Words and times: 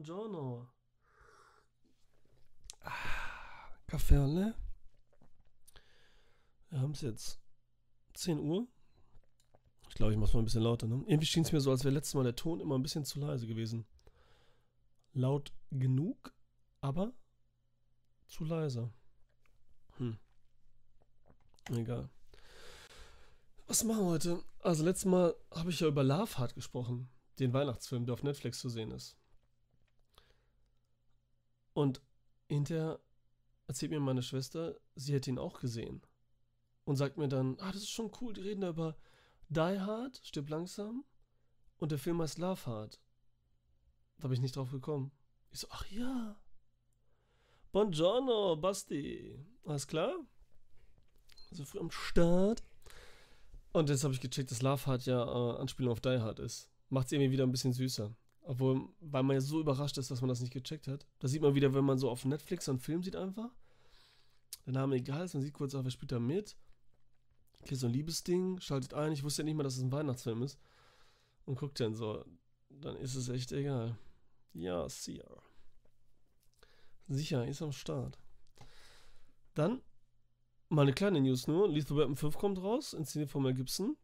Buongiorno. 0.00 0.66
Ah, 2.80 3.68
Kaffee 3.86 4.16
alle. 4.16 4.54
Wir 6.70 6.80
haben 6.80 6.92
es 6.92 7.02
jetzt 7.02 7.38
10 8.14 8.38
Uhr. 8.38 8.66
Ich 9.90 9.96
glaube, 9.96 10.12
ich 10.12 10.18
mache 10.18 10.28
es 10.28 10.32
mal 10.32 10.40
ein 10.40 10.46
bisschen 10.46 10.62
lauter. 10.62 10.86
Ne? 10.86 11.04
Irgendwie 11.06 11.26
schien 11.26 11.42
es 11.42 11.52
mir 11.52 11.60
so, 11.60 11.70
als 11.70 11.84
wäre 11.84 11.92
letztes 11.92 12.14
Mal 12.14 12.24
der 12.24 12.34
Ton 12.34 12.60
immer 12.60 12.78
ein 12.78 12.82
bisschen 12.82 13.04
zu 13.04 13.20
leise 13.20 13.46
gewesen. 13.46 13.84
Laut 15.12 15.52
genug, 15.70 16.32
aber 16.80 17.12
zu 18.26 18.44
leise. 18.44 18.90
Hm. 19.98 20.16
Egal. 21.72 22.08
Was 23.66 23.84
machen 23.84 24.06
wir 24.06 24.12
heute? 24.12 24.42
Also 24.60 24.82
letztes 24.82 25.04
Mal 25.04 25.34
habe 25.50 25.68
ich 25.68 25.80
ja 25.80 25.88
über 25.88 26.02
Love 26.02 26.38
Heart 26.38 26.54
gesprochen, 26.54 27.10
den 27.38 27.52
Weihnachtsfilm, 27.52 28.06
der 28.06 28.14
auf 28.14 28.22
Netflix 28.22 28.60
zu 28.60 28.70
sehen 28.70 28.92
ist. 28.92 29.19
Und 31.72 32.02
hinterher 32.48 33.00
erzählt 33.66 33.92
mir 33.92 34.00
meine 34.00 34.22
Schwester, 34.22 34.76
sie 34.94 35.14
hätte 35.14 35.30
ihn 35.30 35.38
auch 35.38 35.60
gesehen. 35.60 36.02
Und 36.84 36.96
sagt 36.96 37.18
mir 37.18 37.28
dann, 37.28 37.58
ah, 37.60 37.72
das 37.72 37.82
ist 37.82 37.90
schon 37.90 38.10
cool, 38.20 38.32
die 38.32 38.40
reden 38.40 38.62
da 38.62 38.70
über 38.70 38.96
Die 39.48 39.60
Hard, 39.60 40.20
stirb 40.24 40.48
langsam. 40.48 41.04
Und 41.78 41.92
der 41.92 41.98
Film 41.98 42.20
heißt 42.20 42.38
Love 42.38 42.66
Heart. 42.66 43.00
Da 44.18 44.28
bin 44.28 44.34
ich 44.34 44.40
nicht 44.40 44.56
drauf 44.56 44.70
gekommen. 44.70 45.12
Ich 45.50 45.60
so, 45.60 45.68
ach 45.70 45.86
ja. 45.90 46.36
Buongiorno, 47.72 48.56
Basti. 48.56 49.38
Alles 49.64 49.86
klar? 49.86 50.14
So 51.52 51.64
früh 51.64 51.78
am 51.78 51.90
Start. 51.90 52.62
Und 53.72 53.88
jetzt 53.88 54.04
habe 54.04 54.12
ich 54.12 54.20
gecheckt, 54.20 54.50
dass 54.50 54.62
Love 54.62 54.86
Heart 54.86 55.06
ja 55.06 55.22
äh, 55.22 55.58
Anspielung 55.58 55.92
auf 55.92 56.00
Die 56.00 56.20
Hard 56.20 56.40
ist. 56.40 56.68
Macht 56.88 57.06
es 57.06 57.12
irgendwie 57.12 57.30
wieder 57.30 57.44
ein 57.44 57.52
bisschen 57.52 57.72
süßer. 57.72 58.14
Obwohl, 58.42 58.88
weil 59.00 59.22
man 59.22 59.34
ja 59.34 59.40
so 59.40 59.60
überrascht 59.60 59.98
ist, 59.98 60.10
dass 60.10 60.20
man 60.20 60.28
das 60.28 60.40
nicht 60.40 60.52
gecheckt 60.52 60.88
hat. 60.88 61.06
Da 61.18 61.28
sieht 61.28 61.42
man 61.42 61.54
wieder, 61.54 61.74
wenn 61.74 61.84
man 61.84 61.98
so 61.98 62.10
auf 62.10 62.24
Netflix 62.24 62.68
einen 62.68 62.78
Film 62.78 63.02
sieht 63.02 63.16
einfach. 63.16 63.50
Der 64.66 64.72
Name 64.72 64.96
egal 64.96 65.24
ist, 65.24 65.34
man 65.34 65.42
sieht 65.42 65.54
kurz, 65.54 65.74
auf, 65.74 65.84
wer 65.84 65.90
spielt 65.90 66.12
da 66.12 66.18
mit. 66.18 66.56
Okay, 67.60 67.74
so 67.74 67.86
ein 67.86 67.92
Liebesding, 67.92 68.60
schaltet 68.60 68.94
ein. 68.94 69.12
Ich 69.12 69.22
wusste 69.22 69.42
ja 69.42 69.44
nicht 69.44 69.56
mal, 69.56 69.62
dass 69.62 69.76
es 69.76 69.82
ein 69.82 69.92
Weihnachtsfilm 69.92 70.42
ist. 70.42 70.58
Und 71.44 71.58
guckt 71.58 71.78
dann 71.80 71.94
so. 71.94 72.24
Dann 72.70 72.96
ist 72.96 73.14
es 73.14 73.28
echt 73.28 73.52
egal. 73.52 73.96
Ja, 74.52 74.88
Sia. 74.88 75.24
Sicher, 77.08 77.46
ist 77.46 77.62
am 77.62 77.72
Start. 77.72 78.18
Dann 79.54 79.82
mal 80.68 80.82
eine 80.82 80.92
kleine 80.92 81.20
News 81.20 81.46
nur. 81.46 81.68
Lethal 81.68 81.96
Weapon 81.96 82.16
5 82.16 82.38
kommt 82.38 82.62
raus, 82.62 82.94
inszeniert 82.94 83.30
von 83.30 83.42
Mel 83.42 83.54
Gibson. 83.54 83.96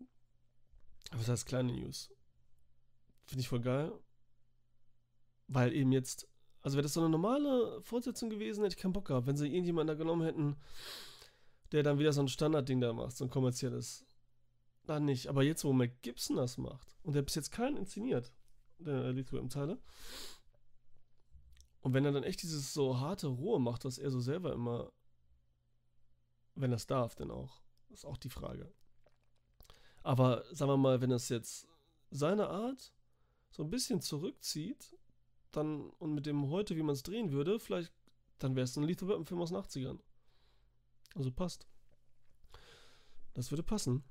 Aber 1.10 1.18
das 1.18 1.28
heißt 1.28 1.46
kleine 1.46 1.72
News. 1.72 2.10
Finde 3.26 3.40
ich 3.40 3.48
voll 3.48 3.60
geil. 3.60 3.92
Weil 5.48 5.72
eben 5.72 5.92
jetzt, 5.92 6.28
also 6.62 6.76
wäre 6.76 6.82
das 6.82 6.94
so 6.94 7.00
eine 7.00 7.08
normale 7.08 7.80
Fortsetzung 7.82 8.30
gewesen, 8.30 8.62
hätte 8.62 8.76
ich 8.76 8.82
keinen 8.82 8.92
Bock 8.92 9.06
gehabt. 9.06 9.26
Wenn 9.26 9.36
sie 9.36 9.46
irgendjemanden 9.46 9.96
da 9.96 10.02
genommen 10.02 10.22
hätten, 10.22 10.56
der 11.72 11.82
dann 11.82 11.98
wieder 11.98 12.12
so 12.12 12.20
ein 12.20 12.28
Standardding 12.28 12.80
da 12.80 12.92
macht, 12.92 13.16
so 13.16 13.24
ein 13.24 13.30
kommerzielles. 13.30 14.04
Dann 14.86 15.04
nicht. 15.04 15.28
Aber 15.28 15.42
jetzt, 15.42 15.64
wo 15.64 15.72
Mel 15.72 15.90
Gibson 16.02 16.36
das 16.36 16.58
macht, 16.58 16.96
und 17.02 17.14
der 17.14 17.22
bis 17.22 17.34
jetzt 17.34 17.50
keinen 17.50 17.76
inszeniert, 17.76 18.32
der 18.78 19.12
Lethal 19.12 19.38
Weapon 19.38 19.50
Teile, 19.50 19.78
und 21.86 21.94
wenn 21.94 22.04
er 22.04 22.10
dann 22.10 22.24
echt 22.24 22.42
dieses 22.42 22.74
so 22.74 22.98
harte 22.98 23.28
Rohe 23.28 23.60
macht, 23.60 23.84
was 23.84 23.98
er 23.98 24.10
so 24.10 24.18
selber 24.18 24.52
immer, 24.52 24.90
wenn 26.56 26.72
es 26.72 26.88
darf, 26.88 27.14
denn 27.14 27.30
auch, 27.30 27.62
ist 27.90 28.04
auch 28.04 28.16
die 28.16 28.28
Frage. 28.28 28.72
Aber 30.02 30.42
sagen 30.52 30.72
wir 30.72 30.76
mal, 30.76 31.00
wenn 31.00 31.12
es 31.12 31.28
jetzt 31.28 31.68
seine 32.10 32.48
Art 32.48 32.92
so 33.50 33.62
ein 33.62 33.70
bisschen 33.70 34.00
zurückzieht, 34.00 34.95
dann 35.56 35.90
und 35.98 36.14
mit 36.14 36.26
dem 36.26 36.50
heute, 36.50 36.76
wie 36.76 36.82
man 36.82 36.94
es 36.94 37.02
drehen 37.02 37.32
würde, 37.32 37.58
vielleicht, 37.58 37.92
dann 38.38 38.54
wäre 38.54 38.64
es 38.64 38.76
ein 38.76 38.84
Lethal 38.84 39.08
Weapon 39.08 39.24
Film 39.24 39.40
aus 39.40 39.50
den 39.50 39.58
80ern. 39.58 39.98
Also 41.14 41.30
passt. 41.30 41.66
Das 43.34 43.50
würde 43.50 43.62
passen. 43.62 44.04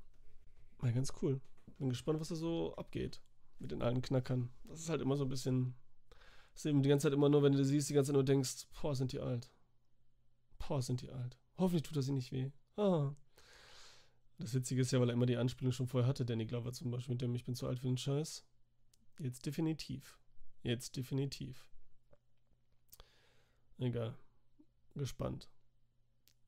Wäre 0.82 0.94
ganz 0.94 1.14
cool. 1.22 1.40
Bin 1.78 1.90
gespannt, 1.90 2.20
was 2.20 2.30
da 2.30 2.36
so 2.36 2.76
abgeht 2.76 3.22
mit 3.60 3.72
den 3.72 3.82
alten 3.82 4.02
Knackern. 4.02 4.50
Das 4.66 4.80
ist 4.80 4.90
halt 4.90 5.02
immer 5.02 5.18
so 5.18 5.24
ein 5.24 5.30
bisschen 5.30 5.76
das 6.56 6.64
ist 6.64 6.70
eben 6.70 6.84
die 6.84 6.90
ganze 6.90 7.08
Zeit 7.08 7.14
immer 7.14 7.28
nur, 7.28 7.44
wenn 7.44 7.52
du 7.52 7.66
siehst, 7.66 7.90
die 7.90 7.94
ganze 7.94 8.10
Zeit 8.10 8.14
nur 8.14 8.24
denkst, 8.24 8.68
boah, 8.82 8.96
sind 8.96 9.12
die 9.12 9.20
alt. 9.20 9.52
Boah, 10.58 10.82
sind 10.82 11.02
die 11.02 11.12
alt. 11.12 11.38
Hoffentlich 11.58 11.84
tut 11.84 11.98
das 11.98 12.08
ihnen 12.08 12.16
nicht 12.16 12.32
weh. 12.32 12.50
Ah. 12.78 13.14
Das 14.40 14.54
Witzige 14.54 14.82
ist 14.82 14.92
ja, 14.92 15.02
weil 15.02 15.10
er 15.10 15.14
immer 15.14 15.26
die 15.26 15.36
Anspielung 15.36 15.74
schon 15.74 15.88
vorher 15.88 16.08
hatte, 16.08 16.26
Danny 16.26 16.46
Glover 16.46 16.72
zum 16.72 16.92
Beispiel, 16.92 17.16
mit 17.16 17.22
dem 17.22 17.36
Ich 17.36 17.44
bin 17.44 17.56
zu 17.56 17.68
alt 17.68 17.80
für 17.80 17.88
den 17.88 17.98
Scheiß. 17.98 18.46
Jetzt 19.20 19.46
definitiv. 19.46 20.18
Jetzt 20.66 20.96
definitiv. 20.96 21.70
Egal. 23.78 24.18
Gespannt. 24.96 25.48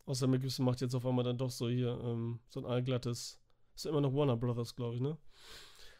Außer 0.07 0.25
Mel 0.25 0.39
Gibson 0.39 0.66
macht 0.66 0.81
jetzt 0.81 0.95
auf 0.95 1.05
einmal 1.05 1.23
dann 1.23 1.38
doch 1.38 1.51
so 1.51 1.69
hier 1.69 2.00
ähm, 2.03 2.39
so 2.50 2.59
ein 2.59 2.66
allglattes. 2.66 3.39
Ist 3.75 3.85
ja 3.85 3.91
immer 3.91 4.01
noch 4.01 4.16
Warner 4.16 4.35
Brothers, 4.35 4.75
glaube 4.75 4.95
ich, 4.95 5.01
ne? 5.01 5.19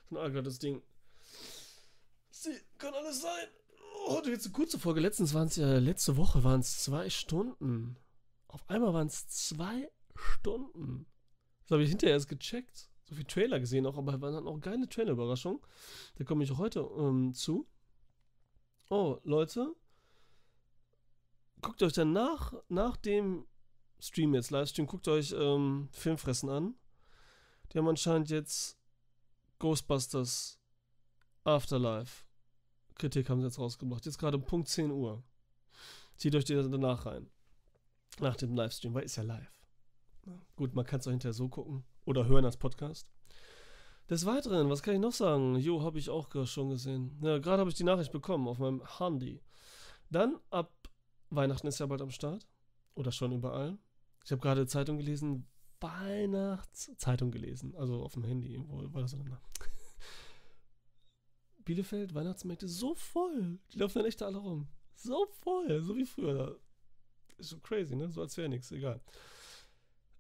So 0.10 0.16
ein 0.16 0.22
allglattes 0.24 0.58
Ding. 0.58 0.82
Sie 2.32 2.60
kann 2.80 2.96
alles 2.96 3.22
sein. 3.22 3.48
Oh, 4.08 4.20
du 4.24 4.32
jetzt 4.32 4.46
eine 4.46 4.54
kurze 4.54 4.80
Folge. 4.80 5.00
Letztens 5.00 5.36
waren 5.36 5.48
es 5.48 5.56
ja, 5.56 5.78
letzte 5.78 6.18
Woche 6.18 6.44
waren 6.44 6.62
es 6.62 6.80
zwei 6.80 7.12
Stunden. 7.12 7.98
Auf 8.48 8.68
einmal 8.68 8.96
waren 8.96 9.08
es 9.08 9.28
zwei 9.28 9.92
Stunden. 10.16 11.06
Das 11.66 11.72
habe 11.72 11.84
ich 11.84 11.90
hinterher 11.90 12.16
erst 12.16 12.30
gecheckt. 12.30 12.90
So 13.04 13.14
viel 13.14 13.26
Trailer 13.26 13.60
gesehen 13.60 13.86
auch, 13.86 13.96
aber 13.96 14.20
waren 14.20 14.34
dann 14.34 14.48
auch 14.48 14.60
geile 14.60 14.90
Trailer-Überraschungen. 14.90 15.62
Da 16.16 16.24
komme 16.24 16.44
ich 16.44 16.58
heute 16.58 16.80
ähm, 16.98 17.36
zu. 17.36 17.68
Oh, 18.90 19.20
Leute. 19.24 19.76
Guckt 21.62 21.82
euch 21.84 21.94
dann 21.94 22.14
nach, 22.14 22.54
nach 22.70 22.98
dem 22.98 23.46
Stream 24.00 24.36
jetzt, 24.36 24.52
Livestream, 24.52 24.86
guckt 24.86 25.08
euch 25.08 25.34
ähm, 25.38 25.90
Filmfressen 25.92 26.50
an. 26.50 26.76
Die 27.72 27.80
haben 27.80 27.88
anscheinend 27.88 28.30
jetzt 28.30 28.78
Ghostbusters 29.60 30.60
Afterlife 31.44 32.28
Kritik 32.98 33.30
haben 33.30 33.40
sie 33.42 33.48
jetzt 33.48 33.60
rausgebracht. 33.60 34.06
Jetzt 34.06 34.18
gerade 34.18 34.38
um 34.38 34.44
Punkt 34.44 34.68
10 34.68 34.92
Uhr. 34.92 35.24
Zieht 36.16 36.36
euch 36.36 36.46
die 36.46 36.56
danach 36.56 37.06
rein. 37.06 37.30
Nach 38.20 38.36
dem 38.36 38.56
Livestream, 38.56 38.94
weil 38.94 39.04
ist 39.04 39.18
ja 39.18 39.24
live. 39.24 39.62
Gut, 40.56 40.74
man 40.74 40.86
kann 40.86 41.00
es 41.00 41.08
auch 41.08 41.12
hinterher 41.12 41.34
so 41.34 41.48
gucken 41.48 41.86
oder 42.06 42.26
hören 42.26 42.44
als 42.44 42.58
Podcast. 42.58 43.12
Des 44.10 44.26
Weiteren, 44.26 44.70
was 44.70 44.82
kann 44.82 44.94
ich 44.94 45.02
noch 45.02 45.12
sagen? 45.12 45.58
Jo, 45.58 45.82
habe 45.82 46.00
ich 46.00 46.10
auch 46.10 46.30
schon 46.46 46.70
gesehen. 46.70 47.18
Ja, 47.22 47.40
gerade 47.40 47.60
habe 47.60 47.70
ich 47.70 47.76
die 47.76 47.84
Nachricht 47.84 48.14
bekommen 48.14 48.48
auf 48.48 48.58
meinem 48.58 48.82
Handy. 49.00 49.42
Dann 50.10 50.40
ab 50.50 50.72
Weihnachten 51.30 51.68
ist 51.68 51.80
ja 51.80 51.86
bald 51.88 52.02
am 52.02 52.12
Start. 52.12 52.48
Oder 52.96 53.12
schon 53.12 53.34
überall. 53.34 53.78
Ich 54.24 54.32
habe 54.32 54.42
gerade 54.42 54.66
Zeitung 54.66 54.98
gelesen. 54.98 55.46
Weihnachtszeitung 55.82 57.32
gelesen. 57.32 57.76
Also 57.76 58.02
auf 58.02 58.14
dem 58.14 58.24
Handy. 58.24 58.58
Wo 58.68 58.82
war 58.94 59.02
das 59.02 59.12
denn? 59.12 59.30
Bielefeld, 61.66 62.14
Weihnachtsmärkte 62.14 62.70
so 62.70 62.96
voll. 62.96 63.60
Die 63.74 63.80
laufen 63.80 64.00
dann 64.00 64.08
echt 64.08 64.22
alle 64.22 64.38
rum. 64.38 64.70
So 64.96 65.28
voll, 65.42 65.82
so 65.84 65.98
wie 65.98 66.06
früher. 66.06 66.58
Ist 67.38 67.50
so 67.50 67.60
crazy, 67.60 67.96
ne? 67.96 68.10
So 68.10 68.22
als 68.22 68.38
wäre 68.38 68.48
nichts, 68.48 68.72
egal. 68.72 69.02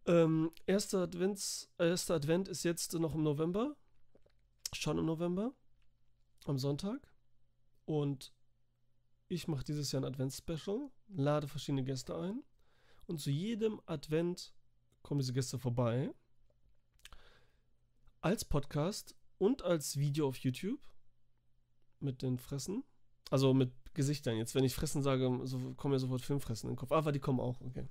Ähm, 0.07 0.51
erster, 0.65 0.99
Advents, 1.01 1.69
äh, 1.77 1.89
erster 1.89 2.15
Advent 2.15 2.47
ist 2.47 2.63
jetzt 2.63 2.93
noch 2.93 3.13
im 3.13 3.23
November. 3.23 3.75
Schon 4.73 4.97
im 4.97 5.05
November. 5.05 5.53
Am 6.45 6.57
Sonntag. 6.57 7.11
Und 7.85 8.33
ich 9.27 9.49
mache 9.49 9.65
dieses 9.65 9.91
Jahr 9.91 10.01
ein 10.01 10.13
Advents-Special, 10.13 10.89
lade 11.09 11.47
verschiedene 11.49 11.83
Gäste 11.83 12.17
ein. 12.17 12.43
Und 13.05 13.19
zu 13.19 13.29
jedem 13.29 13.81
Advent 13.85 14.53
kommen 15.01 15.19
diese 15.19 15.33
Gäste 15.33 15.59
vorbei. 15.59 16.13
Als 18.21 18.45
Podcast 18.45 19.15
und 19.37 19.61
als 19.63 19.97
Video 19.97 20.29
auf 20.29 20.37
YouTube 20.37 20.79
mit 21.99 22.21
den 22.21 22.37
Fressen. 22.37 22.83
Also 23.29 23.53
mit 23.53 23.71
Gesichtern. 23.93 24.37
Jetzt, 24.37 24.55
wenn 24.55 24.63
ich 24.63 24.73
Fressen 24.73 25.03
sage, 25.03 25.41
so, 25.43 25.73
kommen 25.73 25.93
ja 25.93 25.99
sofort 25.99 26.21
Filmfressen 26.21 26.69
in 26.69 26.75
den 26.75 26.79
Kopf. 26.79 26.93
Ah, 26.93 26.99
aber 26.99 27.11
die 27.11 27.19
kommen 27.19 27.41
auch, 27.41 27.59
okay. 27.59 27.85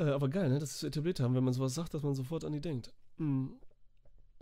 Äh, 0.00 0.12
aber 0.12 0.30
geil, 0.30 0.48
ne, 0.48 0.58
dass 0.58 0.72
sie 0.72 0.78
so 0.78 0.86
etabliert 0.86 1.20
haben, 1.20 1.34
wenn 1.34 1.44
man 1.44 1.52
sowas 1.52 1.74
sagt, 1.74 1.92
dass 1.92 2.02
man 2.02 2.14
sofort 2.14 2.44
an 2.44 2.52
die 2.52 2.60
denkt. 2.60 2.90
Mhm. 3.18 3.60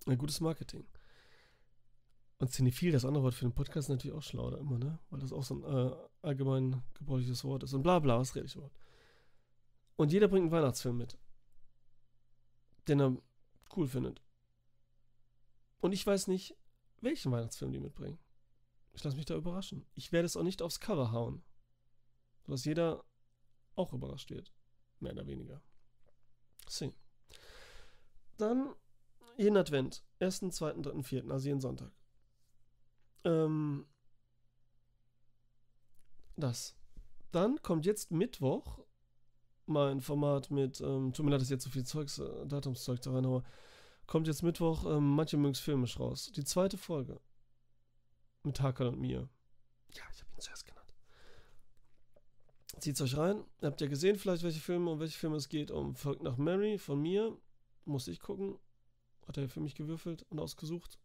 Ein 0.07 0.17
gutes 0.17 0.41
Marketing. 0.41 0.87
Und 2.39 2.53
Cinephil, 2.53 2.93
das 2.93 3.05
andere 3.05 3.25
Wort 3.25 3.35
für 3.35 3.45
den 3.45 3.53
Podcast, 3.53 3.89
ist 3.89 3.89
natürlich 3.89 4.17
auch 4.17 4.23
schlau 4.23 4.49
da 4.51 4.59
immer, 4.59 4.79
ne? 4.79 5.01
Weil 5.11 5.19
das 5.19 5.33
auch 5.33 5.43
so 5.43 5.57
ein 5.57 5.65
äh, 5.65 5.97
allgemein 6.23 6.81
gebräuchliches 6.95 7.43
Wort 7.43 7.65
ist. 7.65 7.75
Und 7.75 7.83
bla 7.83 7.99
bla, 7.99 8.21
was 8.21 8.37
rede 8.37 8.47
ich 8.47 8.57
Wort. 8.57 8.73
Und 9.97 10.13
jeder 10.13 10.29
bringt 10.29 10.45
einen 10.45 10.53
Weihnachtsfilm 10.53 10.97
mit. 10.97 11.19
Den 12.87 13.01
er 13.01 13.17
cool 13.77 13.89
findet. 13.89 14.23
Und 15.81 15.91
ich 15.91 16.07
weiß 16.07 16.29
nicht, 16.29 16.55
welchen 17.01 17.33
Weihnachtsfilm 17.33 17.73
die 17.73 17.81
mitbringen. 17.81 18.21
Ich 18.93 19.03
lasse 19.03 19.17
mich 19.17 19.27
da 19.27 19.35
überraschen. 19.35 19.85
Ich 19.97 20.13
werde 20.13 20.27
es 20.27 20.37
auch 20.37 20.45
nicht 20.45 20.63
aufs 20.63 20.79
Cover 20.79 21.11
hauen. 21.11 21.43
Sodass 22.47 22.65
jeder 22.65 23.05
auch 23.75 23.93
überrascht 23.93 24.31
wird. 24.31 24.53
Mehr 25.01 25.13
oder 25.13 25.27
weniger. 25.27 25.61
See. 26.69 26.93
Dann 28.37 28.75
jeden 29.37 29.57
Advent. 29.57 30.05
Ersten, 30.19 30.51
zweiten, 30.51 30.83
dritten, 30.83 31.05
vierten, 31.05 31.31
also 31.31 31.47
jeden 31.47 31.61
Sonntag. 31.61 31.93
Ähm, 33.25 33.87
Das. 36.39 36.77
Dann 37.33 37.61
kommt 37.63 37.85
jetzt 37.85 38.11
Mittwoch 38.13 38.79
mein 39.67 40.01
Format 40.01 40.51
mit, 40.51 40.81
ähm, 40.81 41.13
tut 41.13 41.25
mir 41.27 41.33
leid, 41.33 41.41
dass 41.41 41.49
ich 41.49 41.53
jetzt 41.53 41.65
so 41.65 41.71
viel 41.71 41.85
Zeugs, 41.85 42.19
äh, 42.19 42.47
Datumszeug 42.47 43.03
da 43.03 43.13
reinhaue. 43.13 43.43
Kommt 44.07 44.27
jetzt 44.27 44.43
Mittwoch, 44.43 44.87
ähm, 44.87 45.15
manche 45.15 45.37
mögen 45.37 45.53
es 45.53 45.61
filmisch 45.61 46.01
raus. 46.01 46.33
Die 46.35 46.45
zweite 46.45 46.79
Folge. 46.79 47.21
Mit 48.45 48.61
Hakan 48.61 48.89
und 48.89 49.01
mir. 49.01 49.29
Ja, 49.93 50.05
ich 50.13 50.21
habe 50.23 50.33
ihn 50.33 50.41
zuerst 50.41 50.65
genannt. 50.65 50.78
Zieht's 52.81 53.01
euch 53.01 53.17
rein. 53.17 53.45
Habt 53.63 53.81
ihr 53.81 53.89
gesehen 53.89 54.17
vielleicht, 54.17 54.43
welche 54.43 54.61
Filme, 54.61 54.91
um 54.91 55.01
welche 55.01 55.19
Filme 55.19 55.37
es 55.37 55.49
geht? 55.49 55.71
Um 55.71 55.97
Folgt 55.97 56.23
nach 56.23 56.37
Mary 56.37 56.79
von 56.79 57.01
mir. 57.01 57.37
Muss 57.85 58.07
ich 58.09 58.21
gucken. 58.21 58.59
Hat 59.27 59.37
er 59.37 59.49
für 59.49 59.61
mich 59.61 59.75
gewürfelt 59.75 60.25
und 60.31 60.39
ausgesucht. 60.39 60.99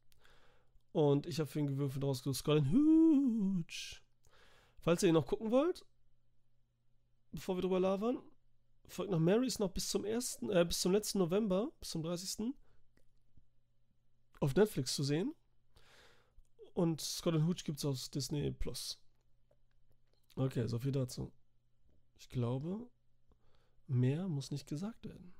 Und 0.91 1.25
ich 1.25 1.39
habe 1.39 1.49
für 1.49 1.59
ihn 1.59 1.67
gewürfelt 1.67 2.03
und 2.03 2.09
ausgesucht. 2.09 2.37
Scotland 2.37 2.71
Hooch. 2.71 4.01
Falls 4.79 5.01
ihr 5.01 5.09
ihn 5.09 5.15
noch 5.15 5.25
gucken 5.25 5.49
wollt, 5.49 5.85
bevor 7.31 7.57
wir 7.57 7.61
drüber 7.61 7.79
labern, 7.79 8.19
folgt 8.87 9.11
nach 9.11 9.19
Mary 9.19 9.47
ist 9.47 9.59
noch 9.59 9.71
bis 9.71 9.89
zum 9.89 10.05
ersten, 10.05 10.49
äh, 10.51 10.65
bis 10.65 10.81
zum 10.81 10.91
letzten 10.91 11.19
November, 11.19 11.71
bis 11.79 11.89
zum 11.89 12.03
30. 12.03 12.53
auf 14.39 14.55
Netflix 14.55 14.93
zu 14.93 15.03
sehen. 15.03 15.33
Und 16.73 17.01
Scott 17.01 17.35
Hooch 17.35 17.63
gibt 17.63 17.79
es 17.79 17.85
auf 17.85 18.09
Disney 18.09 18.51
Plus. 18.51 18.99
Okay, 20.35 20.67
so 20.67 20.79
viel 20.79 20.91
dazu. 20.91 21.31
Ich 22.23 22.29
glaube, 22.29 22.89
mehr 23.87 24.29
muss 24.29 24.49
nicht 24.49 24.65
gesagt 24.65 25.03
werden 25.03 25.33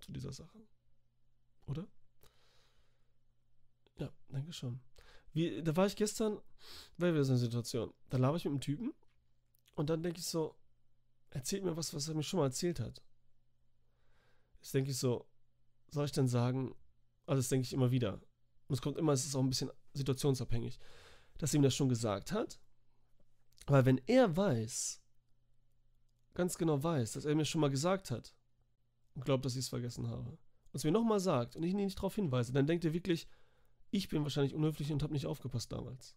zu 0.00 0.10
dieser 0.10 0.32
Sache. 0.32 0.58
Oder? 1.66 1.86
Ja, 3.98 4.12
denke 4.28 4.52
schon. 4.52 4.80
Wie, 5.32 5.62
da 5.62 5.76
war 5.76 5.86
ich 5.86 5.94
gestern, 5.94 6.40
war 6.96 7.12
wieder 7.12 7.22
so 7.22 7.32
eine 7.32 7.38
Situation. 7.38 7.94
Da 8.10 8.18
laber 8.18 8.36
ich 8.36 8.44
mit 8.44 8.50
einem 8.50 8.60
Typen 8.60 8.92
und 9.76 9.90
dann 9.90 10.02
denke 10.02 10.18
ich 10.18 10.26
so, 10.26 10.56
erzählt 11.30 11.62
mir 11.62 11.76
was, 11.76 11.94
was 11.94 12.08
er 12.08 12.16
mir 12.16 12.24
schon 12.24 12.40
mal 12.40 12.46
erzählt 12.46 12.80
hat. 12.80 13.00
Jetzt 14.56 14.74
denke 14.74 14.90
ich 14.90 14.98
so, 14.98 15.24
soll 15.86 16.06
ich 16.06 16.12
denn 16.12 16.26
sagen, 16.26 16.74
also 17.26 17.38
das 17.38 17.48
denke 17.48 17.64
ich 17.64 17.72
immer 17.72 17.92
wieder. 17.92 18.14
Und 18.14 18.74
es 18.74 18.82
kommt 18.82 18.98
immer, 18.98 19.12
es 19.12 19.24
ist 19.24 19.36
auch 19.36 19.42
ein 19.42 19.50
bisschen 19.50 19.70
situationsabhängig, 19.92 20.80
dass 21.38 21.54
ihm 21.54 21.62
das 21.62 21.76
schon 21.76 21.88
gesagt 21.88 22.32
hat. 22.32 22.58
Weil 23.68 23.84
wenn 23.84 24.00
er 24.06 24.36
weiß, 24.36 25.00
ganz 26.38 26.56
genau 26.56 26.80
weiß, 26.80 27.14
dass 27.14 27.24
er 27.24 27.34
mir 27.34 27.44
schon 27.44 27.60
mal 27.60 27.68
gesagt 27.68 28.12
hat 28.12 28.32
und 29.16 29.24
glaubt, 29.24 29.44
dass 29.44 29.54
ich 29.54 29.64
es 29.64 29.68
vergessen 29.68 30.08
habe, 30.08 30.30
und 30.30 30.38
es 30.72 30.84
mir 30.84 30.92
nochmal 30.92 31.18
sagt 31.18 31.56
und 31.56 31.64
ich 31.64 31.72
ihn 31.72 31.78
nicht 31.78 31.98
darauf 31.98 32.14
hinweise, 32.14 32.52
dann 32.52 32.68
denkt 32.68 32.84
er 32.84 32.92
wirklich, 32.92 33.26
ich 33.90 34.08
bin 34.08 34.22
wahrscheinlich 34.22 34.54
unhöflich 34.54 34.92
und 34.92 35.02
habe 35.02 35.12
nicht 35.12 35.26
aufgepasst 35.26 35.72
damals. 35.72 36.14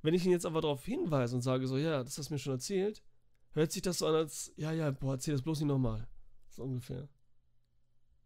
Wenn 0.00 0.14
ich 0.14 0.24
ihn 0.24 0.30
jetzt 0.30 0.46
aber 0.46 0.62
darauf 0.62 0.86
hinweise 0.86 1.36
und 1.36 1.42
sage 1.42 1.66
so, 1.66 1.76
ja, 1.76 2.02
das 2.02 2.16
hast 2.16 2.30
du 2.30 2.34
mir 2.34 2.38
schon 2.38 2.54
erzählt, 2.54 3.02
hört 3.50 3.72
sich 3.72 3.82
das 3.82 3.98
so 3.98 4.06
an 4.06 4.14
als, 4.14 4.54
ja, 4.56 4.72
ja, 4.72 4.90
boah, 4.90 5.12
erzähl 5.12 5.34
das 5.34 5.42
bloß 5.42 5.60
nicht 5.60 5.68
nochmal. 5.68 6.08
So 6.48 6.62
ungefähr. 6.62 7.06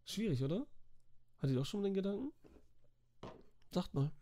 Schwierig, 0.05 0.45
oder? 0.45 0.65
Hat 1.39 1.51
ihr 1.51 1.57
doch 1.57 1.67
schon 1.67 1.83
den 1.83 1.95
Gedanken? 1.95 2.33
Sagt 3.73 3.93
mal. 3.95 4.13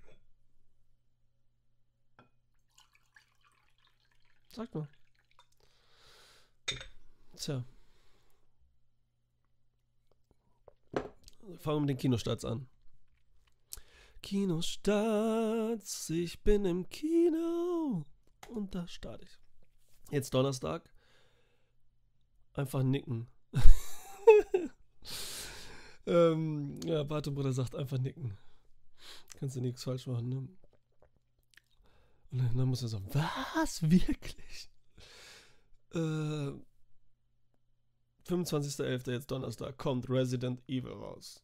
Sagt 4.49 4.75
mal. 4.75 4.89
Tja. 7.37 7.65
Fangen 11.59 11.77
wir 11.77 11.81
mit 11.81 11.89
den 11.91 11.97
Kinostarts 11.99 12.45
an. 12.45 12.69
Kinostarts, 14.23 16.11
ich 16.11 16.43
bin 16.43 16.65
im 16.65 16.89
Kino. 16.89 18.07
Und 18.49 18.75
da 18.75 18.87
starte 18.87 19.25
ich. 19.25 19.39
Jetzt 20.11 20.33
Donnerstag. 20.35 20.89
Einfach 22.55 22.83
nicken. 22.83 23.29
ähm, 26.07 26.79
ja, 26.85 27.03
Bartebruder 27.03 27.53
sagt 27.53 27.75
einfach 27.75 27.99
nicken. 27.99 28.37
Kannst 29.39 29.57
du 29.57 29.61
nichts 29.61 29.83
falsch 29.83 30.07
machen, 30.07 30.29
ne? 30.29 30.49
Und 32.31 32.57
dann 32.57 32.69
muss 32.69 32.83
er 32.83 32.89
so, 32.89 33.03
was? 33.13 33.83
Wirklich? 33.91 34.71
Äh, 35.95 36.53
25.11. 38.29 39.11
jetzt 39.11 39.31
Donnerstag 39.31 39.77
kommt 39.79 40.09
Resident 40.09 40.63
Evil 40.69 40.93
raus. 40.93 41.43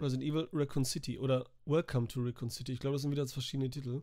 Resident 0.00 0.28
Evil 0.28 0.48
Recon 0.52 0.84
City 0.84 1.18
oder 1.18 1.46
Welcome 1.64 2.08
to 2.08 2.20
Recon 2.20 2.50
City. 2.50 2.72
Ich 2.72 2.80
glaube, 2.80 2.94
das 2.94 3.02
sind 3.02 3.10
wieder 3.10 3.26
verschiedene 3.26 3.70
Titel. 3.70 4.02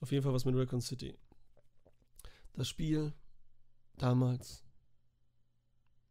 Auf 0.00 0.12
jeden 0.12 0.22
Fall 0.22 0.32
was 0.32 0.44
mit 0.44 0.54
Recon 0.54 0.80
City. 0.80 1.14
Das 2.54 2.68
Spiel 2.68 3.12
damals, 3.98 4.64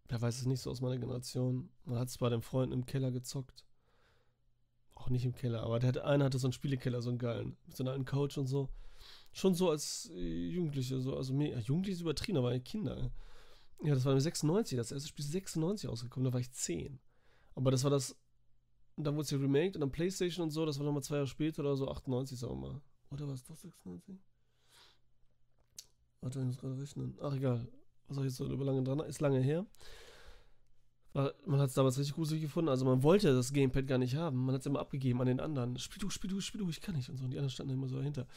wer 0.07 0.21
weiß 0.21 0.39
es 0.39 0.45
nicht 0.45 0.61
so 0.61 0.69
aus 0.69 0.81
meiner 0.81 0.97
Generation, 0.97 1.69
man 1.85 1.99
hat 1.99 2.09
es 2.09 2.17
bei 2.17 2.29
den 2.29 2.41
Freunden 2.41 2.73
im 2.73 2.85
Keller 2.85 3.11
gezockt. 3.11 3.65
Auch 4.93 5.09
nicht 5.09 5.25
im 5.25 5.33
Keller, 5.33 5.63
aber 5.63 5.79
der 5.79 5.89
hatte, 5.89 6.05
einer 6.05 6.25
hatte 6.25 6.37
so 6.37 6.47
einen 6.47 6.53
Spielekeller, 6.53 7.01
so 7.01 7.09
einen 7.09 7.19
geilen, 7.19 7.57
mit 7.65 7.75
so 7.75 7.83
einer 7.83 7.91
alten 7.91 8.05
Couch 8.05 8.37
und 8.37 8.47
so. 8.47 8.69
Schon 9.33 9.55
so 9.55 9.69
als 9.69 10.11
äh, 10.15 10.49
Jugendliche, 10.49 10.99
so, 10.99 11.15
also 11.17 11.33
Jugendliche 11.33 11.95
ist 11.95 12.01
übertrieben, 12.01 12.37
aber 12.37 12.57
Kinder. 12.59 13.11
Ja, 13.83 13.93
das 13.93 14.05
war 14.05 14.13
im 14.13 14.19
96, 14.19 14.77
das 14.77 14.91
erste 14.91 15.09
Spiel 15.09 15.25
ist 15.25 15.31
96 15.31 15.89
ausgekommen, 15.89 16.25
da 16.25 16.33
war 16.33 16.39
ich 16.39 16.51
10. 16.51 16.99
Aber 17.55 17.71
das 17.71 17.83
war 17.83 17.91
das, 17.91 18.15
dann 18.97 19.15
wurde 19.15 19.23
es 19.23 19.31
ja 19.31 19.37
remaked 19.37 19.75
und 19.75 19.81
dann 19.81 19.91
Playstation 19.91 20.43
und 20.43 20.51
so, 20.51 20.65
das 20.65 20.79
war 20.79 20.85
nochmal 20.85 21.03
zwei 21.03 21.15
Jahre 21.15 21.27
später 21.27 21.61
oder 21.61 21.75
so, 21.75 21.87
98, 21.89 22.39
sagen 22.39 22.53
wir 22.53 22.69
mal. 22.69 22.81
Oder 23.11 23.27
was 23.27 23.41
ist 23.41 23.49
das, 23.49 23.61
96? 23.61 24.17
Warte, 26.21 26.39
ich 26.39 26.45
muss 26.45 26.57
gerade 26.57 26.81
rechnen. 26.81 27.17
Ach, 27.21 27.33
egal. 27.35 27.67
Was 28.07 28.15
soll 28.15 28.25
ich 28.25 28.31
jetzt 28.31 28.37
so 28.37 28.51
über 28.51 28.65
lange 28.65 28.83
dran? 28.83 28.99
Ist 29.01 29.21
lange 29.21 29.39
her. 29.39 29.65
Man 31.13 31.59
hat 31.59 31.69
es 31.69 31.75
damals 31.75 31.97
richtig 31.97 32.15
gruselig 32.15 32.41
gefunden. 32.41 32.69
Also 32.69 32.83
man 32.83 33.03
wollte 33.03 33.33
das 33.33 33.53
Gamepad 33.53 33.87
gar 33.87 33.99
nicht 33.99 34.15
haben. 34.15 34.45
Man 34.45 34.53
hat 34.53 34.61
es 34.61 34.65
immer 34.65 34.79
abgegeben 34.79 35.21
an 35.21 35.27
den 35.27 35.39
anderen. 35.39 35.77
Spiel 35.77 36.01
du, 36.01 36.09
spiel 36.09 36.29
du, 36.29 36.41
spiel 36.41 36.59
du, 36.59 36.69
ich 36.69 36.81
kann 36.81 36.95
nicht. 36.95 37.09
Und 37.09 37.17
so. 37.17 37.25
Und 37.25 37.31
die 37.31 37.37
anderen 37.37 37.51
standen 37.51 37.73
immer 37.73 37.87
so 37.87 37.97
dahinter. 37.97 38.27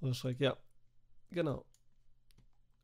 Oder 0.00 0.12
Schreck, 0.12 0.40
ja. 0.40 0.56
Genau. 1.30 1.64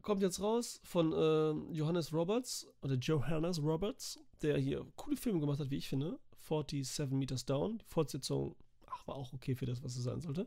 Kommt 0.05 0.21
jetzt 0.21 0.43
raus 0.43 0.81
von 0.85 1.15
äh, 1.15 1.75
Johannes 1.75 2.13
Roberts 2.13 2.67
oder 2.83 2.95
Johannes 2.97 3.59
Roberts, 3.63 4.21
der 4.43 4.59
hier 4.59 4.87
coole 4.97 5.17
Filme 5.17 5.41
gemacht 5.41 5.61
hat, 5.61 5.71
wie 5.71 5.79
ich 5.79 5.89
finde. 5.89 6.19
47 6.47 7.11
Meters 7.13 7.47
Down. 7.47 7.79
Die 7.79 7.87
Fortsetzung, 7.87 8.55
ach, 8.87 9.07
war 9.07 9.17
auch 9.17 9.33
okay 9.33 9.55
für 9.55 9.65
das, 9.65 9.83
was 9.83 9.97
es 9.97 10.05
sein 10.05 10.21
sollte. 10.21 10.47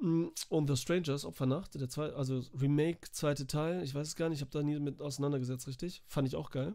Mm, 0.00 0.28
und 0.48 0.70
The 0.70 0.76
Strangers, 0.78 1.26
Opfernacht, 1.26 1.74
der 1.74 1.90
zwei, 1.90 2.14
also 2.14 2.42
Remake, 2.58 3.10
zweite 3.12 3.46
Teil. 3.46 3.82
Ich 3.82 3.94
weiß 3.94 4.08
es 4.08 4.16
gar 4.16 4.30
nicht, 4.30 4.38
ich 4.38 4.42
habe 4.42 4.50
da 4.50 4.62
nie 4.62 4.80
mit 4.80 5.02
auseinandergesetzt, 5.02 5.68
richtig. 5.68 6.02
Fand 6.06 6.26
ich 6.26 6.34
auch 6.34 6.50
geil. 6.50 6.74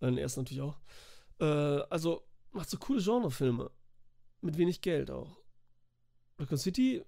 Äh, 0.00 0.06
den 0.06 0.18
ersten 0.18 0.40
natürlich 0.40 0.62
auch. 0.62 0.80
Äh, 1.38 1.44
also 1.44 2.24
macht 2.50 2.68
so 2.68 2.76
coole 2.76 3.00
Genrefilme. 3.00 3.70
Mit 4.40 4.58
wenig 4.58 4.80
Geld 4.80 5.12
auch. 5.12 5.36
Recon 6.40 6.58
City 6.58 7.04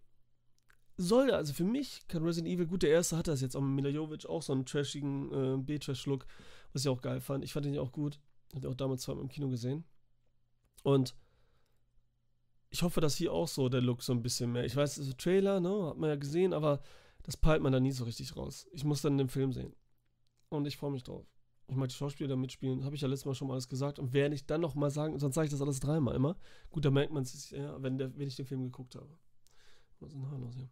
soll, 1.03 1.31
also 1.31 1.53
für 1.53 1.65
mich 1.65 2.07
kann 2.09 2.25
Resident 2.25 2.53
Evil, 2.53 2.67
gut, 2.67 2.83
der 2.83 2.91
erste 2.91 3.17
hat 3.17 3.29
das 3.29 3.41
jetzt 3.41 3.57
auch 3.57 3.61
mit 3.61 3.85
Mila 3.85 3.89
Jovic, 3.89 4.27
auch 4.27 4.43
so 4.43 4.53
einen 4.53 4.65
trashigen 4.65 5.33
äh, 5.33 5.57
B-Trash-Look, 5.59 6.27
was 6.73 6.83
ich 6.83 6.89
auch 6.89 7.01
geil 7.01 7.21
fand. 7.21 7.45
Ich 7.45 7.53
fand 7.53 7.67
ihn 7.67 7.75
ja 7.75 7.81
auch 7.81 7.93
gut. 7.93 8.19
Hab 8.55 8.65
auch 8.67 8.75
damals 8.75 9.03
zwar 9.03 9.19
im 9.19 9.29
Kino 9.29 9.49
gesehen. 9.49 9.85
Und 10.83 11.15
ich 12.71 12.83
hoffe, 12.83 13.01
dass 13.01 13.17
hier 13.17 13.33
auch 13.33 13.49
so 13.49 13.69
der 13.69 13.81
Look 13.81 14.03
so 14.03 14.13
ein 14.13 14.23
bisschen 14.23 14.53
mehr. 14.53 14.65
Ich 14.65 14.77
weiß, 14.77 14.99
ein 14.99 15.17
Trailer, 15.19 15.61
ne, 15.61 15.87
hat 15.89 15.99
man 15.99 16.09
ja 16.09 16.17
gesehen, 16.17 16.53
aber 16.53 16.81
das 17.23 17.37
peilt 17.37 17.63
man 17.63 17.73
da 17.73 17.81
nie 17.81 17.93
so 17.93 18.05
richtig 18.05 18.37
raus. 18.37 18.67
Ich 18.73 18.85
muss 18.85 19.03
dann 19.03 19.19
den 19.19 19.29
Film 19.29 19.53
sehen. 19.53 19.75
Und 20.49 20.67
ich 20.67 20.77
freue 20.77 20.91
mich 20.91 21.03
drauf. 21.03 21.27
Ich 21.69 21.77
mag 21.77 21.89
die 21.89 21.95
Schauspieler 21.95 22.29
da 22.29 22.37
mitspielen, 22.37 22.85
habe 22.85 22.95
ich 22.95 23.01
ja 23.01 23.09
letztes 23.09 23.27
Mal 23.27 23.35
schon 23.35 23.49
mal 23.49 23.55
alles 23.55 23.69
gesagt. 23.69 23.99
Und 23.99 24.13
werde 24.13 24.35
ich 24.35 24.47
dann 24.47 24.61
noch 24.61 24.75
mal 24.75 24.91
sagen, 24.91 25.19
sonst 25.19 25.35
sage 25.35 25.47
ich 25.47 25.53
das 25.53 25.63
alles 25.63 25.81
dreimal 25.81 26.15
immer. 26.15 26.37
Gut, 26.71 26.85
da 26.85 26.91
merkt 26.91 27.13
man 27.13 27.23
es 27.23 27.51
ja, 27.51 27.81
wenn, 27.83 27.99
wenn 27.99 28.29
ich 28.29 28.37
den 28.37 28.47
Film 28.47 28.63
geguckt 28.65 28.95
habe. 28.95 29.17
Was 30.01 30.11
ist 30.11 30.17
denn 30.17 30.31
da 30.31 30.37
los 30.37 30.57
hier? 30.57 30.69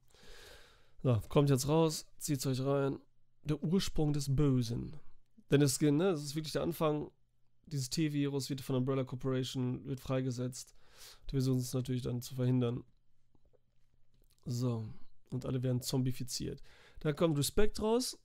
So, 1.03 1.21
kommt 1.29 1.51
jetzt 1.51 1.69
raus, 1.69 2.07
zieht 2.19 2.45
euch 2.47 2.61
rein. 2.61 2.99
Der 3.45 3.63
Ursprung 3.63 4.13
des 4.13 4.35
Bösen. 4.35 4.97
Denn 5.51 5.63
es, 5.63 5.81
ne, 5.81 6.11
das 6.11 6.23
ist 6.23 6.35
wirklich 6.35 6.53
der 6.53 6.63
Anfang 6.63 7.11
dieses 7.67 7.91
T-Virus 7.91 8.51
wird 8.51 8.61
von 8.61 8.77
Umbrella 8.77 9.05
Corporation 9.05 9.85
wird 9.87 10.01
freigesetzt. 10.01 10.75
Die 11.29 11.33
versuchen 11.33 11.61
es 11.61 11.73
natürlich 11.73 12.03
dann 12.03 12.21
zu 12.21 12.35
verhindern. 12.35 12.85
So. 14.45 14.85
Und 15.31 15.47
alle 15.47 15.63
werden 15.63 15.81
zombifiziert. 15.81 16.63
Dann 17.01 17.17
kommt 17.17 17.39
Respect 17.39 17.81
raus. 17.81 18.19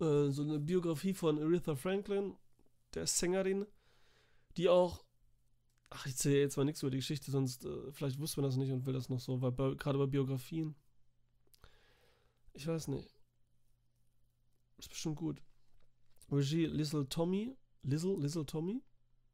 Äh, 0.00 0.30
so 0.30 0.42
eine 0.42 0.58
Biografie 0.58 1.14
von 1.14 1.38
Aretha 1.38 1.76
Franklin, 1.76 2.36
der 2.94 3.06
Sängerin, 3.06 3.66
die 4.56 4.68
auch. 4.68 5.04
Ach, 5.90 6.06
ich 6.06 6.16
zähle 6.16 6.40
jetzt 6.40 6.56
mal 6.56 6.64
nichts 6.64 6.82
über 6.82 6.90
die 6.90 6.98
Geschichte, 6.98 7.30
sonst 7.30 7.64
äh, 7.64 7.92
vielleicht 7.92 8.18
wusste 8.18 8.40
man 8.40 8.48
das 8.48 8.56
nicht 8.56 8.70
und 8.70 8.86
will 8.86 8.92
das 8.92 9.08
noch 9.08 9.20
so, 9.20 9.40
weil 9.40 9.76
gerade 9.76 9.98
bei 9.98 10.06
Biografien. 10.06 10.74
Ich 12.60 12.66
weiß 12.66 12.88
nicht. 12.88 13.08
Ist 14.76 14.90
bestimmt 14.90 15.16
gut. 15.16 15.40
Regie 16.30 16.66
Lizzle 16.66 17.08
Tommy, 17.08 17.56
Lizzle, 17.84 18.20
Lizzle 18.20 18.44
Tommy, 18.44 18.82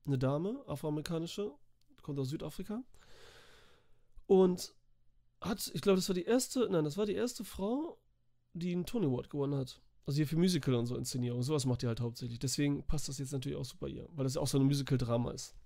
eine 0.05 0.17
Dame, 0.17 0.63
afroamerikanische, 0.69 1.53
kommt 2.03 2.21
aus 2.21 2.29
Südafrika 2.29 2.85
und 4.27 4.77
hat, 5.41 5.73
ich 5.75 5.81
glaube, 5.81 5.97
das 5.97 6.09
war 6.09 6.15
die 6.15 6.23
erste, 6.23 6.69
nein, 6.71 6.85
das 6.85 6.97
war 6.97 7.05
die 7.05 7.15
erste 7.15 7.43
Frau, 7.43 7.99
die 8.53 8.71
einen 8.71 8.87
Tony 8.87 9.07
Award 9.07 9.29
gewonnen 9.29 9.59
hat. 9.59 9.83
Also 10.07 10.19
hier 10.19 10.29
für 10.29 10.37
Musical 10.37 10.75
und 10.75 10.87
so 10.87 10.95
Inszenierung. 10.95 11.43
Sowas 11.43 11.67
macht 11.67 11.83
die 11.83 11.89
halt 11.89 12.01
hauptsächlich. 12.01 12.39
Deswegen 12.39 12.87
passt 12.87 13.09
das 13.09 13.19
jetzt 13.19 13.33
natürlich 13.33 13.59
auch 13.59 13.65
super 13.65 13.89
ihr, 13.89 14.09
weil 14.13 14.23
das 14.23 14.35
ja 14.37 14.41
auch 14.41 14.47
so 14.47 14.57
ein 14.57 14.67
Musical-Drama 14.67 15.33
ist. 15.33 15.57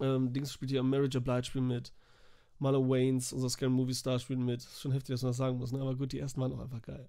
Ähm, 0.00 0.32
Dings 0.32 0.52
spielt 0.52 0.72
hier 0.72 0.82
Marriage 0.82 1.16
of 1.16 1.22
Blight 1.22 1.46
spielt 1.46 1.62
mit. 1.64 1.92
Marlon 2.62 2.88
Waynes, 2.88 3.32
unser 3.32 3.50
Scam 3.50 3.72
Movie 3.72 3.92
Star, 3.92 4.18
spielt 4.18 4.38
mit. 4.38 4.60
Ist 4.60 4.80
schon 4.80 4.92
heftig, 4.92 5.14
dass 5.14 5.22
man 5.22 5.30
das 5.30 5.36
sagen 5.36 5.58
muss, 5.58 5.72
ne? 5.72 5.80
aber 5.80 5.96
gut, 5.96 6.12
die 6.12 6.20
ersten 6.20 6.40
waren 6.40 6.52
auch 6.52 6.60
einfach 6.60 6.80
geil. 6.80 7.08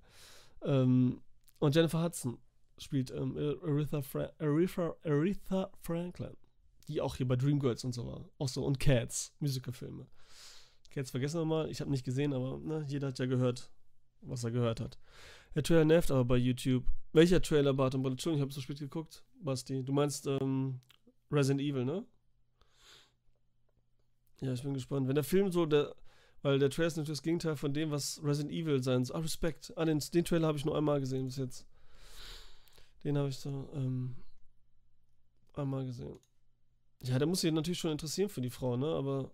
Ähm, 0.64 1.22
und 1.60 1.76
Jennifer 1.76 2.04
Hudson 2.04 2.40
spielt 2.80 3.12
ähm, 3.12 3.38
Aretha, 3.62 4.02
Fra 4.02 4.32
Aretha, 4.40 4.96
Aretha 5.04 5.70
Franklin, 5.82 6.36
die 6.88 7.00
auch 7.00 7.16
hier 7.16 7.28
bei 7.28 7.36
Dreamgirls 7.36 7.84
und 7.84 7.94
so 7.94 8.06
war. 8.08 8.26
Auch 8.40 8.48
so, 8.48 8.66
und 8.66 8.80
Cats, 8.80 9.32
Musicalfilme. 9.40 10.08
Cats 10.90 11.12
vergessen 11.12 11.40
wir 11.40 11.46
mal, 11.46 11.70
ich 11.70 11.82
habe 11.82 11.92
nicht 11.92 12.04
gesehen, 12.04 12.34
aber 12.34 12.58
ne, 12.58 12.84
jeder 12.88 13.10
hat 13.10 13.20
ja 13.20 13.28
gehört, 13.28 13.70
was 14.22 14.44
er 14.44 14.52
gehört 14.52 14.80
hat. 14.80 14.98
Der 15.54 15.62
Trailer 15.62 15.86
nervt 15.86 16.10
aber 16.10 16.26
bei 16.26 16.38
YouTube. 16.38 16.84
Welcher 17.12 17.42
Trailer, 17.42 17.74
Barton? 17.74 18.04
Entschuldigung, 18.04 18.40
ich 18.40 18.42
habe 18.42 18.52
so 18.52 18.62
spät 18.62 18.80
geguckt, 18.80 19.24
Basti. 19.40 19.84
Du 19.84 19.94
meinst 19.94 20.26
ähm, 20.26 20.80
Resident 21.32 21.62
Evil, 21.62 21.86
ne? 21.86 22.06
Ja, 24.44 24.52
ich 24.52 24.62
bin 24.62 24.74
gespannt. 24.74 25.08
Wenn 25.08 25.16
der 25.16 25.24
Film 25.24 25.52
so, 25.54 25.66
der, 25.66 25.96
weil 26.42 26.60
der 26.60 26.70
Trailer 26.70 26.88
ist 26.88 26.98
natürlich 26.98 27.20
das 27.20 27.24
Gegenteil 27.24 27.56
von 27.56 27.74
dem, 27.74 27.92
was 27.92 28.22
Resident 28.22 28.54
Evil 28.54 28.84
sein 28.84 29.06
soll. 29.06 29.16
Ah, 29.16 29.22
Respekt. 29.22 29.72
Ah, 29.78 29.86
den, 29.86 30.00
den 30.00 30.26
Trailer 30.26 30.48
habe 30.48 30.58
ich 30.58 30.66
nur 30.66 30.78
einmal 30.78 31.00
gesehen 31.00 31.26
bis 31.26 31.38
jetzt. 31.38 31.66
Den 33.06 33.18
habe 33.18 33.30
ich 33.30 33.38
so 33.38 33.70
ähm, 33.74 34.18
einmal 35.54 35.86
gesehen. 35.86 36.20
Ja, 37.04 37.18
der 37.18 37.28
muss 37.28 37.42
sich 37.42 37.54
natürlich 37.54 37.80
schon 37.80 37.92
interessieren 37.92 38.28
für 38.28 38.42
die 38.42 38.50
Frau, 38.50 38.76
ne? 38.76 38.88
Aber 38.88 39.32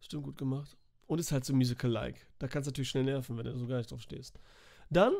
stimmt 0.00 0.24
gut 0.24 0.36
gemacht. 0.36 0.76
Und 1.06 1.20
ist 1.20 1.30
halt 1.30 1.44
so 1.44 1.54
musical-like. 1.54 2.26
Da 2.40 2.48
kannst 2.48 2.66
du 2.66 2.70
natürlich 2.70 2.90
schnell 2.90 3.04
nerven, 3.04 3.36
wenn 3.36 3.44
du 3.44 3.56
so 3.56 3.66
gar 3.68 3.78
nicht 3.78 3.92
drauf 3.92 4.02
stehst. 4.02 4.40
Dann, 4.90 5.14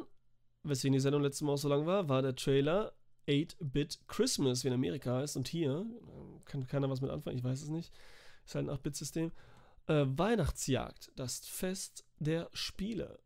weswegen 0.64 0.94
die 0.94 1.00
Sendung 1.00 1.22
letztes 1.22 1.42
Mal 1.42 1.52
auch 1.52 1.58
so 1.58 1.68
lang 1.68 1.86
war, 1.86 2.08
war 2.08 2.22
der 2.22 2.34
Trailer 2.34 2.92
8-Bit 3.30 4.00
Christmas, 4.08 4.64
wie 4.64 4.68
in 4.68 4.74
Amerika 4.74 5.16
heißt. 5.16 5.36
Und 5.36 5.48
hier, 5.48 5.86
äh, 5.86 6.40
kann 6.44 6.66
keiner 6.66 6.90
was 6.90 7.00
mit 7.00 7.10
anfangen, 7.10 7.38
ich 7.38 7.44
weiß 7.44 7.62
es 7.62 7.68
nicht. 7.68 7.92
Ist 8.44 8.54
halt 8.54 8.68
ein 8.68 8.76
8-Bit-System. 8.76 9.32
Äh, 9.86 10.06
Weihnachtsjagd, 10.06 11.12
das 11.16 11.40
Fest 11.40 12.04
der 12.18 12.50
Spiele. 12.52 13.20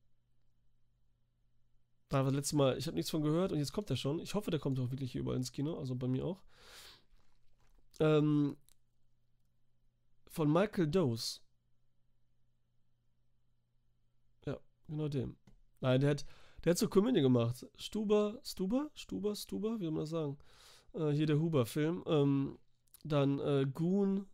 Da 2.09 2.19
war 2.19 2.25
das 2.27 2.35
letzte 2.35 2.57
Mal, 2.57 2.79
ich 2.79 2.87
habe 2.87 2.97
nichts 2.97 3.11
von 3.11 3.23
gehört 3.23 3.53
und 3.53 3.59
jetzt 3.59 3.73
kommt 3.73 3.91
er 3.91 3.97
schon. 3.97 4.21
Ich 4.21 4.35
hoffe, 4.35 4.51
der 4.51 4.61
kommt 4.61 4.79
auch 4.79 4.91
wirklich 4.91 5.13
hier 5.13 5.23
überall 5.23 5.37
ins 5.37 5.53
Kino, 5.53 5.79
also 5.79 5.95
bei 5.95 6.07
mir 6.07 6.25
auch. 6.25 6.43
Ähm, 7.99 8.57
von 10.29 10.53
Michael 10.53 10.89
Dose. 10.89 11.41
Ja, 14.47 14.59
genau 14.89 15.09
dem. 15.09 15.37
Nein, 15.81 16.01
der 16.01 16.11
hat, 16.11 16.27
der 16.65 16.71
hat 16.71 16.79
so 16.79 16.89
Komödie 16.89 17.21
gemacht. 17.21 17.67
Stuber, 17.77 18.41
Stuber, 18.43 18.91
Stuber, 18.95 19.37
Stuber, 19.37 19.79
wie 19.79 19.85
soll 19.85 19.93
man 19.93 20.03
das 20.03 20.11
sagen? 20.11 20.39
Äh, 20.95 21.11
hier 21.11 21.27
der 21.27 21.39
Huber-Film. 21.39 22.05
Ähm, 22.07 22.59
dann 23.05 23.39
äh, 23.39 23.67
Goon 23.73 24.27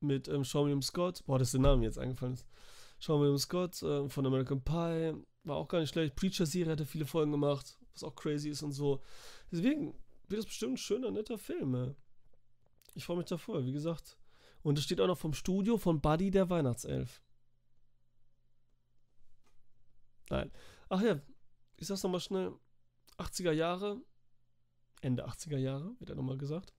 mit 0.00 0.28
ähm, 0.28 0.44
Sean 0.44 0.64
William 0.64 0.82
Scott. 0.82 1.24
Boah, 1.26 1.38
das 1.38 1.48
ist 1.48 1.54
der 1.54 1.60
Name 1.60 1.84
jetzt 1.84 1.98
eingefallen 1.98 2.34
ist. 2.34 2.46
Sean 2.98 3.20
William 3.20 3.38
Scott 3.38 3.82
äh, 3.82 4.08
von 4.08 4.26
American 4.26 4.62
Pie. 4.62 5.14
War 5.44 5.56
auch 5.56 5.68
gar 5.68 5.80
nicht 5.80 5.90
schlecht. 5.90 6.16
Preacher-Serie 6.16 6.72
hat 6.72 6.80
er 6.80 6.86
viele 6.86 7.04
Folgen 7.04 7.32
gemacht, 7.32 7.78
was 7.92 8.02
auch 8.02 8.14
crazy 8.14 8.48
ist 8.48 8.62
und 8.62 8.72
so. 8.72 9.02
Deswegen 9.52 9.94
wird 10.28 10.38
das 10.38 10.46
bestimmt 10.46 10.74
ein 10.74 10.78
schöner, 10.78 11.10
netter 11.10 11.36
Film. 11.36 11.74
Ey. 11.74 11.94
Ich 12.94 13.04
freue 13.04 13.18
mich 13.18 13.26
davor, 13.26 13.66
wie 13.66 13.72
gesagt. 13.72 14.16
Und 14.62 14.78
es 14.78 14.84
steht 14.84 15.00
auch 15.02 15.06
noch 15.06 15.18
vom 15.18 15.34
Studio 15.34 15.76
von 15.76 16.00
Buddy 16.00 16.30
der 16.30 16.48
Weihnachtself. 16.48 17.20
Nein. 20.30 20.50
Ach 20.88 21.02
ja, 21.02 21.20
ich 21.76 21.86
sag's 21.86 22.02
nochmal 22.02 22.20
schnell. 22.20 22.54
80er 23.18 23.52
Jahre, 23.52 24.00
Ende 25.00 25.26
80er 25.26 25.58
Jahre, 25.58 25.94
wird 25.98 26.10
ja 26.10 26.16
nochmal 26.16 26.38
gesagt. 26.38 26.74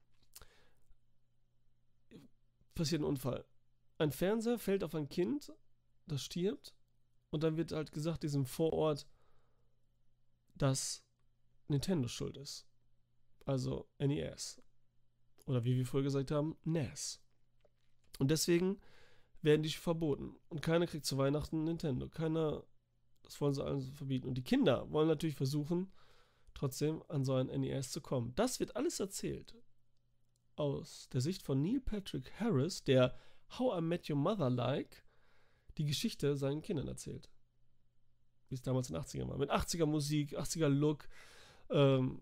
Passiert 2.74 3.02
ein 3.02 3.06
Unfall. 3.06 3.46
Ein 3.98 4.12
Fernseher 4.12 4.60
fällt 4.60 4.84
auf 4.84 4.96
ein 4.96 5.08
Kind, 5.08 5.54
das 6.08 6.24
stirbt 6.24 6.75
und 7.30 7.44
dann 7.44 7.58
wird 7.58 7.72
halt 7.72 7.92
gesagt, 7.92 8.24
diesem 8.24 8.46
Vorort, 8.46 9.08
dass 10.56 11.04
Nintendo 11.68 12.08
schuld 12.08 12.38
ist. 12.38 12.68
Also 13.46 13.88
NES. 14.00 14.62
Oder 15.46 15.64
wie 15.64 15.78
wir 15.78 15.86
vorher 15.86 16.04
gesagt 16.04 16.32
haben, 16.32 16.58
NES. 16.64 17.22
Und 18.20 18.32
deswegen 18.32 18.80
werden 19.42 19.64
die 19.64 19.70
verboten. 19.70 20.36
Und 20.50 20.62
keiner 20.62 20.88
kriegt 20.88 21.06
zu 21.06 21.18
Weihnachten 21.18 21.64
Nintendo. 21.64 22.10
Keiner, 22.10 22.64
das 23.25 23.41
wollen 23.41 23.53
sie 23.53 23.63
allen 23.63 23.82
verbieten. 23.82 24.27
Und 24.27 24.36
die 24.36 24.44
Kinder 24.44 24.89
wollen 24.91 25.08
natürlich 25.08 25.36
versuchen, 25.36 25.91
trotzdem 26.53 27.03
an 27.10 27.25
so 27.25 27.34
ein 27.34 27.48
NES 27.48 27.91
zu 27.91 28.01
kommen. 28.01 28.34
Das 28.36 28.60
wird 28.60 28.75
alles 28.75 29.00
erzählt 29.00 29.55
aus 30.55 31.10
der 31.12 31.22
Sicht 31.22 31.44
von 31.44 31.62
Neil 31.62 31.82
Patrick 31.82 32.32
Harris, 32.39 32.84
der 32.84 33.13
How 33.58 33.79
I 33.79 33.82
Met 33.82 34.10
Your 34.10 34.17
Mother 34.17 34.50
like 34.50 35.03
die 35.77 35.86
Geschichte 35.86 36.38
seinen 36.38 36.62
Kindern 36.62 36.88
erzählt. 36.88 37.29
Wie 38.50 38.55
es 38.55 38.62
damals 38.62 38.89
in 38.89 38.96
den 38.96 39.03
80ern 39.03 39.27
war. 39.27 39.38
Mit 39.38 39.51
80er 39.51 39.86
Musik, 39.86 40.38
80er 40.38 40.70
Look. 40.70 41.10
Ähm, 41.70 42.22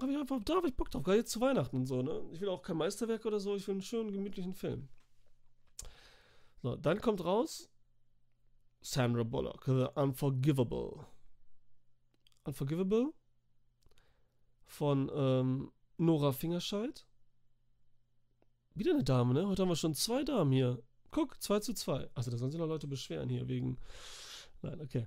hab 0.00 0.08
ich 0.08 0.16
einfach, 0.16 0.42
da 0.44 0.56
habe 0.56 0.68
ich 0.68 0.76
Bock 0.76 0.90
drauf, 0.90 1.02
gerade 1.02 1.18
jetzt 1.18 1.30
zu 1.30 1.40
Weihnachten 1.40 1.76
und 1.76 1.86
so, 1.86 2.02
ne? 2.02 2.22
Ich 2.32 2.40
will 2.40 2.48
auch 2.48 2.62
kein 2.62 2.76
Meisterwerk 2.76 3.24
oder 3.26 3.38
so, 3.38 3.54
ich 3.54 3.66
will 3.68 3.74
einen 3.74 3.82
schönen, 3.82 4.10
gemütlichen 4.10 4.54
Film. 4.54 4.88
So, 6.62 6.76
dann 6.76 7.00
kommt 7.00 7.24
raus 7.24 7.70
Sandra 8.80 9.22
Bullock, 9.22 9.64
The 9.66 9.86
Unforgivable. 9.94 11.06
Unforgivable 12.44 13.12
von 14.66 15.10
ähm, 15.14 15.72
Nora 15.98 16.32
Fingerscheid. 16.32 17.06
Wieder 18.74 18.92
eine 18.92 19.04
Dame, 19.04 19.34
ne? 19.34 19.46
Heute 19.46 19.62
haben 19.62 19.68
wir 19.68 19.76
schon 19.76 19.94
zwei 19.94 20.24
Damen 20.24 20.52
hier. 20.52 20.82
Guck, 21.10 21.42
2 21.42 21.60
zu 21.60 21.74
2. 21.74 22.08
Also 22.14 22.30
da 22.30 22.36
sollen 22.36 22.52
sich 22.52 22.60
noch 22.60 22.68
Leute 22.68 22.86
beschweren 22.86 23.28
hier 23.28 23.48
wegen. 23.48 23.78
Nein, 24.62 24.80
okay. 24.80 25.06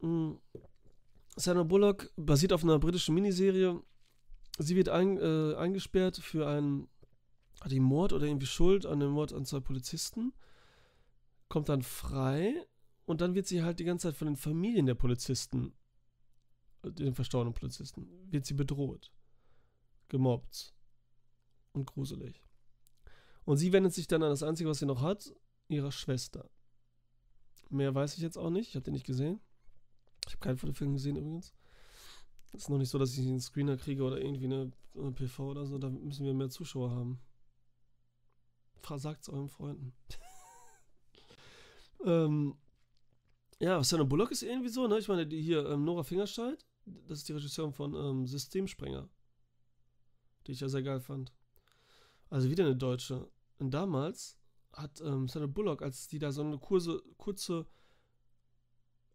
Mhm. 0.00 0.40
Sandra 1.36 1.62
Bullock 1.62 2.12
basiert 2.16 2.52
auf 2.52 2.64
einer 2.64 2.80
britischen 2.80 3.14
Miniserie. 3.14 3.80
Sie 4.58 4.74
wird 4.74 4.88
ein, 4.88 5.18
äh, 5.18 5.54
eingesperrt 5.54 6.16
für 6.16 6.48
einen 6.48 6.88
die 7.66 7.80
Mord 7.80 8.12
oder 8.12 8.26
irgendwie 8.26 8.46
Schuld 8.46 8.86
an 8.86 9.00
dem 9.00 9.10
Mord 9.10 9.32
an 9.32 9.44
zwei 9.44 9.60
Polizisten. 9.60 10.32
Kommt 11.48 11.68
dann 11.68 11.82
frei 11.82 12.66
und 13.06 13.20
dann 13.20 13.34
wird 13.34 13.46
sie 13.46 13.62
halt 13.62 13.78
die 13.78 13.84
ganze 13.84 14.08
Zeit 14.08 14.16
von 14.16 14.26
den 14.26 14.36
Familien 14.36 14.86
der 14.86 14.94
Polizisten, 14.94 15.72
äh, 16.82 16.92
den 16.92 17.14
verstorbenen 17.14 17.54
Polizisten, 17.54 18.08
wird 18.30 18.44
sie 18.44 18.54
bedroht, 18.54 19.10
gemobbt 20.08 20.74
und 21.72 21.86
gruselig. 21.86 22.42
Und 23.44 23.56
sie 23.56 23.72
wendet 23.72 23.94
sich 23.94 24.06
dann 24.06 24.22
an 24.22 24.30
das 24.30 24.42
Einzige, 24.42 24.68
was 24.68 24.78
sie 24.78 24.86
noch 24.86 25.00
hat, 25.00 25.34
ihrer 25.68 25.90
Schwester. 25.90 26.50
Mehr 27.70 27.94
weiß 27.94 28.14
ich 28.14 28.20
jetzt 28.20 28.36
auch 28.36 28.50
nicht. 28.50 28.68
Ich 28.68 28.74
habe 28.74 28.84
den 28.84 28.94
nicht 28.94 29.06
gesehen. 29.06 29.40
Ich 30.26 30.34
habe 30.34 30.40
keinen 30.40 30.58
von 30.58 30.68
den 30.68 30.74
Filmen 30.74 30.94
gesehen 30.94 31.16
übrigens. 31.16 31.54
Es 32.52 32.64
ist 32.64 32.68
noch 32.70 32.78
nicht 32.78 32.90
so, 32.90 32.98
dass 32.98 33.16
ich 33.16 33.26
einen 33.26 33.40
Screener 33.40 33.76
kriege 33.76 34.02
oder 34.02 34.20
irgendwie 34.20 34.46
eine, 34.46 34.70
eine 34.94 35.12
PV 35.12 35.50
oder 35.50 35.66
so. 35.66 35.78
Da 35.78 35.90
müssen 35.90 36.24
wir 36.24 36.34
mehr 36.34 36.50
Zuschauer 36.50 36.90
haben. 36.90 37.20
Sagt 38.96 39.22
es 39.22 39.28
euren 39.28 39.48
Freunden. 39.48 39.92
ähm, 42.04 42.56
ja, 43.60 43.82
Sandra 43.82 44.04
Bullock 44.04 44.30
ist 44.30 44.42
irgendwie 44.42 44.68
so, 44.68 44.86
ne? 44.86 44.98
Ich 44.98 45.08
meine, 45.08 45.26
die 45.26 45.40
hier, 45.40 45.66
ähm, 45.68 45.84
Nora 45.84 46.04
Fingerscheid, 46.04 46.64
das 47.06 47.18
ist 47.18 47.28
die 47.28 47.32
Regisseurin 47.32 47.72
von 47.72 47.94
ähm, 47.94 48.26
Systemsprenger. 48.26 49.08
Die 50.46 50.52
ich 50.52 50.60
ja 50.60 50.68
sehr 50.68 50.82
geil 50.82 51.00
fand. 51.00 51.32
Also 52.30 52.50
wieder 52.50 52.64
eine 52.64 52.76
Deutsche. 52.76 53.28
Und 53.58 53.72
damals 53.72 54.38
hat 54.72 55.00
ähm, 55.00 55.28
Sandra 55.28 55.48
Bullock, 55.48 55.82
als 55.82 56.08
die 56.08 56.18
da 56.18 56.30
so 56.30 56.42
eine 56.42 56.58
kurze, 56.58 57.02
kurze, 57.16 57.66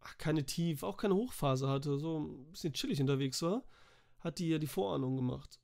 ach, 0.00 0.18
keine 0.18 0.44
Tief, 0.44 0.82
auch 0.82 0.96
keine 0.96 1.14
Hochphase 1.14 1.68
hatte, 1.68 1.98
so 1.98 2.20
ein 2.20 2.50
bisschen 2.50 2.74
chillig 2.74 3.00
unterwegs 3.00 3.40
war, 3.42 3.64
hat 4.18 4.38
die 4.38 4.48
ja 4.48 4.58
die 4.58 4.66
Vorahnung 4.66 5.16
gemacht. 5.16 5.58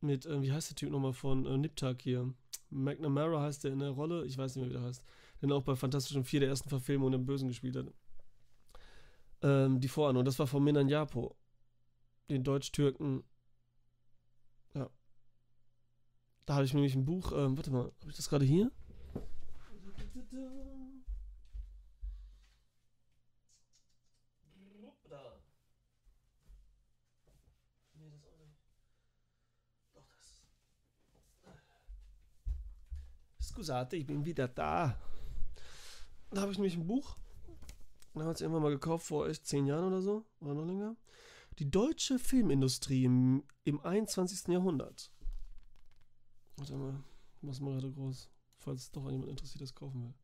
Mit, 0.00 0.26
äh, 0.26 0.42
wie 0.42 0.52
heißt 0.52 0.70
der 0.70 0.76
Typ 0.76 0.90
nochmal 0.90 1.12
von 1.12 1.46
äh, 1.46 1.56
Niptak 1.56 2.02
hier? 2.02 2.32
McNamara 2.70 3.42
heißt 3.42 3.64
der 3.64 3.72
in 3.72 3.80
der 3.80 3.90
Rolle, 3.90 4.24
ich 4.26 4.38
weiß 4.38 4.56
nicht 4.56 4.62
mehr, 4.62 4.70
wie 4.70 4.78
der 4.78 4.82
heißt. 4.82 5.04
Den 5.42 5.52
auch 5.52 5.62
bei 5.62 5.76
Fantastischen 5.76 6.24
Vier 6.24 6.40
der 6.40 6.50
ersten 6.50 6.68
Verfilmung 6.68 7.12
den 7.12 7.26
Bösen 7.26 7.48
gespielt 7.48 7.76
hat. 7.76 7.86
Ähm, 9.42 9.80
die 9.80 9.88
Vorahnung, 9.88 10.24
das 10.24 10.38
war 10.38 10.46
von 10.46 10.62
Minan 10.62 10.88
Japo. 10.88 11.36
Den 12.28 12.44
Deutsch-Türken 12.44 13.24
Da 16.50 16.56
habe 16.56 16.64
ich 16.64 16.74
nämlich 16.74 16.96
ein 16.96 17.04
Buch, 17.04 17.30
ähm, 17.30 17.56
warte 17.56 17.70
mal, 17.70 17.84
habe 17.84 18.10
ich 18.10 18.16
das 18.16 18.28
gerade 18.28 18.44
hier? 18.44 18.72
Scusate, 33.40 33.94
ich 33.94 34.06
bin 34.08 34.24
wieder 34.24 34.48
da. 34.48 34.96
Da 36.30 36.42
habe 36.42 36.52
ich 36.52 36.58
nämlich 36.58 36.76
ein 36.76 36.86
Buch. 36.86 37.16
Da 38.14 38.24
hat 38.24 38.36
es 38.36 38.40
irgendwann 38.40 38.62
mal 38.62 38.70
gekauft, 38.70 39.06
vor 39.06 39.28
echt 39.28 39.46
zehn 39.46 39.66
Jahren 39.66 39.84
oder 39.84 40.02
so. 40.02 40.24
Oder 40.40 40.54
noch 40.54 40.66
länger. 40.66 40.96
Die 41.58 41.70
deutsche 41.70 42.18
Filmindustrie 42.18 43.04
im, 43.04 43.44
im 43.64 43.80
21. 43.80 44.48
Jahrhundert. 44.48 45.10
Warte 46.56 46.76
mal, 46.76 47.02
ich 47.36 47.42
mach's 47.42 47.60
mal 47.60 47.72
gerade 47.72 47.90
groß, 47.90 48.28
falls 48.58 48.90
doch 48.92 49.10
jemand 49.10 49.30
interessiert 49.30 49.62
das 49.62 49.74
kaufen 49.74 50.02
will. 50.02 50.14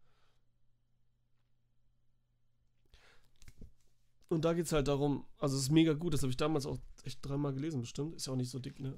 Und 4.29 4.45
da 4.45 4.55
geht 4.55 4.67
es 4.67 4.73
halt 4.73 4.89
darum, 4.89 5.25
also 5.39 5.57
es 5.57 5.65
ist 5.65 5.71
mega 5.71 5.93
gut, 5.93 6.13
das 6.13 6.23
habe 6.23 6.31
ich 6.31 6.37
damals 6.37 6.67
auch 6.67 6.79
echt 7.05 7.25
dreimal 7.25 7.53
gelesen, 7.53 7.81
bestimmt. 7.81 8.17
Ist 8.17 8.27
ja 8.27 8.33
auch 8.33 8.37
nicht 8.37 8.51
so 8.51 8.59
dick, 8.59 8.81
ne? 8.81 8.97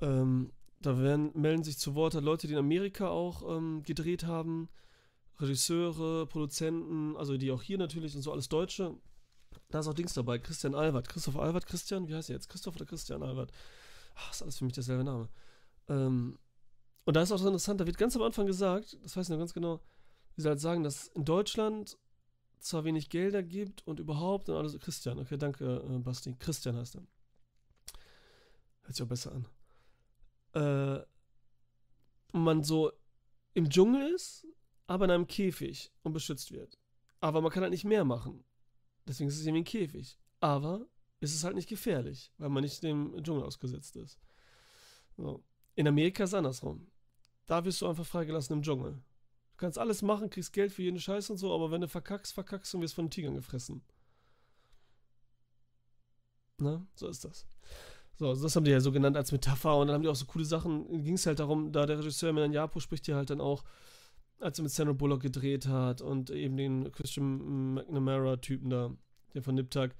Ähm, 0.00 0.52
da 0.80 0.98
werden, 0.98 1.30
melden 1.34 1.64
sich 1.64 1.78
zu 1.78 1.94
Wort 1.94 2.14
halt 2.14 2.24
Leute, 2.24 2.46
die 2.46 2.52
in 2.52 2.58
Amerika 2.58 3.08
auch 3.08 3.56
ähm, 3.56 3.82
gedreht 3.82 4.24
haben, 4.24 4.68
Regisseure, 5.38 6.26
Produzenten, 6.26 7.16
also 7.16 7.36
die 7.36 7.50
auch 7.50 7.62
hier 7.62 7.78
natürlich 7.78 8.14
und 8.16 8.22
so 8.22 8.32
alles 8.32 8.48
Deutsche. 8.48 8.94
Da 9.68 9.80
ist 9.80 9.88
auch 9.88 9.94
Dings 9.94 10.14
dabei, 10.14 10.38
Christian 10.38 10.74
Albert. 10.74 11.08
Christoph 11.08 11.36
Albert, 11.36 11.66
Christian, 11.66 12.08
wie 12.08 12.14
heißt 12.14 12.30
er 12.30 12.36
jetzt? 12.36 12.48
Christoph 12.48 12.76
oder 12.76 12.86
Christian 12.86 13.22
Albert? 13.22 13.52
Ach, 14.14 14.32
ist 14.32 14.42
alles 14.42 14.58
für 14.58 14.64
mich 14.64 14.74
derselbe 14.74 15.04
Name. 15.04 15.28
Ähm, 15.88 16.38
und 17.04 17.14
da 17.14 17.22
ist 17.22 17.32
auch 17.32 17.38
so 17.38 17.46
interessant, 17.46 17.80
da 17.80 17.86
wird 17.86 17.98
ganz 17.98 18.16
am 18.16 18.22
Anfang 18.22 18.46
gesagt, 18.46 18.96
das 19.02 19.16
weiß 19.16 19.26
ich 19.26 19.30
noch 19.30 19.38
ganz 19.38 19.54
genau, 19.54 19.80
wie 20.34 20.42
sie 20.42 20.48
halt 20.48 20.60
sagen, 20.60 20.82
dass 20.82 21.08
in 21.08 21.24
Deutschland 21.24 21.98
zwar 22.58 22.84
wenig 22.84 23.10
Gelder 23.10 23.42
gibt 23.42 23.86
und 23.86 24.00
überhaupt 24.00 24.48
und 24.48 24.56
alles. 24.56 24.78
Christian, 24.78 25.18
okay, 25.18 25.36
danke, 25.36 25.84
äh, 25.88 25.98
Basti. 25.98 26.34
Christian 26.38 26.76
heißt 26.76 26.96
er. 26.96 27.02
Hört 28.82 28.96
sich 28.96 29.02
auch 29.02 29.08
besser 29.08 29.32
an. 29.32 29.46
Äh, 30.54 31.04
man 32.32 32.62
so 32.62 32.92
im 33.54 33.70
Dschungel 33.70 34.12
ist, 34.14 34.46
aber 34.86 35.04
in 35.06 35.10
einem 35.10 35.26
Käfig 35.26 35.92
und 36.02 36.12
beschützt 36.12 36.52
wird. 36.52 36.78
Aber 37.20 37.40
man 37.40 37.50
kann 37.50 37.62
halt 37.62 37.72
nicht 37.72 37.84
mehr 37.84 38.04
machen. 38.04 38.44
Deswegen 39.06 39.28
ist 39.28 39.38
es 39.38 39.46
irgendwie 39.46 39.62
ein 39.62 39.64
Käfig. 39.64 40.18
Aber 40.40 40.86
ist 41.20 41.34
es 41.34 41.44
halt 41.44 41.56
nicht 41.56 41.68
gefährlich, 41.68 42.32
weil 42.38 42.50
man 42.50 42.62
nicht 42.62 42.82
dem 42.82 43.22
Dschungel 43.22 43.44
ausgesetzt 43.44 43.96
ist. 43.96 44.18
So. 45.16 45.42
In 45.74 45.88
Amerika 45.88 46.24
ist 46.24 46.30
es 46.30 46.34
andersrum. 46.34 46.90
Da 47.46 47.64
wirst 47.64 47.80
du 47.80 47.86
einfach 47.86 48.06
freigelassen 48.06 48.56
im 48.56 48.62
Dschungel. 48.62 48.92
Du 48.92 49.56
kannst 49.56 49.78
alles 49.78 50.02
machen, 50.02 50.30
kriegst 50.30 50.52
Geld 50.52 50.72
für 50.72 50.82
jeden 50.82 51.00
Scheiß 51.00 51.30
und 51.30 51.38
so, 51.38 51.54
aber 51.54 51.70
wenn 51.70 51.80
du 51.80 51.88
verkackst, 51.88 52.34
verkackst 52.34 52.74
und 52.74 52.82
wirst 52.82 52.94
von 52.94 53.06
den 53.06 53.10
Tigern 53.10 53.34
gefressen. 53.34 53.82
Na, 56.58 56.86
so 56.94 57.08
ist 57.08 57.24
das. 57.24 57.46
So, 58.18 58.34
das 58.34 58.56
haben 58.56 58.64
die 58.64 58.70
ja 58.70 58.80
so 58.80 58.92
genannt 58.92 59.16
als 59.16 59.32
Metapher 59.32 59.76
und 59.76 59.88
dann 59.88 59.94
haben 59.94 60.02
die 60.02 60.08
auch 60.08 60.16
so 60.16 60.24
coole 60.24 60.44
Sachen. 60.44 61.04
Ging 61.04 61.14
es 61.14 61.26
halt 61.26 61.38
darum, 61.38 61.72
da 61.72 61.86
der 61.86 61.98
Regisseur 61.98 62.32
Milan 62.32 62.52
Japo 62.52 62.80
spricht 62.80 63.06
ja 63.08 63.16
halt 63.16 63.30
dann 63.30 63.40
auch, 63.40 63.62
als 64.40 64.58
er 64.58 64.62
mit 64.62 64.72
Sandra 64.72 64.92
Bullock 64.92 65.22
gedreht 65.22 65.66
hat 65.66 66.00
und 66.02 66.30
eben 66.30 66.56
den 66.56 66.92
Christian 66.92 67.74
McNamara-Typen 67.74 68.70
da, 68.70 68.94
der 69.34 69.42
von 69.42 69.54
Niptak, 69.54 69.96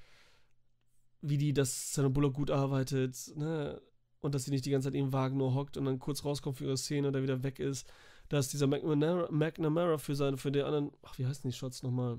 wie 1.21 1.39
die 1.39 1.53
das 1.53 1.95
Sandra 1.95 2.11
Bullock 2.11 2.35
gut 2.35 2.51
arbeitet, 2.51 3.33
ne? 3.37 3.81
Und 4.21 4.35
dass 4.35 4.45
sie 4.45 4.51
nicht 4.51 4.65
die 4.65 4.71
ganze 4.71 4.89
Zeit 4.89 4.99
im 4.99 5.13
Wagen 5.13 5.37
nur 5.37 5.55
hockt 5.55 5.77
und 5.77 5.85
dann 5.85 5.99
kurz 5.99 6.25
rauskommt 6.25 6.57
für 6.57 6.65
ihre 6.65 6.77
Szene 6.77 7.13
dann 7.13 7.23
wieder 7.23 7.43
weg 7.43 7.61
ist. 7.61 7.87
Dass 8.29 8.49
dieser 8.49 8.67
McNamara, 8.67 9.31
McNamara 9.31 9.99
für 9.99 10.17
seine, 10.17 10.37
für 10.37 10.51
den 10.51 10.65
anderen, 10.65 10.91
ach, 11.03 11.17
wie 11.19 11.27
heißen 11.27 11.49
die 11.49 11.57
Shots 11.57 11.83
nochmal? 11.83 12.19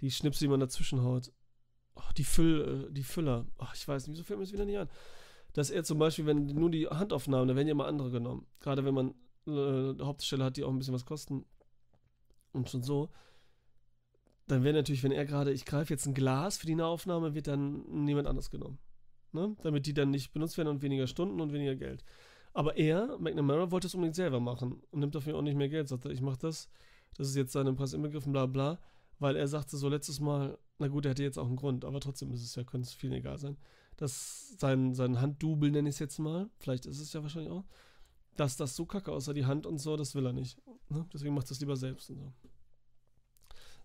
Die 0.00 0.10
Schnipsel, 0.10 0.46
die 0.46 0.50
man 0.50 0.58
dazwischen 0.58 1.02
haut. 1.02 1.30
Oh, 1.94 2.10
die 2.16 2.24
Füll, 2.24 2.88
äh, 2.88 2.92
die 2.92 3.04
Füller. 3.04 3.46
Ach, 3.58 3.74
ich 3.74 3.86
weiß 3.86 4.06
nicht, 4.06 4.16
wieso 4.16 4.24
fällt 4.24 4.38
mir 4.40 4.46
das 4.46 4.52
wieder 4.52 4.64
nicht 4.64 4.78
an? 4.78 4.88
Dass 5.52 5.70
er 5.70 5.84
zum 5.84 5.98
Beispiel, 5.98 6.26
wenn 6.26 6.46
nur 6.46 6.70
die 6.70 6.88
Handaufnahmen, 6.88 7.46
da 7.46 7.54
werden 7.54 7.68
ja 7.68 7.72
immer 7.72 7.86
andere 7.86 8.10
genommen. 8.10 8.46
Gerade 8.58 8.84
wenn 8.84 8.94
man 8.94 9.14
äh, 9.46 9.94
Hauptstelle 10.00 10.44
hat, 10.44 10.56
die 10.56 10.64
auch 10.64 10.70
ein 10.70 10.78
bisschen 10.78 10.94
was 10.94 11.06
kosten. 11.06 11.44
Und 12.52 12.68
schon 12.68 12.82
so. 12.82 13.10
Dann 14.46 14.64
wäre 14.64 14.74
natürlich, 14.74 15.02
wenn 15.02 15.12
er 15.12 15.24
gerade, 15.24 15.52
ich 15.52 15.64
greife 15.64 15.92
jetzt 15.92 16.06
ein 16.06 16.14
Glas 16.14 16.58
für 16.58 16.66
die 16.66 16.74
Nahaufnahme, 16.74 17.34
wird 17.34 17.46
dann 17.46 18.04
niemand 18.04 18.28
anders 18.28 18.50
genommen. 18.50 18.78
Ne? 19.32 19.56
Damit 19.62 19.86
die 19.86 19.94
dann 19.94 20.10
nicht 20.10 20.32
benutzt 20.32 20.58
werden 20.58 20.68
und 20.68 20.82
weniger 20.82 21.06
Stunden 21.06 21.40
und 21.40 21.52
weniger 21.52 21.74
Geld. 21.74 22.04
Aber 22.52 22.76
er, 22.76 23.18
McNamara, 23.18 23.70
wollte 23.70 23.86
es 23.86 23.94
unbedingt 23.94 24.16
selber 24.16 24.40
machen 24.40 24.82
und 24.90 25.00
nimmt 25.00 25.14
dafür 25.14 25.36
auch 25.36 25.42
nicht 25.42 25.56
mehr 25.56 25.70
Geld. 25.70 25.88
Sagt 25.88 26.04
er, 26.04 26.10
ich 26.10 26.20
mache 26.20 26.38
das, 26.38 26.68
das 27.16 27.28
ist 27.28 27.36
jetzt 27.36 27.52
seinem 27.52 27.76
Preis 27.76 27.94
inbegriffen, 27.94 28.32
bla 28.32 28.46
bla. 28.46 28.78
Weil 29.18 29.36
er 29.36 29.48
sagte 29.48 29.76
so 29.76 29.88
letztes 29.88 30.20
Mal, 30.20 30.58
na 30.78 30.88
gut, 30.88 31.06
er 31.06 31.12
hätte 31.12 31.22
jetzt 31.22 31.38
auch 31.38 31.46
einen 31.46 31.56
Grund, 31.56 31.84
aber 31.84 32.00
trotzdem 32.00 32.32
ist 32.32 32.42
es 32.42 32.54
ja, 32.56 32.64
könnte 32.64 32.88
es 32.88 32.92
vielen 32.92 33.12
egal 33.12 33.38
sein, 33.38 33.56
dass 33.96 34.56
sein, 34.58 34.94
sein 34.94 35.20
Handdubel, 35.20 35.70
nenne 35.70 35.88
ich 35.88 35.94
es 35.94 35.98
jetzt 36.00 36.18
mal, 36.18 36.50
vielleicht 36.58 36.86
ist 36.86 37.00
es 37.00 37.12
ja 37.12 37.22
wahrscheinlich 37.22 37.52
auch, 37.52 37.64
dass 38.36 38.56
das 38.56 38.76
so 38.76 38.86
kacke 38.86 39.12
aussah, 39.12 39.32
die 39.32 39.46
Hand 39.46 39.66
und 39.66 39.78
so, 39.78 39.96
das 39.96 40.14
will 40.14 40.26
er 40.26 40.32
nicht. 40.32 40.58
Ne? 40.88 41.06
Deswegen 41.12 41.34
macht 41.34 41.50
es 41.50 41.60
lieber 41.60 41.76
selbst 41.76 42.10
und 42.10 42.18
so. 42.18 42.32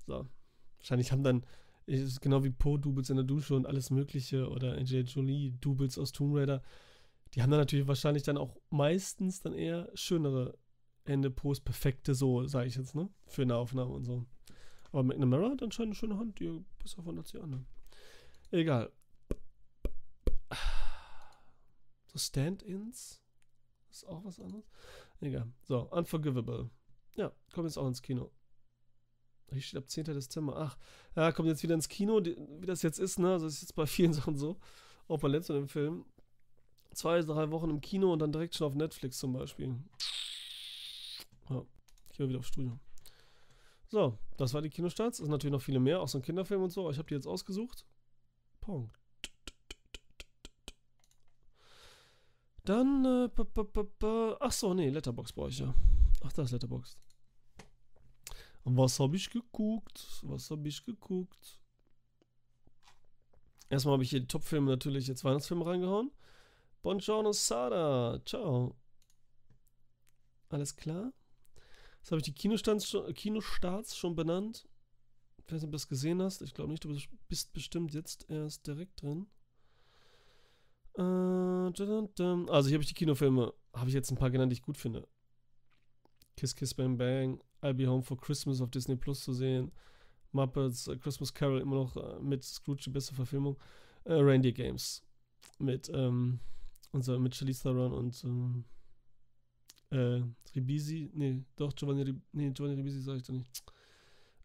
So. 0.05 0.27
Wahrscheinlich 0.77 1.11
haben 1.11 1.23
dann, 1.23 1.45
genau 1.85 2.43
wie 2.43 2.49
Poe-Doubles 2.49 3.09
in 3.09 3.17
der 3.17 3.25
Dusche 3.25 3.55
und 3.55 3.65
alles 3.65 3.89
Mögliche 3.89 4.49
oder 4.49 4.73
Angelina 4.77 5.07
Jolie-Doubles 5.07 5.97
aus 5.97 6.11
Tomb 6.11 6.35
Raider, 6.35 6.61
die 7.33 7.41
haben 7.41 7.51
dann 7.51 7.59
natürlich 7.59 7.87
wahrscheinlich 7.87 8.23
dann 8.23 8.37
auch 8.37 8.55
meistens 8.69 9.41
dann 9.41 9.53
eher 9.53 9.89
schönere 9.93 10.57
Hände, 11.05 11.29
Post, 11.29 11.65
perfekte, 11.65 12.15
so, 12.15 12.45
sage 12.47 12.67
ich 12.67 12.75
jetzt, 12.75 12.95
ne? 12.95 13.09
Für 13.27 13.41
eine 13.41 13.55
Aufnahme 13.55 13.93
und 13.93 14.03
so. 14.03 14.25
Aber 14.91 15.03
McNamara 15.03 15.51
hat 15.51 15.63
anscheinend 15.63 15.91
eine 15.91 15.95
schöne 15.95 16.17
Hand, 16.17 16.39
die 16.39 16.63
besser 16.79 17.03
von 17.03 17.17
als 17.17 17.31
die 17.31 17.39
anderen. 17.39 17.65
Egal. 18.51 18.91
So 22.07 22.19
Stand-ins 22.19 23.21
ist 23.97 24.09
auch 24.09 24.23
was 24.23 24.39
anderes. 24.39 24.65
Egal. 25.21 25.51
So, 25.63 25.89
Unforgivable. 25.91 26.69
Ja, 27.15 27.31
kommt 27.53 27.65
jetzt 27.65 27.77
auch 27.77 27.87
ins 27.87 28.01
Kino. 28.01 28.31
Hier 29.51 29.61
steht 29.61 29.77
ab 29.77 29.89
10. 29.89 30.05
Dezember. 30.05 30.55
Ach, 30.57 30.77
ja, 31.15 31.31
kommt 31.31 31.47
jetzt 31.47 31.63
wieder 31.63 31.73
ins 31.73 31.87
Kino, 31.87 32.21
wie 32.23 32.65
das 32.65 32.81
jetzt 32.81 32.99
ist, 32.99 33.17
ne? 33.17 33.33
Also 33.33 33.45
das 33.45 33.55
ist 33.55 33.61
jetzt 33.61 33.75
bei 33.75 33.85
vielen 33.85 34.13
Sachen 34.13 34.37
so. 34.37 34.59
Auch 35.07 35.19
bei 35.19 35.27
letztem 35.27 35.67
Film. 35.67 36.05
Zwei, 36.93 37.21
drei 37.21 37.49
Wochen 37.51 37.69
im 37.69 37.81
Kino 37.81 38.11
und 38.11 38.19
dann 38.19 38.31
direkt 38.31 38.55
schon 38.55 38.67
auf 38.67 38.75
Netflix 38.75 39.17
zum 39.17 39.33
Beispiel. 39.33 39.75
Ja, 41.49 41.63
ich 42.11 42.17
gehe 42.17 42.27
wieder 42.27 42.39
aufs 42.39 42.49
Studio. 42.49 42.79
So, 43.87 44.17
das 44.35 44.53
war 44.53 44.61
die 44.61 44.69
Kinostarts. 44.69 45.19
Es 45.19 45.25
sind 45.25 45.31
natürlich 45.31 45.53
noch 45.53 45.61
viele 45.61 45.79
mehr, 45.79 46.01
auch 46.01 46.07
so 46.07 46.17
ein 46.17 46.21
Kinderfilm 46.21 46.61
und 46.63 46.71
so. 46.71 46.89
Ich 46.89 46.97
habe 46.97 47.07
die 47.07 47.13
jetzt 47.13 47.27
ausgesucht. 47.27 47.85
Punkt. 48.59 48.99
Dann, 52.67 53.05
äh, 53.05 54.35
ach 54.41 54.51
so, 54.51 54.73
nee, 54.73 54.89
Letterbox 54.89 55.31
brauche 55.31 55.47
ich 55.47 55.59
ja. 55.59 55.73
Ach, 56.21 56.33
da 56.33 56.41
ist 56.41 56.51
Letterbox. 56.51 56.97
Was 58.65 58.99
habe 58.99 59.15
ich 59.15 59.29
geguckt? 59.29 60.21
Was 60.23 60.51
habe 60.51 60.67
ich 60.67 60.83
geguckt? 60.83 61.61
Erstmal 63.69 63.93
habe 63.93 64.03
ich 64.03 64.09
hier 64.09 64.19
die 64.19 64.27
Topfilme 64.27 64.69
natürlich 64.69 65.07
jetzt 65.07 65.23
Weihnachtsfilme 65.23 65.65
reingehauen. 65.65 66.11
Buongiorno 66.81 67.31
Sada. 67.31 68.19
Ciao. 68.25 68.75
Alles 70.49 70.75
klar? 70.75 71.13
Jetzt 71.99 72.11
habe 72.11 72.17
ich 72.17 72.25
die 72.25 72.33
Kinostarts 72.33 72.97
Kinostarts 73.15 73.95
schon 73.95 74.13
benannt. 74.13 74.67
Ich 75.37 75.45
weiß 75.45 75.61
nicht, 75.61 75.67
ob 75.67 75.71
du 75.71 75.77
das 75.77 75.87
gesehen 75.87 76.21
hast. 76.21 76.41
Ich 76.41 76.53
glaube 76.53 76.71
nicht, 76.71 76.83
du 76.83 76.93
bist 77.29 77.53
bestimmt 77.53 77.93
jetzt 77.93 78.29
erst 78.29 78.67
direkt 78.67 79.01
drin. 79.01 79.27
Äh, 80.97 81.01
also 81.01 82.67
hier 82.67 82.75
habe 82.75 82.83
ich 82.83 82.87
die 82.87 82.93
Kinofilme, 82.93 83.53
habe 83.73 83.89
ich 83.89 83.93
jetzt 83.93 84.11
ein 84.11 84.17
paar 84.17 84.31
genannt, 84.31 84.51
die 84.51 84.55
ich 84.55 84.61
gut 84.61 84.77
finde. 84.77 85.07
Kiss 86.35 86.55
Kiss 86.55 86.73
Bang 86.73 86.97
Bang, 86.97 87.41
I'll 87.61 87.73
Be 87.73 87.87
Home 87.87 88.03
for 88.03 88.17
Christmas 88.17 88.61
auf 88.61 88.71
Disney 88.71 88.95
Plus 88.95 89.21
zu 89.21 89.33
sehen. 89.33 89.71
Muppets, 90.31 90.87
uh, 90.87 90.97
Christmas 90.97 91.33
Carol 91.33 91.61
immer 91.61 91.75
noch 91.75 91.95
uh, 91.95 92.19
mit 92.21 92.43
Scrooge 92.43 92.83
die 92.85 92.89
beste 92.89 93.15
Verfilmung. 93.15 93.57
Uh, 94.05 94.21
Reindeer 94.21 94.51
Games 94.51 95.03
mit 95.59 95.89
ähm, 95.93 96.39
unser 96.91 97.19
mit 97.19 97.35
Charlize 97.35 97.63
Theron 97.63 97.93
und 97.93 98.23
ähm, 98.23 98.65
äh, 99.89 100.21
Ribisi, 100.55 101.09
nee, 101.13 101.43
doch, 101.55 101.73
Giovanni, 101.73 102.03
Rib 102.03 102.21
nee, 102.33 102.51
Giovanni 102.51 102.75
Ribisi 102.75 103.01
sage 103.01 103.19
ich 103.19 103.23
doch 103.23 103.33
nicht. 103.33 103.63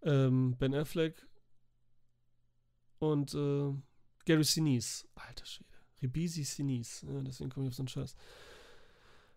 Ähm, 0.02 0.56
ben 0.58 0.74
Affleck 0.74 1.26
und 2.98 3.34
äh, 3.34 3.72
Gary 4.24 4.44
Sinise. 4.44 5.06
Alter 5.14 5.46
Schwede. 5.46 5.71
Ribisi 6.02 6.44
Sinise. 6.44 7.06
Ja, 7.06 7.20
deswegen 7.20 7.50
komme 7.50 7.66
ich 7.66 7.70
auf 7.70 7.76
so 7.76 7.82
einen 7.82 7.88
Scheiß. 7.88 8.14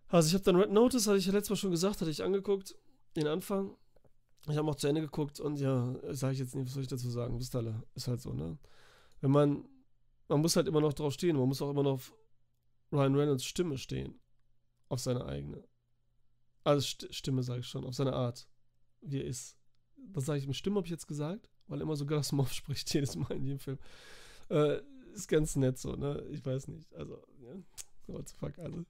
Also 0.07 0.27
ich 0.27 0.33
habe 0.33 0.43
dann 0.43 0.55
Red 0.55 0.71
Notice, 0.71 1.07
hatte 1.07 1.17
ich 1.17 1.25
ja 1.25 1.31
letztes 1.31 1.51
Mal 1.51 1.55
schon 1.55 1.71
gesagt, 1.71 2.01
hatte 2.01 2.11
ich 2.11 2.23
angeguckt, 2.23 2.75
den 3.15 3.27
Anfang. 3.27 3.75
Ich 4.47 4.57
habe 4.57 4.69
auch 4.69 4.75
zu 4.75 4.87
Ende 4.87 5.01
geguckt 5.01 5.39
und 5.39 5.59
ja, 5.59 5.95
sage 6.13 6.33
ich 6.33 6.39
jetzt 6.39 6.53
nicht, 6.53 6.67
was 6.67 6.73
soll 6.73 6.83
ich 6.83 6.89
dazu 6.89 7.09
sagen, 7.09 7.39
wisst 7.39 7.55
alle, 7.55 7.83
ist 7.95 8.07
halt 8.07 8.21
so, 8.21 8.31
ne? 8.31 8.57
Wenn 9.21 9.31
man, 9.31 9.67
man 10.27 10.41
muss 10.41 10.55
halt 10.55 10.67
immer 10.67 10.81
noch 10.81 10.93
drauf 10.93 11.13
stehen, 11.13 11.35
man 11.35 11.47
muss 11.47 11.61
auch 11.61 11.71
immer 11.71 11.81
noch 11.81 11.93
auf 11.93 12.13
Ryan 12.91 13.15
Reynolds 13.15 13.45
Stimme 13.45 13.77
stehen. 13.77 14.19
Auf 14.87 14.99
seine 14.99 15.25
eigene. 15.25 15.63
Also 16.63 16.81
St 16.81 17.07
Stimme 17.13 17.41
sage 17.41 17.61
ich 17.61 17.67
schon, 17.67 17.85
auf 17.85 17.95
seine 17.95 18.13
Art, 18.13 18.47
wie 19.01 19.17
er 19.17 19.25
ist. 19.25 19.57
Das 19.97 20.25
sage 20.25 20.39
ich 20.39 20.47
mit 20.47 20.55
Stimme, 20.55 20.77
habe 20.77 20.85
ich 20.85 20.91
jetzt 20.91 21.07
gesagt, 21.07 21.49
weil 21.67 21.81
immer 21.81 21.95
so 21.95 22.05
Gasmov 22.05 22.53
spricht 22.53 22.91
jedes 22.93 23.15
Mal 23.15 23.31
in 23.31 23.43
jedem 23.43 23.59
Film. 23.59 23.79
Äh, 24.49 24.81
ist 25.15 25.27
ganz 25.27 25.55
nett 25.55 25.77
so, 25.77 25.95
ne? 25.95 26.25
Ich 26.31 26.45
weiß 26.45 26.67
nicht. 26.67 26.93
Also, 26.93 27.21
ja. 27.41 27.55
What 28.07 28.29
the 28.29 28.35
fuck, 28.35 28.57
also. 28.59 28.85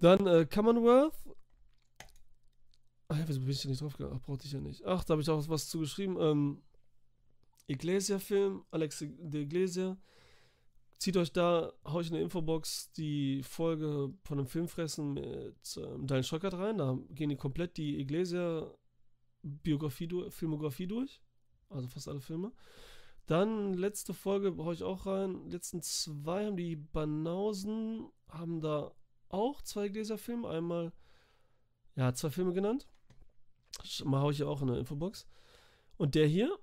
Dann 0.00 0.26
äh, 0.26 0.46
Commonwealth. 0.46 1.14
Ach 3.08 3.18
ja, 3.18 3.28
wieso 3.28 3.40
bin 3.40 3.50
ich 3.50 3.62
da 3.62 3.68
nicht 3.68 3.80
drauf 3.80 3.96
gegangen? 3.96 4.20
Ach, 4.20 4.26
brauchte 4.26 4.46
ich 4.46 4.52
ja 4.52 4.60
nicht. 4.60 4.84
Ach, 4.84 5.04
da 5.04 5.12
habe 5.12 5.22
ich 5.22 5.30
auch 5.30 5.48
was 5.48 5.68
zugeschrieben. 5.68 6.16
Ähm, 6.20 6.62
Iglesia-Film, 7.68 8.64
Alex 8.70 8.98
de 9.00 9.42
Iglesia. 9.42 9.96
Zieht 10.98 11.16
euch 11.16 11.32
da, 11.32 11.72
hau 11.84 12.00
ich 12.00 12.08
in 12.08 12.14
der 12.14 12.22
Infobox 12.22 12.90
die 12.92 13.42
Folge 13.42 14.14
von 14.24 14.38
dem 14.38 14.46
Filmfressen 14.46 15.12
mit 15.12 15.76
ähm, 15.76 16.06
Daniel 16.06 16.24
Schockert 16.24 16.54
rein. 16.54 16.78
Da 16.78 16.98
gehen 17.10 17.28
die 17.28 17.36
komplett 17.36 17.76
die 17.76 18.00
Iglesia-Biografie, 18.00 20.30
Filmografie 20.30 20.86
durch. 20.86 21.20
Also 21.68 21.86
fast 21.88 22.08
alle 22.08 22.20
Filme. 22.20 22.52
Dann 23.26 23.74
letzte 23.74 24.14
Folge 24.14 24.56
hau 24.56 24.72
ich 24.72 24.84
auch 24.84 25.06
rein. 25.06 25.50
Letzten 25.50 25.82
zwei 25.82 26.46
haben 26.46 26.56
die 26.56 26.76
Banausen, 26.76 28.08
haben 28.28 28.60
da 28.60 28.92
auch 29.28 29.62
zwei 29.62 29.86
Iglesia-Filme. 29.86 30.48
Einmal, 30.48 30.92
ja, 31.96 32.14
zwei 32.14 32.30
Filme 32.30 32.52
genannt. 32.52 32.86
Mal 34.04 34.20
hau 34.20 34.30
ich 34.30 34.38
ja 34.38 34.46
auch 34.46 34.62
in 34.62 34.68
der 34.68 34.78
Infobox. 34.78 35.26
Und 35.96 36.14
der 36.14 36.26
hier, 36.26 36.56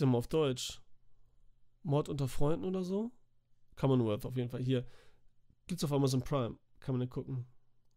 denn 0.00 0.10
mal 0.10 0.18
auf 0.18 0.28
Deutsch? 0.28 0.82
Mord 1.82 2.08
unter 2.08 2.28
Freunden 2.28 2.64
oder 2.64 2.82
so? 2.82 3.10
Commonwealth 3.76 4.26
auf 4.26 4.36
jeden 4.36 4.50
Fall. 4.50 4.62
Hier. 4.62 4.86
Gibt's 5.66 5.84
auf 5.84 5.92
Amazon 5.92 6.22
Prime. 6.22 6.58
Kann 6.80 6.94
man 6.94 7.00
nicht 7.00 7.12
gucken. 7.12 7.46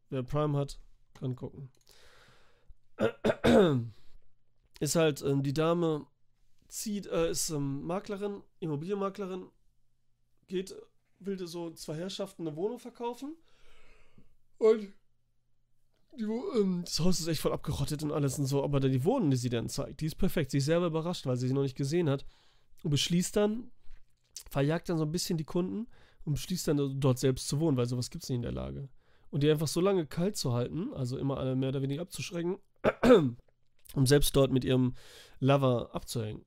Wer 0.09 0.23
Prime 0.23 0.57
hat, 0.57 0.79
kann 1.13 1.35
gucken. 1.35 1.69
Ist 4.79 4.95
halt, 4.95 5.21
ähm, 5.21 5.43
die 5.43 5.53
Dame 5.53 6.07
zieht, 6.69 7.07
äh, 7.07 7.31
ist 7.31 7.49
ähm, 7.49 7.83
Maklerin, 7.83 8.41
Immobilienmaklerin, 8.59 9.47
geht, 10.47 10.75
will 11.19 11.45
so 11.47 11.71
zwei 11.71 11.95
Herrschaften 11.95 12.47
eine 12.47 12.55
Wohnung 12.55 12.79
verkaufen. 12.79 13.35
Und 14.57 14.93
die, 16.17 16.23
ähm, 16.23 16.81
das 16.85 16.99
Haus 16.99 17.19
ist 17.19 17.27
echt 17.27 17.41
voll 17.41 17.53
abgerottet 17.53 18.03
und 18.03 18.11
alles 18.11 18.39
und 18.39 18.45
so, 18.45 18.63
aber 18.63 18.79
die 18.79 19.03
Wohnung, 19.03 19.29
die 19.29 19.37
sie 19.37 19.49
dann 19.49 19.69
zeigt, 19.69 20.01
die 20.01 20.05
ist 20.05 20.15
perfekt. 20.15 20.51
Sie 20.51 20.57
ist 20.57 20.65
selber 20.65 20.87
überrascht, 20.87 21.25
weil 21.25 21.37
sie 21.37 21.47
sie 21.47 21.53
noch 21.53 21.61
nicht 21.61 21.77
gesehen 21.77 22.09
hat. 22.09 22.25
Und 22.83 22.91
beschließt 22.91 23.35
dann, 23.35 23.71
verjagt 24.49 24.89
dann 24.89 24.97
so 24.97 25.03
ein 25.03 25.11
bisschen 25.11 25.37
die 25.37 25.45
Kunden 25.45 25.87
und 26.23 26.33
beschließt 26.33 26.67
dann 26.67 26.99
dort 26.99 27.19
selbst 27.19 27.47
zu 27.47 27.59
wohnen, 27.59 27.77
weil 27.77 27.87
sowas 27.87 28.09
gibt 28.09 28.23
es 28.23 28.29
nicht 28.29 28.37
in 28.37 28.41
der 28.43 28.51
Lage. 28.51 28.89
Und 29.31 29.43
die 29.43 29.51
einfach 29.51 29.67
so 29.67 29.81
lange 29.81 30.05
kalt 30.05 30.37
zu 30.37 30.53
halten, 30.53 30.93
also 30.93 31.17
immer 31.17 31.37
alle 31.37 31.55
mehr 31.55 31.69
oder 31.69 31.81
weniger 31.81 32.01
abzuschrecken, 32.01 32.57
um 33.93 34.05
selbst 34.05 34.35
dort 34.35 34.51
mit 34.51 34.63
ihrem 34.63 34.95
Lover 35.39 35.93
abzuhängen. 35.93 36.45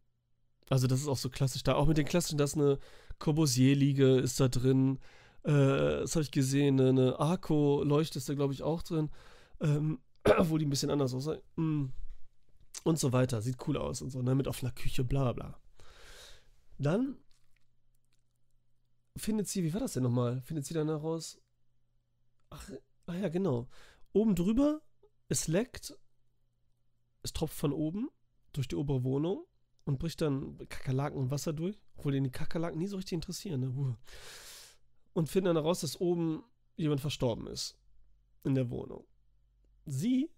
Also 0.69 0.87
das 0.87 1.01
ist 1.01 1.09
auch 1.09 1.17
so 1.17 1.29
klassisch 1.29 1.63
da. 1.63 1.75
Auch 1.75 1.87
mit 1.87 1.99
den 1.99 2.07
klassischen, 2.07 2.39
dass 2.39 2.55
eine 2.55 2.79
Corbusier-Liege 3.19 4.19
ist 4.19 4.41
da 4.41 4.49
drin. 4.49 4.99
Äh, 5.45 5.51
das 5.53 6.15
habe 6.15 6.23
ich 6.23 6.31
gesehen. 6.31 6.81
Eine 6.81 7.19
Arco-Leuchte 7.19 8.19
ist 8.19 8.29
da, 8.29 8.35
glaube 8.35 8.55
ich, 8.55 8.63
auch 8.63 8.83
drin. 8.83 9.11
Ähm, 9.61 10.01
obwohl 10.39 10.59
die 10.59 10.67
ein 10.67 10.71
bisschen 10.71 10.91
anders 10.91 11.15
aussehen. 11.15 11.43
Mm. 11.57 11.87
Und 12.85 12.99
so 12.99 13.13
weiter. 13.13 13.43
Sieht 13.43 13.67
cool 13.67 13.77
aus 13.77 14.03
und 14.03 14.11
so. 14.11 14.23
Ne? 14.23 14.35
Mit 14.35 14.49
offener 14.49 14.73
Küche, 14.73 15.05
bla 15.05 15.33
bla. 15.33 15.61
Dann 16.79 17.17
findet 19.17 19.49
sie, 19.49 19.63
wie 19.63 19.73
war 19.73 19.81
das 19.81 19.93
denn 19.93 20.03
nochmal? 20.03 20.41
Findet 20.43 20.67
sie 20.67 20.75
dann 20.75 20.89
heraus, 20.89 21.41
ach, 22.51 22.71
ach 23.07 23.15
ja, 23.15 23.29
genau. 23.29 23.69
Oben 24.13 24.35
drüber, 24.35 24.81
es 25.29 25.49
leckt, 25.49 25.97
es 27.23 27.33
tropft 27.33 27.57
von 27.57 27.73
oben 27.73 28.09
durch 28.53 28.69
die 28.69 28.77
obere 28.77 29.05
Wohnung 29.05 29.47
und 29.85 29.99
bricht 29.99 30.21
dann 30.21 30.59
Kakerlaken 30.69 31.19
und 31.19 31.31
Wasser 31.31 31.53
durch, 31.53 31.81
obwohl 31.97 32.13
den 32.13 32.25
die 32.25 32.31
Kakerlaken 32.31 32.79
nie 32.79 32.87
so 32.87 32.97
richtig 32.97 33.15
interessieren. 33.15 33.61
Ne? 33.61 33.97
Und 35.13 35.29
finden 35.29 35.47
dann 35.47 35.57
heraus, 35.57 35.81
dass 35.81 36.01
oben 36.01 36.43
jemand 36.77 37.01
verstorben 37.01 37.47
ist 37.47 37.77
in 38.45 38.55
der 38.55 38.71
Wohnung. 38.71 39.07
Sie 39.85 40.31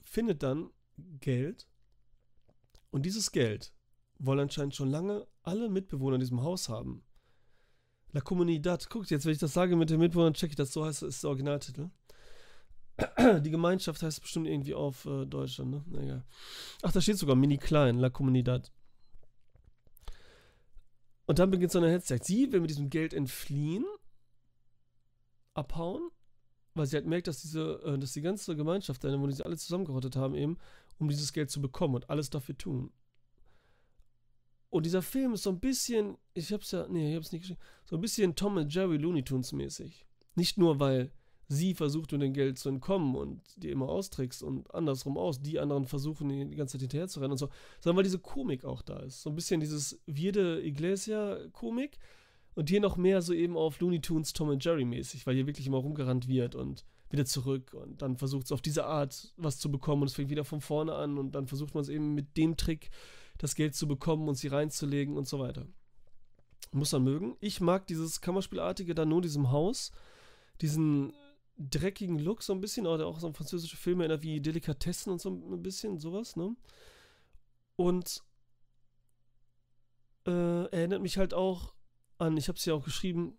findet 0.00 0.42
dann 0.42 0.70
Geld 1.20 1.66
und 2.90 3.06
dieses 3.06 3.32
Geld 3.32 3.72
wollen 4.18 4.40
anscheinend 4.40 4.74
schon 4.74 4.90
lange 4.90 5.26
alle 5.42 5.68
Mitbewohner 5.68 6.16
in 6.16 6.20
diesem 6.20 6.42
Haus 6.42 6.68
haben. 6.68 7.02
La 8.12 8.20
Comunidad, 8.20 8.88
guckt 8.90 9.10
jetzt, 9.10 9.24
wenn 9.24 9.32
ich 9.32 9.38
das 9.38 9.54
sage 9.54 9.74
mit 9.74 9.88
den 9.90 9.98
Mitbewohnern, 9.98 10.34
check 10.34 10.50
ich 10.50 10.56
das, 10.56 10.72
so 10.72 10.84
heißt 10.84 11.02
ist 11.02 11.24
der 11.24 11.30
Originaltitel. 11.30 11.88
Die 13.42 13.50
Gemeinschaft 13.50 14.02
heißt 14.02 14.20
bestimmt 14.20 14.46
irgendwie 14.46 14.74
auf 14.74 15.06
äh, 15.06 15.24
Deutschland, 15.24 15.70
ne? 15.70 15.84
Egal. 15.98 16.24
Ach, 16.82 16.92
da 16.92 17.00
steht 17.00 17.16
sogar 17.16 17.36
mini 17.36 17.56
klein, 17.56 17.98
La 17.98 18.10
Comunidad. 18.10 18.70
Und 21.26 21.38
dann 21.38 21.50
beginnt 21.50 21.72
so 21.72 21.78
eine 21.78 21.90
Hetzjagd. 21.90 22.24
Sie 22.24 22.52
will 22.52 22.60
mit 22.60 22.70
diesem 22.70 22.90
Geld 22.90 23.14
entfliehen, 23.14 23.84
abhauen, 25.54 26.10
weil 26.74 26.86
sie 26.86 26.96
halt 26.96 27.06
merkt, 27.06 27.28
dass 27.28 27.42
diese, 27.42 27.80
äh, 27.84 27.98
dass 27.98 28.12
die 28.12 28.22
ganze 28.22 28.56
Gemeinschaft, 28.56 29.04
wo 29.04 29.26
die 29.26 29.34
sie 29.34 29.44
alle 29.44 29.56
zusammengerottet 29.56 30.16
haben, 30.16 30.34
eben, 30.34 30.58
um 30.98 31.08
dieses 31.08 31.32
Geld 31.32 31.50
zu 31.50 31.60
bekommen 31.60 31.94
und 31.94 32.10
alles 32.10 32.30
dafür 32.30 32.56
tun. 32.56 32.92
Und 34.70 34.86
dieser 34.86 35.02
Film 35.02 35.34
ist 35.34 35.42
so 35.42 35.50
ein 35.50 35.60
bisschen, 35.60 36.16
ich 36.32 36.50
hab's 36.52 36.70
ja, 36.70 36.88
nee, 36.88 37.10
ich 37.10 37.16
hab's 37.16 37.30
nicht 37.30 37.42
geschrieben, 37.42 37.60
so 37.84 37.96
ein 37.96 38.00
bisschen 38.00 38.34
Tom 38.34 38.56
und 38.56 38.72
Jerry 38.72 38.96
Looney 38.96 39.22
Tunes 39.22 39.52
mäßig. 39.52 40.06
Nicht 40.34 40.56
nur, 40.56 40.80
weil 40.80 41.12
sie 41.48 41.74
versucht, 41.74 42.12
um 42.12 42.20
den 42.20 42.32
Geld 42.32 42.58
zu 42.58 42.68
entkommen 42.68 43.14
und 43.14 43.42
die 43.56 43.70
immer 43.70 43.88
austrickst 43.88 44.42
und 44.42 44.72
andersrum 44.74 45.18
aus, 45.18 45.40
die 45.40 45.58
anderen 45.58 45.86
versuchen, 45.86 46.28
die 46.28 46.56
ganze 46.56 46.72
Zeit 46.72 46.82
hinterher 46.82 47.08
zu 47.08 47.20
rennen 47.20 47.32
und 47.32 47.38
so, 47.38 47.48
sondern 47.80 47.98
weil 47.98 48.04
diese 48.04 48.18
Komik 48.18 48.64
auch 48.64 48.82
da 48.82 49.00
ist. 49.00 49.22
So 49.22 49.30
ein 49.30 49.36
bisschen 49.36 49.60
dieses 49.60 50.00
Vierde 50.06 50.64
Iglesia-Komik 50.64 51.98
und 52.54 52.68
hier 52.68 52.80
noch 52.80 52.96
mehr 52.96 53.22
so 53.22 53.32
eben 53.32 53.56
auf 53.56 53.80
Looney 53.80 54.00
Tunes 54.00 54.32
Tom 54.32 54.48
und 54.48 54.64
Jerry 54.64 54.84
mäßig, 54.84 55.26
weil 55.26 55.34
hier 55.34 55.46
wirklich 55.46 55.66
immer 55.66 55.78
rumgerannt 55.78 56.28
wird 56.28 56.54
und 56.54 56.84
wieder 57.10 57.26
zurück 57.26 57.74
und 57.74 58.00
dann 58.00 58.16
versucht 58.16 58.46
es 58.46 58.52
auf 58.52 58.62
diese 58.62 58.86
Art 58.86 59.34
was 59.36 59.58
zu 59.58 59.70
bekommen 59.70 60.02
und 60.02 60.08
es 60.08 60.14
fängt 60.14 60.30
wieder 60.30 60.44
von 60.44 60.60
vorne 60.60 60.94
an 60.94 61.18
und 61.18 61.34
dann 61.34 61.46
versucht 61.46 61.74
man 61.74 61.82
es 61.82 61.90
eben 61.90 62.14
mit 62.14 62.36
dem 62.36 62.56
Trick 62.56 62.90
das 63.38 63.54
Geld 63.54 63.74
zu 63.74 63.86
bekommen 63.86 64.28
und 64.28 64.36
sie 64.36 64.48
reinzulegen 64.48 65.16
und 65.16 65.28
so 65.28 65.38
weiter. 65.38 65.66
Muss 66.72 66.92
man 66.92 67.04
mögen. 67.04 67.36
Ich 67.40 67.60
mag 67.60 67.86
dieses 67.86 68.22
Kammerspielartige 68.22 68.94
da 68.94 69.04
nur 69.04 69.18
in 69.18 69.22
diesem 69.22 69.50
Haus. 69.50 69.92
Diesen 70.62 71.12
dreckigen 71.70 72.18
Look 72.18 72.42
so 72.42 72.52
ein 72.52 72.60
bisschen, 72.60 72.86
oder 72.86 73.06
auch 73.06 73.18
so 73.18 73.26
ein 73.26 73.34
französische 73.34 73.76
Filme 73.76 74.04
erinnert 74.04 74.22
wie 74.22 74.40
Delikatessen 74.40 75.12
und 75.12 75.20
so 75.20 75.30
ein 75.30 75.62
bisschen 75.62 75.98
sowas, 75.98 76.36
ne? 76.36 76.56
Und 77.76 78.22
äh, 80.26 80.66
erinnert 80.66 81.02
mich 81.02 81.18
halt 81.18 81.34
auch 81.34 81.74
an, 82.18 82.36
ich 82.36 82.48
habe 82.48 82.58
es 82.58 82.64
ja 82.64 82.74
auch 82.74 82.84
geschrieben, 82.84 83.38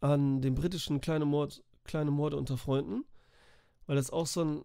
an 0.00 0.40
den 0.40 0.54
britischen 0.54 1.00
Kleine, 1.00 1.24
Mord, 1.24 1.62
Kleine 1.84 2.10
Morde 2.10 2.36
unter 2.36 2.56
Freunden, 2.56 3.04
weil 3.86 3.96
das 3.96 4.10
auch 4.10 4.26
so 4.26 4.44
ein 4.44 4.64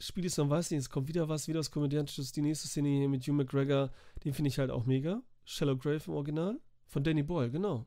Spiel 0.00 0.24
ist, 0.24 0.38
man 0.38 0.50
weiß 0.50 0.70
nicht, 0.70 0.80
es 0.80 0.90
kommt 0.90 1.08
wieder 1.08 1.28
was, 1.28 1.48
wieder 1.48 1.58
was 1.58 1.70
Komödiantisches. 1.70 2.32
Die 2.32 2.42
nächste 2.42 2.68
Szene 2.68 2.88
hier 2.88 3.08
mit 3.08 3.22
Hugh 3.24 3.32
McGregor, 3.32 3.90
den 4.24 4.32
finde 4.32 4.48
ich 4.48 4.58
halt 4.58 4.70
auch 4.70 4.86
mega. 4.86 5.22
Shallow 5.44 5.76
Grave 5.76 6.02
im 6.06 6.12
Original. 6.12 6.60
Von 6.86 7.02
Danny 7.02 7.22
Boyle, 7.22 7.50
genau. 7.50 7.86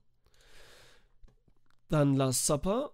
Dann 1.87 2.15
Last 2.15 2.45
Supper. 2.45 2.93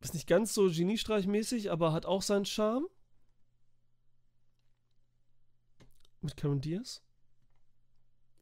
Ist 0.00 0.14
nicht 0.14 0.26
ganz 0.26 0.54
so 0.54 0.68
Geniestreichmäßig, 0.70 1.70
aber 1.70 1.92
hat 1.92 2.06
auch 2.06 2.22
seinen 2.22 2.46
Charme. 2.46 2.86
Mit 6.22 6.36
Karen 6.36 6.60
Diaz. 6.60 7.02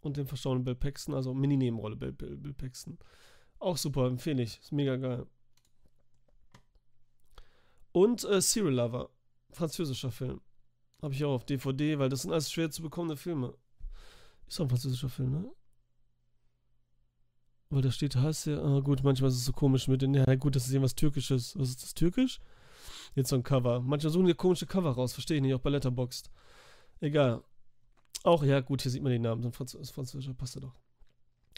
Und 0.00 0.16
dem 0.16 0.26
verstorbenen 0.26 0.64
Bill 0.64 0.76
Paxton, 0.76 1.14
also 1.14 1.34
Mini-Nebenrolle 1.34 1.96
Bill, 1.96 2.12
Bill, 2.12 2.36
Bill 2.36 2.54
Paxton. 2.54 2.98
Auch 3.58 3.76
super, 3.76 4.06
empfehle 4.06 4.42
ich. 4.42 4.60
Ist 4.60 4.72
mega 4.72 4.96
geil. 4.96 5.26
Und 7.90 8.24
äh, 8.24 8.40
Serial 8.40 8.74
Lover, 8.74 9.10
französischer 9.50 10.12
Film. 10.12 10.40
Habe 11.02 11.14
ich 11.14 11.24
auch 11.24 11.34
auf 11.34 11.44
DVD, 11.44 11.98
weil 11.98 12.08
das 12.08 12.22
sind 12.22 12.32
alles 12.32 12.50
schwer 12.50 12.70
zu 12.70 12.82
bekommende 12.82 13.16
Filme. 13.16 13.54
Ist 14.46 14.60
auch 14.60 14.64
ein 14.64 14.70
französischer 14.70 15.08
Film, 15.08 15.32
ne? 15.32 15.52
Weil 17.70 17.83
da 17.83 17.90
steht, 17.90 18.16
heißt 18.16 18.46
ja, 18.46 18.62
ah, 18.62 18.81
gut, 18.81 19.02
manchmal 19.02 19.28
ist 19.31 19.37
es 19.37 19.44
so 19.44 19.52
komisch 19.52 19.88
mit 19.88 20.00
den, 20.00 20.14
ja 20.14 20.35
gut, 20.37 20.57
das 20.57 20.66
ist 20.66 20.72
irgendwas 20.72 20.94
Türkisches. 20.94 21.59
Was 21.59 21.68
ist 21.68 21.83
das, 21.83 21.94
Türkisch? 21.94 22.40
Jetzt 23.14 23.28
so 23.28 23.37
ein 23.37 23.42
Cover. 23.42 23.81
Manchmal 23.81 24.12
suchen 24.12 24.26
die 24.26 24.35
komische 24.35 24.66
Cover 24.66 24.90
raus, 24.90 25.12
verstehe 25.12 25.37
ich 25.37 25.42
nicht, 25.42 25.54
auch 25.54 25.61
bei 25.61 25.70
Letterboxd. 25.70 26.31
Egal. 27.00 27.42
Auch, 28.24 28.42
ja 28.42 28.61
gut, 28.61 28.83
hier 28.83 28.90
sieht 28.90 29.02
man 29.02 29.12
den 29.12 29.22
Namen, 29.22 29.44
ein 29.44 29.52
Franz 29.52 29.76
französischer, 29.90 30.35
passt 30.35 30.54
ja 30.54 30.62
doch. 30.62 30.74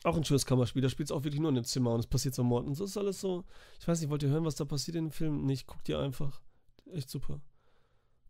Auch 0.02 0.16
ein 0.16 0.24
schönes 0.24 0.46
Kammerspiel, 0.46 0.82
da 0.82 0.88
spielt 0.88 1.08
es 1.08 1.12
auch 1.12 1.24
wirklich 1.24 1.40
nur 1.40 1.50
in 1.50 1.56
dem 1.56 1.64
Zimmer 1.64 1.92
und 1.92 2.00
es 2.00 2.06
passiert 2.06 2.34
so 2.34 2.42
Mord. 2.42 2.66
Und 2.66 2.74
so 2.74 2.84
ist 2.84 2.96
alles 2.96 3.20
so. 3.20 3.44
Ich 3.78 3.86
weiß 3.86 4.00
nicht, 4.00 4.10
wollt 4.10 4.22
ihr 4.22 4.30
hören, 4.30 4.44
was 4.44 4.56
da 4.56 4.64
passiert 4.64 4.96
in 4.96 5.06
dem 5.06 5.12
Film? 5.12 5.44
Nicht, 5.44 5.66
guckt 5.66 5.88
ihr 5.88 5.98
einfach. 5.98 6.40
Echt 6.92 7.10
super. 7.10 7.40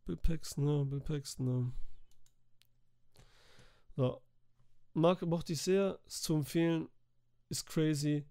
Bill 0.04 0.16
Paxton, 0.16 0.64
ne? 0.64 0.84
Bill 0.84 1.00
Paxton, 1.00 1.46
ne? 1.46 1.72
So. 3.96 4.20
Mark 4.92 5.22
mochte 5.22 5.52
ich 5.52 5.62
sehr, 5.62 6.00
ist 6.06 6.24
zu 6.24 6.34
empfehlen, 6.34 6.88
ist 7.50 7.66
crazy. 7.66 8.24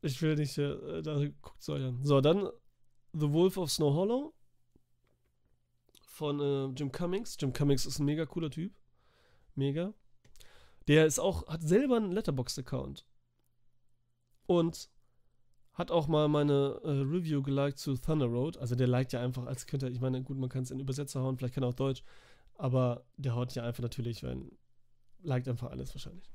Ich 0.00 0.20
will 0.22 0.36
nicht, 0.36 0.56
äh, 0.58 1.02
da 1.02 1.16
guckt 1.42 1.68
euch 1.68 1.84
an. 1.84 2.04
So, 2.04 2.20
dann 2.20 2.48
The 3.12 3.32
Wolf 3.32 3.56
of 3.56 3.70
Snow 3.70 3.94
Hollow 3.94 4.34
von 6.08 6.40
äh, 6.40 6.66
Jim 6.78 6.90
Cummings. 6.90 7.36
Jim 7.38 7.52
Cummings 7.52 7.86
ist 7.86 7.98
ein 7.98 8.06
mega 8.06 8.24
cooler 8.26 8.50
Typ. 8.50 8.72
Mega. 9.54 9.94
Der 10.88 11.06
ist 11.06 11.18
auch, 11.18 11.46
hat 11.48 11.62
selber 11.62 11.96
einen 11.96 12.12
Letterboxd-Account. 12.12 13.06
Und 14.46 14.90
Hat 15.74 15.90
auch 15.90 16.06
mal 16.06 16.28
meine 16.28 16.80
äh, 16.84 16.88
Review 16.88 17.42
geliked 17.42 17.78
zu 17.78 17.96
Thunder 17.96 18.26
Road. 18.26 18.56
Also 18.58 18.76
der 18.76 18.86
liked 18.86 19.12
ja 19.12 19.20
einfach, 19.20 19.46
als 19.46 19.66
könnte 19.66 19.88
ich 19.88 20.00
meine, 20.00 20.22
gut, 20.22 20.38
man 20.38 20.48
kann 20.48 20.62
es 20.62 20.70
in 20.70 20.78
Übersetzer 20.78 21.20
hauen, 21.20 21.36
vielleicht 21.36 21.54
kann 21.54 21.64
er 21.64 21.70
auch 21.70 21.74
Deutsch, 21.74 22.04
aber 22.54 23.04
der 23.16 23.34
haut 23.34 23.52
ja 23.56 23.64
einfach 23.64 23.82
natürlich, 23.82 24.22
wenn, 24.22 24.56
liked 25.22 25.48
einfach 25.48 25.70
alles 25.70 25.92
wahrscheinlich. 25.92 26.30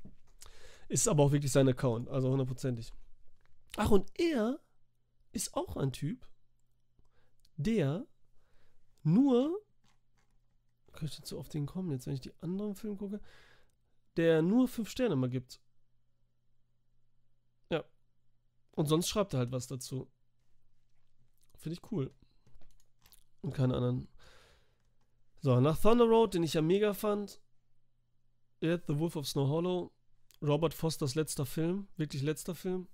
Ist 0.90 1.06
aber 1.06 1.22
auch 1.22 1.30
wirklich 1.30 1.52
sein 1.52 1.68
Account, 1.68 2.08
also 2.08 2.30
hundertprozentig. 2.30 2.92
Ach, 3.76 3.92
und 3.92 4.10
er 4.18 4.58
ist 5.30 5.54
auch 5.54 5.76
ein 5.76 5.92
Typ, 5.92 6.26
der 7.56 8.04
nur, 9.04 9.62
kann 10.90 11.06
ich 11.06 11.16
jetzt 11.16 11.28
so 11.28 11.38
auf 11.38 11.48
den 11.48 11.66
kommen, 11.66 11.92
jetzt 11.92 12.08
wenn 12.08 12.14
ich 12.14 12.22
die 12.22 12.34
anderen 12.40 12.74
Filme 12.74 12.96
gucke, 12.96 13.20
der 14.16 14.42
nur 14.42 14.66
fünf 14.66 14.90
Sterne 14.90 15.14
mal 15.14 15.30
gibt. 15.30 15.60
Ja. 17.70 17.84
Und 18.72 18.86
sonst 18.86 19.08
schreibt 19.08 19.32
er 19.32 19.38
halt 19.38 19.52
was 19.52 19.68
dazu. 19.68 20.10
Finde 21.56 21.78
ich 21.80 21.92
cool. 21.92 22.12
Und 23.42 23.54
keine 23.54 23.76
anderen. 23.76 24.08
So, 25.38 25.60
nach 25.60 25.78
Thunder 25.78 26.06
Road, 26.06 26.34
den 26.34 26.42
ich 26.42 26.54
ja 26.54 26.62
mega 26.62 26.94
fand. 26.94 27.40
Yet 28.60 28.88
The 28.88 28.98
Wolf 28.98 29.14
of 29.14 29.28
Snow 29.28 29.48
Hollow. 29.48 29.92
Robert 30.42 30.74
Fosters 30.74 31.14
letzter 31.14 31.46
Film. 31.46 31.88
Wirklich 31.96 32.22
letzter 32.22 32.54
Film. 32.54 32.88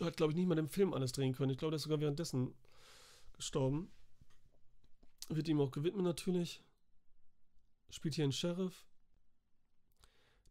Hat, 0.00 0.16
glaube 0.16 0.32
ich, 0.32 0.36
nicht 0.36 0.46
mal 0.46 0.54
den 0.54 0.68
Film 0.68 0.92
alles 0.92 1.12
drehen 1.12 1.34
können. 1.34 1.50
Ich 1.50 1.58
glaube, 1.58 1.70
der 1.70 1.76
ist 1.76 1.82
sogar 1.82 2.00
währenddessen 2.00 2.54
gestorben. 3.32 3.90
Wird 5.28 5.48
ihm 5.48 5.60
auch 5.60 5.70
gewidmet 5.70 6.04
natürlich. 6.04 6.62
Spielt 7.90 8.14
hier 8.14 8.24
einen 8.24 8.32
Sheriff. 8.32 8.86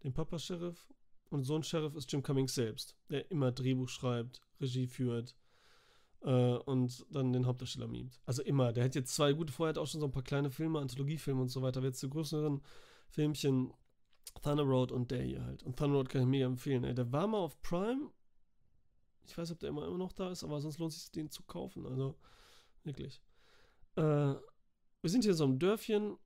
Den 0.03 0.13
Papa-Sheriff. 0.13 0.89
Und 1.29 1.43
so 1.43 1.55
ein 1.55 1.63
Sheriff 1.63 1.95
ist 1.95 2.11
Jim 2.11 2.23
Cummings 2.23 2.53
selbst, 2.53 2.95
der 3.09 3.29
immer 3.31 3.51
Drehbuch 3.51 3.89
schreibt, 3.89 4.41
Regie 4.61 4.87
führt 4.87 5.35
äh, 6.21 6.29
und 6.57 7.05
dann 7.09 7.33
den 7.33 7.45
Hauptdarsteller 7.45 7.87
mimt. 7.87 8.21
Also 8.25 8.43
immer. 8.43 8.73
Der 8.73 8.83
hat 8.83 8.95
jetzt 8.95 9.15
zwei 9.15 9.33
gute, 9.33 9.51
vorher 9.51 9.69
hat 9.69 9.77
auch 9.77 9.87
schon 9.87 10.01
so 10.01 10.07
ein 10.07 10.11
paar 10.11 10.23
kleine 10.23 10.51
Filme, 10.51 10.79
Anthologiefilme 10.79 11.41
und 11.41 11.49
so 11.49 11.61
weiter. 11.61 11.81
Jetzt 11.83 11.99
zu 11.99 12.09
größeren 12.09 12.61
Filmchen 13.09 13.73
Thunder 14.41 14.63
Road 14.63 14.91
und 14.91 15.11
der 15.11 15.23
hier 15.23 15.43
halt. 15.43 15.63
Und 15.63 15.77
Thunder 15.77 15.97
Road 15.97 16.09
kann 16.09 16.21
ich 16.21 16.27
mega 16.27 16.45
empfehlen. 16.45 16.83
Ey. 16.83 16.93
Der 16.93 17.11
war 17.11 17.27
mal 17.27 17.39
auf 17.39 17.61
Prime. 17.61 18.11
Ich 19.25 19.37
weiß, 19.37 19.51
ob 19.51 19.59
der 19.59 19.69
immer, 19.69 19.85
immer 19.87 19.97
noch 19.97 20.13
da 20.13 20.31
ist, 20.31 20.43
aber 20.43 20.61
sonst 20.61 20.77
lohnt 20.77 20.91
es 20.91 21.01
sich, 21.01 21.11
den 21.11 21.31
zu 21.31 21.43
kaufen. 21.43 21.85
Also, 21.85 22.15
wirklich. 22.83 23.21
Äh, 23.95 24.35
wir 25.01 25.09
sind 25.09 25.23
hier 25.23 25.33
so 25.33 25.45
im 25.45 25.57
Dörfchen 25.57 26.17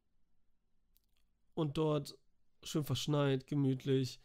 und 1.53 1.77
dort 1.77 2.17
schön 2.63 2.83
verschneit, 2.83 3.47
gemütlich. 3.47 4.19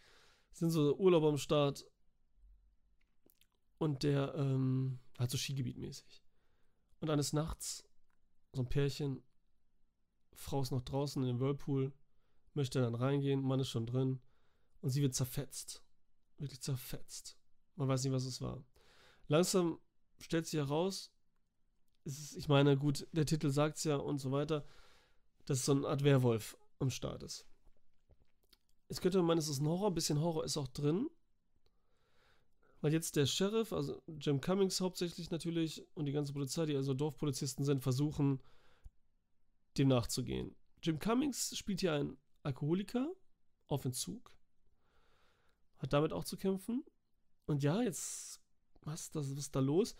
Sind 0.53 0.71
so 0.71 0.97
Urlaub 0.97 1.25
am 1.25 1.39
Start. 1.39 1.87
Und 3.79 4.03
der, 4.03 4.35
ähm, 4.35 4.99
hat 5.19 5.31
so 5.31 5.39
Skigebiet 5.39 5.79
mäßig. 5.79 6.23
Und 7.01 7.11
eines 7.11 7.33
Nachts, 7.33 7.85
so 8.53 8.63
ein 8.63 8.69
Pärchen, 8.69 9.23
Frau 10.35 10.63
ist 10.63 10.71
noch 10.71 10.83
draußen 10.83 11.23
in 11.23 11.29
dem 11.29 11.41
Whirlpool, 11.41 11.93
möchte 12.57 12.81
dann 12.81 12.95
reingehen, 12.95 13.43
Mann 13.43 13.61
ist 13.61 13.69
schon 13.69 13.87
drin 13.87 14.21
und 14.81 14.91
sie 14.91 15.03
wird 15.03 15.15
zerfetzt. 15.15 15.83
Wirklich 16.39 16.61
zerfetzt. 16.61 17.39
Man 17.77 17.89
weiß 17.89 18.05
nicht, 18.05 18.13
was 18.13 18.25
es 18.25 18.41
war. 18.41 18.65
Langsam 19.29 19.79
stellt 20.19 20.47
sich 20.47 20.59
heraus, 20.59 21.13
ist, 22.05 22.37
ich 22.37 22.49
meine, 22.49 22.77
gut, 22.77 23.07
der 23.13 23.27
Titel 23.27 23.51
sagt 23.51 23.79
es 23.79 23.85
ja 23.85 23.97
und 23.97 24.19
so 24.19 24.31
weiter, 24.31 24.67
dass 25.47 25.59
es 25.59 25.65
so 25.65 25.73
eine 25.73 25.89
Art 25.89 26.05
Werwolf 26.05 26.57
am 26.79 26.91
Start 26.91 27.23
ist. 27.23 27.47
Jetzt 28.89 29.01
könnte 29.01 29.19
man 29.19 29.27
meinen, 29.27 29.39
es 29.39 29.49
ist 29.49 29.61
ein 29.61 29.69
Horror, 29.69 29.89
ein 29.89 29.95
bisschen 29.95 30.21
Horror 30.21 30.45
ist 30.45 30.57
auch 30.57 30.69
drin. 30.69 31.09
Weil 32.81 32.93
jetzt 32.93 33.17
der 33.17 33.25
Sheriff, 33.25 33.73
also 33.73 34.03
Jim 34.07 34.43
Cummings 34.43 34.83
hauptsächlich 34.83 35.31
natürlich 35.31 35.87
und 35.95 36.05
die 36.05 36.13
ganze 36.13 36.35
Polizei, 36.35 36.67
die 36.67 36.77
also 36.77 36.93
Dorfpolizisten 36.93 37.65
sind, 37.65 37.83
versuchen, 37.83 38.43
dem 39.79 39.89
nachzugehen. 39.89 40.55
Jim 40.83 40.99
Cummings 40.99 41.57
spielt 41.57 41.81
hier 41.81 41.95
einen 41.95 42.19
Alkoholiker 42.45 43.13
auf 43.69 43.85
Entzug, 43.85 44.31
hat 45.79 45.93
damit 45.93 46.13
auch 46.13 46.25
zu 46.25 46.37
kämpfen. 46.37 46.85
Und 47.47 47.63
ja, 47.63 47.83
jetzt, 47.83 48.41
was, 48.83 49.11
das, 49.11 49.31
was 49.31 49.39
ist 49.39 49.57
da 49.57 49.61
los? 49.61 49.97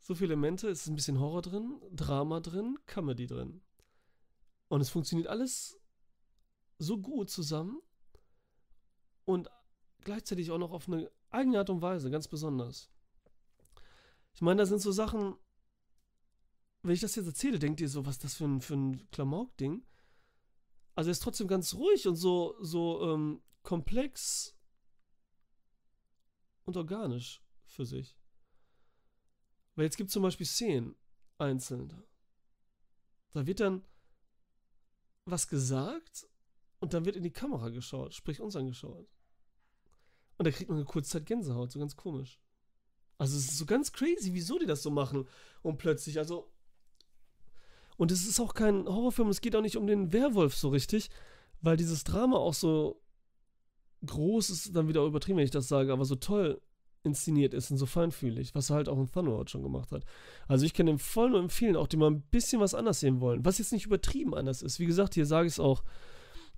So 0.00 0.14
viele 0.14 0.32
Elemente, 0.34 0.68
es 0.68 0.82
ist 0.82 0.88
ein 0.88 0.96
bisschen 0.96 1.20
Horror 1.20 1.42
drin, 1.42 1.80
Drama 1.92 2.40
drin, 2.40 2.78
Comedy 2.86 3.26
drin. 3.26 3.62
Und 4.68 4.80
es 4.80 4.90
funktioniert 4.90 5.28
alles 5.28 5.78
so 6.78 6.98
gut 6.98 7.30
zusammen 7.30 7.80
und 9.24 9.48
gleichzeitig 10.00 10.50
auch 10.50 10.58
noch 10.58 10.72
auf 10.72 10.88
eine 10.88 11.10
eigene 11.30 11.58
Art 11.58 11.70
und 11.70 11.82
Weise, 11.82 12.10
ganz 12.10 12.28
besonders. 12.28 12.90
Ich 14.34 14.42
meine, 14.42 14.62
da 14.62 14.66
sind 14.66 14.80
so 14.80 14.92
Sachen, 14.92 15.36
wenn 16.82 16.94
ich 16.94 17.00
das 17.00 17.16
jetzt 17.16 17.26
erzähle, 17.26 17.58
denkt 17.58 17.80
ihr 17.80 17.88
so, 17.88 18.06
was 18.06 18.16
ist 18.16 18.24
das 18.24 18.34
für 18.34 18.44
ein, 18.44 18.60
für 18.60 18.74
ein 18.74 19.10
Klamauk-Ding? 19.10 19.84
Also 20.96 21.10
er 21.10 21.12
ist 21.12 21.22
trotzdem 21.22 21.46
ganz 21.46 21.74
ruhig 21.74 22.08
und 22.08 22.16
so, 22.16 22.56
so 22.60 23.02
ähm, 23.02 23.42
komplex 23.62 24.58
und 26.64 26.76
organisch 26.76 27.42
für 27.66 27.86
sich. 27.86 28.18
Weil 29.74 29.84
jetzt 29.84 29.96
gibt 29.96 30.08
es 30.08 30.14
zum 30.14 30.22
Beispiel 30.22 30.46
Szenen 30.46 30.96
einzeln. 31.38 32.02
Da 33.32 33.46
wird 33.46 33.60
dann 33.60 33.84
was 35.26 35.48
gesagt 35.48 36.26
und 36.80 36.94
dann 36.94 37.04
wird 37.04 37.16
in 37.16 37.22
die 37.22 37.32
Kamera 37.32 37.68
geschaut, 37.68 38.14
sprich 38.14 38.40
uns 38.40 38.56
angeschaut. 38.56 39.08
Und 40.38 40.46
da 40.46 40.50
kriegt 40.50 40.70
man 40.70 40.78
eine 40.78 40.86
kurze 40.86 41.10
Zeit 41.10 41.26
Gänsehaut, 41.26 41.72
so 41.72 41.78
ganz 41.78 41.94
komisch. 41.96 42.40
Also 43.18 43.36
es 43.36 43.44
ist 43.44 43.58
so 43.58 43.66
ganz 43.66 43.92
crazy, 43.92 44.34
wieso 44.34 44.58
die 44.58 44.66
das 44.66 44.82
so 44.82 44.90
machen. 44.90 45.28
Und 45.62 45.78
plötzlich, 45.78 46.18
also. 46.18 46.52
Und 47.96 48.12
es 48.12 48.26
ist 48.26 48.40
auch 48.40 48.54
kein 48.54 48.86
Horrorfilm, 48.86 49.28
es 49.28 49.40
geht 49.40 49.56
auch 49.56 49.62
nicht 49.62 49.76
um 49.76 49.86
den 49.86 50.12
Werwolf 50.12 50.54
so 50.54 50.68
richtig, 50.68 51.08
weil 51.60 51.76
dieses 51.76 52.04
Drama 52.04 52.36
auch 52.36 52.54
so 52.54 53.00
groß 54.04 54.50
ist, 54.50 54.76
dann 54.76 54.88
wieder 54.88 55.04
übertrieben, 55.04 55.38
wenn 55.38 55.44
ich 55.44 55.50
das 55.50 55.68
sage, 55.68 55.92
aber 55.92 56.04
so 56.04 56.16
toll 56.16 56.60
inszeniert 57.02 57.54
ist 57.54 57.70
und 57.70 57.78
so 57.78 57.86
feinfühlig, 57.86 58.54
was 58.54 58.70
er 58.70 58.76
halt 58.76 58.88
auch 58.88 58.98
in 58.98 59.10
Thunderbolt 59.10 59.48
schon 59.48 59.62
gemacht 59.62 59.92
hat. 59.92 60.04
Also 60.48 60.66
ich 60.66 60.74
kann 60.74 60.86
dem 60.86 60.98
voll 60.98 61.30
nur 61.30 61.40
empfehlen, 61.40 61.76
auch 61.76 61.86
die 61.86 61.96
mal 61.96 62.10
ein 62.10 62.22
bisschen 62.22 62.60
was 62.60 62.74
anders 62.74 63.00
sehen 63.00 63.20
wollen, 63.20 63.44
was 63.44 63.58
jetzt 63.58 63.72
nicht 63.72 63.86
übertrieben 63.86 64.34
anders 64.34 64.60
ist. 64.60 64.80
Wie 64.80 64.86
gesagt, 64.86 65.14
hier 65.14 65.24
sage 65.24 65.46
ich 65.46 65.54
es 65.54 65.60
auch, 65.60 65.82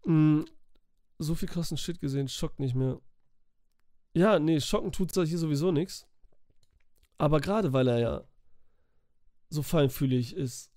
mh, 0.04 0.12
mm, 0.14 0.44
so 1.20 1.34
viel 1.34 1.48
krassen 1.48 1.76
Shit 1.76 2.00
gesehen, 2.00 2.28
schockt 2.28 2.60
nicht 2.60 2.74
mehr. 2.74 3.00
Ja, 4.14 4.38
nee, 4.38 4.60
schocken 4.60 4.92
tut 4.92 5.12
hier 5.12 5.38
sowieso 5.38 5.70
nichts. 5.70 6.06
Aber 7.18 7.40
gerade 7.40 7.72
weil 7.72 7.88
er 7.88 7.98
ja 7.98 8.24
so 9.50 9.62
feinfühlig 9.62 10.34
ist 10.34 10.70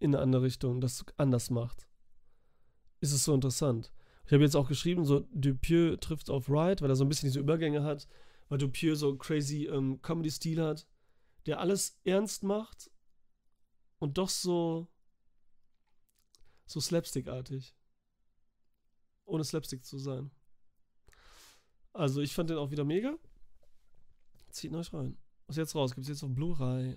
in 0.00 0.14
eine 0.14 0.22
andere 0.22 0.42
Richtung, 0.42 0.80
das 0.80 1.04
anders 1.16 1.50
macht, 1.50 1.86
ist 3.00 3.12
es 3.12 3.24
so 3.24 3.34
interessant. 3.34 3.92
Ich 4.26 4.32
habe 4.32 4.42
jetzt 4.42 4.56
auch 4.56 4.68
geschrieben, 4.68 5.04
so 5.04 5.20
Dupieux 5.32 5.98
trifft 6.00 6.30
auf 6.30 6.48
Wright, 6.48 6.82
weil 6.82 6.90
er 6.90 6.96
so 6.96 7.04
ein 7.04 7.08
bisschen 7.08 7.28
diese 7.28 7.40
Übergänge 7.40 7.82
hat, 7.82 8.08
weil 8.48 8.58
Dupieux 8.58 8.98
so 8.98 9.16
crazy 9.16 9.66
ähm, 9.66 10.00
Comedy-Stil 10.02 10.62
hat, 10.62 10.86
der 11.46 11.60
alles 11.60 12.00
ernst 12.04 12.42
macht 12.42 12.90
und 13.98 14.18
doch 14.18 14.28
so 14.28 14.88
so 16.66 16.80
Slapstick-artig. 16.80 17.74
Ohne 19.24 19.44
Slapstick 19.44 19.84
zu 19.84 19.98
sein. 19.98 20.30
Also 21.92 22.20
ich 22.20 22.32
fand 22.32 22.50
den 22.50 22.58
auch 22.58 22.70
wieder 22.70 22.84
mega. 22.84 23.18
Zieht 24.50 24.72
euch 24.72 24.92
rein. 24.92 25.16
Was 25.46 25.54
ist 25.56 25.58
jetzt 25.58 25.74
raus? 25.74 25.94
Gibt 25.94 26.04
es 26.04 26.08
jetzt 26.08 26.22
auf 26.22 26.32
Blu-ray? 26.32 26.96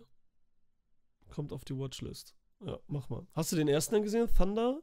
Kommt 1.29 1.51
auf 1.51 1.65
die 1.65 1.75
Watchlist. 1.75 2.35
Ja, 2.65 2.79
mach 2.87 3.09
mal. 3.09 3.27
Hast 3.33 3.51
du 3.51 3.55
den 3.55 3.67
ersten 3.67 3.95
denn 3.95 4.03
gesehen? 4.03 4.27
Thunder? 4.33 4.81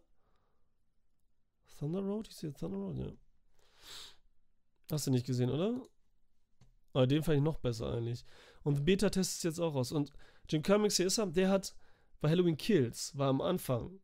Thunder 1.78 2.00
Road? 2.00 2.28
Ich 2.28 2.36
sehe 2.36 2.52
Thunder 2.52 2.76
Road, 2.76 2.98
ja. 2.98 3.12
Hast 4.90 5.06
du 5.06 5.10
nicht 5.10 5.26
gesehen, 5.26 5.50
oder? 5.50 5.80
Aber 6.92 7.06
den 7.06 7.22
fand 7.22 7.38
ich 7.38 7.42
noch 7.42 7.58
besser 7.58 7.92
eigentlich. 7.92 8.24
Und 8.64 8.84
Beta-Test 8.84 9.36
ist 9.36 9.44
jetzt 9.44 9.60
auch 9.60 9.74
raus. 9.74 9.92
Und 9.92 10.12
Jim 10.48 10.62
Cummings 10.62 10.96
hier 10.96 11.06
ist 11.06 11.18
er, 11.18 11.26
der 11.26 11.48
hat 11.48 11.74
bei 12.20 12.28
Halloween 12.28 12.56
Kills, 12.56 13.16
war 13.16 13.28
am 13.28 13.40
Anfang, 13.40 14.00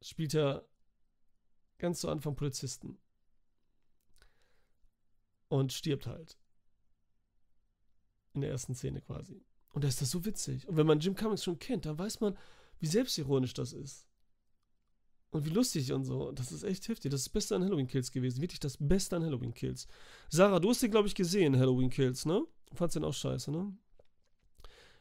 spielt 0.00 0.34
er 0.34 0.68
ganz 1.78 2.00
zu 2.00 2.08
Anfang 2.08 2.36
Polizisten 2.36 2.98
und 5.48 5.72
stirbt 5.72 6.06
halt. 6.06 6.38
In 8.34 8.42
der 8.42 8.50
ersten 8.50 8.74
Szene 8.74 9.00
quasi. 9.00 9.44
Und 9.72 9.84
da 9.84 9.88
ist 9.88 10.00
das 10.00 10.10
so 10.10 10.24
witzig. 10.24 10.68
Und 10.68 10.76
wenn 10.76 10.86
man 10.86 11.00
Jim 11.00 11.14
Cummings 11.14 11.42
schon 11.42 11.58
kennt, 11.58 11.86
dann 11.86 11.98
weiß 11.98 12.20
man, 12.20 12.36
wie 12.78 12.86
selbstironisch 12.86 13.54
das 13.54 13.72
ist. 13.72 14.06
Und 15.30 15.46
wie 15.46 15.50
lustig 15.50 15.92
und 15.92 16.04
so. 16.04 16.30
Das 16.32 16.52
ist 16.52 16.62
echt 16.62 16.88
heftig. 16.88 17.10
Das 17.10 17.20
ist 17.20 17.28
das 17.28 17.32
Beste 17.32 17.56
an 17.56 17.64
Halloween 17.64 17.86
Kills 17.86 18.12
gewesen. 18.12 18.42
Wirklich 18.42 18.60
das 18.60 18.76
Beste 18.78 19.16
an 19.16 19.24
Halloween 19.24 19.54
Kills. 19.54 19.86
Sarah, 20.28 20.60
du 20.60 20.68
hast 20.68 20.82
den, 20.82 20.90
glaube 20.90 21.08
ich, 21.08 21.14
gesehen, 21.14 21.58
Halloween 21.58 21.88
Kills, 21.88 22.26
ne? 22.26 22.42
Fandst 22.74 22.96
den 22.96 23.04
auch 23.04 23.14
scheiße, 23.14 23.50
ne? 23.50 23.74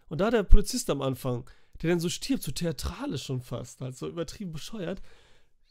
Und 0.08 0.22
da 0.22 0.30
der 0.30 0.44
Polizist 0.44 0.90
am 0.90 1.02
Anfang, 1.02 1.50
der 1.82 1.90
dann 1.90 2.00
so 2.00 2.08
stirbt, 2.10 2.44
so 2.44 2.52
theatralisch 2.52 3.24
schon 3.24 3.42
fast, 3.42 3.82
halt 3.82 3.98
so 3.98 4.08
übertrieben 4.08 4.52
bescheuert, 4.54 5.02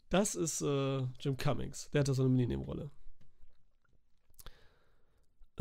das 0.09 0.35
ist 0.35 0.61
äh, 0.61 1.01
Jim 1.19 1.37
Cummings. 1.37 1.89
Der 1.91 2.01
hat 2.01 2.07
da 2.07 2.13
so 2.13 2.23
eine 2.23 2.29
Mini-Nebenrolle. 2.29 2.91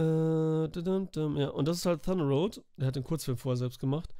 Äh, 0.01 1.41
ja, 1.41 1.49
und 1.51 1.69
das 1.69 1.79
ist 1.79 1.87
halt 1.87 2.03
Thunder 2.03 2.25
Road. 2.25 2.65
Der 2.79 2.87
hat 2.87 2.97
den 2.97 3.05
Kurzfilm 3.05 3.37
vorher 3.37 3.59
selbst 3.59 3.79
gemacht. 3.79 4.15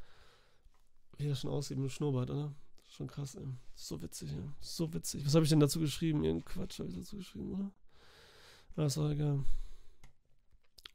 Wie 1.17 1.27
er 1.27 1.35
schon 1.35 1.51
aussieht 1.51 1.79
mit 1.79 1.89
dem 1.89 1.91
Schnurrbart, 1.91 2.29
oder? 2.29 2.53
Schon 2.91 3.07
krass, 3.07 3.35
ey. 3.35 3.47
So 3.75 4.03
witzig, 4.03 4.31
ja. 4.33 4.43
So 4.61 4.93
witzig. 4.93 5.25
Was 5.25 5.35
habe 5.35 5.45
ich 5.45 5.49
denn 5.49 5.61
dazu 5.61 5.81
geschrieben? 5.81 6.23
Irgendein 6.23 6.45
Quatsch 6.45 6.81
habe 6.81 6.91
ich 6.91 6.97
dazu 6.97 7.17
geschrieben, 7.17 7.55
oder? 7.55 7.73
Ja, 8.77 8.85
ist 8.85 8.99
auch 8.99 9.09
egal. 9.09 9.43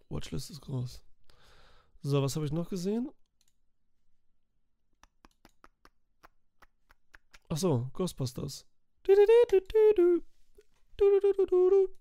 Watchlist 0.10 0.52
ist 0.52 0.62
groß. 0.62 1.02
So, 2.04 2.21
was 2.21 2.36
habe 2.36 2.45
ich 2.45 2.52
noch 2.52 2.69
gesehen? 2.69 3.10
Ach 7.50 7.58
so, 7.58 7.89
Ghostbusters. 7.93 8.67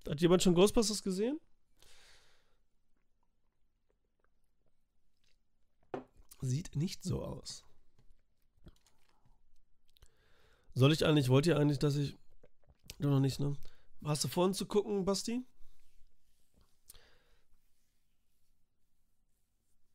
Hat 0.07 0.21
jemand 0.21 0.43
schon 0.43 0.55
Ghostbusters 0.55 1.03
gesehen? 1.03 1.41
Sieht 6.45 6.77
nicht 6.77 7.03
so 7.03 7.23
aus. 7.23 7.65
Soll 10.75 10.93
ich 10.93 11.07
eigentlich, 11.07 11.31
wollt 11.31 11.47
ihr 11.47 11.59
eigentlich, 11.59 11.79
dass 11.79 11.97
ich. 11.97 12.19
Du 12.99 13.09
noch 13.09 13.21
nicht, 13.21 13.41
ne? 13.41 13.57
Hast 14.05 14.25
du 14.25 14.29
vorhin 14.29 14.53
zu 14.53 14.67
gucken, 14.67 15.07
Basti? 15.07 15.43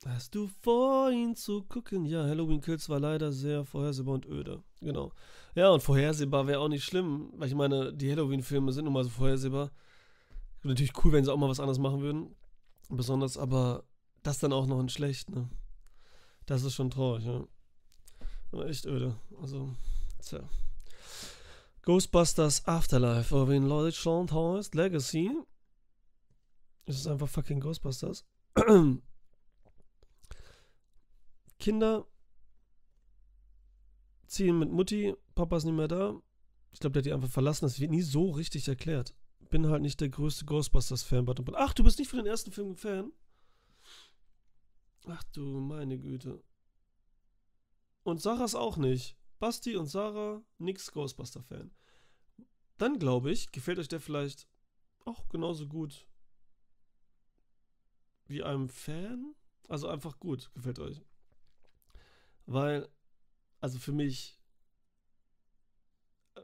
Hast 0.05 0.33
du 0.33 0.47
vor, 0.61 1.11
ihn 1.11 1.35
zu 1.35 1.61
gucken? 1.61 2.05
Ja, 2.05 2.23
Halloween 2.23 2.61
Kills 2.61 2.89
war 2.89 2.99
leider 2.99 3.31
sehr 3.31 3.63
vorhersehbar 3.63 4.15
und 4.15 4.25
öde. 4.25 4.63
Genau. 4.81 5.11
Ja, 5.53 5.69
und 5.69 5.83
vorhersehbar 5.83 6.47
wäre 6.47 6.61
auch 6.61 6.67
nicht 6.67 6.83
schlimm, 6.83 7.31
weil 7.35 7.49
ich 7.49 7.55
meine, 7.55 7.93
die 7.93 8.09
Halloween-Filme 8.09 8.73
sind 8.73 8.85
nun 8.85 8.93
mal 8.93 9.03
so 9.03 9.11
vorhersehbar. 9.11 9.71
Natürlich 10.63 10.93
cool, 11.03 11.11
wenn 11.11 11.23
sie 11.23 11.31
auch 11.31 11.37
mal 11.37 11.49
was 11.49 11.59
anderes 11.59 11.77
machen 11.77 12.01
würden. 12.01 12.35
Besonders, 12.89 13.37
aber 13.37 13.83
das 14.23 14.39
dann 14.39 14.51
auch 14.51 14.65
noch 14.65 14.79
in 14.79 14.89
schlecht, 14.89 15.29
ne? 15.29 15.47
Das 16.49 16.63
ist 16.63 16.73
schon 16.73 16.89
traurig, 16.89 17.25
ja. 17.25 17.47
Aber 18.51 18.67
echt 18.67 18.87
öde. 18.87 19.15
Also, 19.39 19.69
tja. 20.19 20.49
Ghostbusters 21.83 22.65
Afterlife, 22.65 23.35
oder 23.35 23.51
wie 23.51 23.57
in 23.57 23.69
Deutschland 23.69 24.31
heißt, 24.31 24.73
Legacy. 24.73 25.29
Es 26.87 26.95
ist 26.95 27.05
einfach 27.05 27.29
fucking 27.29 27.59
Ghostbusters. 27.59 28.25
Kinder 31.59 32.07
ziehen 34.25 34.57
mit 34.57 34.71
Mutti, 34.71 35.13
Papa 35.35 35.57
ist 35.57 35.65
nicht 35.65 35.75
mehr 35.75 35.87
da. 35.87 36.19
Ich 36.71 36.79
glaube, 36.79 36.93
der 36.93 37.01
hat 37.01 37.05
die 37.05 37.13
einfach 37.13 37.29
verlassen. 37.29 37.65
Das 37.65 37.79
wird 37.79 37.91
nie 37.91 38.01
so 38.01 38.31
richtig 38.31 38.67
erklärt. 38.67 39.13
Bin 39.51 39.67
halt 39.67 39.83
nicht 39.83 40.01
der 40.01 40.09
größte 40.09 40.45
Ghostbusters-Fan. 40.45 41.27
Ach, 41.57 41.73
du 41.75 41.83
bist 41.83 41.99
nicht 41.99 42.09
von 42.09 42.17
den 42.17 42.25
ersten 42.25 42.51
Filmen 42.51 42.75
Fan? 42.75 43.11
Ach 45.07 45.23
du 45.33 45.59
meine 45.59 45.97
Güte. 45.97 46.43
Und 48.03 48.21
Sarah's 48.21 48.55
auch 48.55 48.77
nicht. 48.77 49.17
Basti 49.39 49.75
und 49.75 49.87
Sarah, 49.87 50.41
nix 50.57 50.91
Ghostbuster-Fan. 50.91 51.71
Dann 52.77 52.99
glaube 52.99 53.31
ich, 53.31 53.51
gefällt 53.51 53.79
euch 53.79 53.87
der 53.87 53.99
vielleicht 53.99 54.47
auch 55.05 55.27
genauso 55.29 55.67
gut 55.67 56.07
wie 58.25 58.43
einem 58.43 58.69
Fan. 58.69 59.35
Also 59.67 59.87
einfach 59.87 60.19
gut, 60.19 60.51
gefällt 60.53 60.79
euch. 60.79 61.01
Weil, 62.45 62.89
also 63.61 63.77
für 63.79 63.91
mich, 63.91 64.39
äh, 66.35 66.41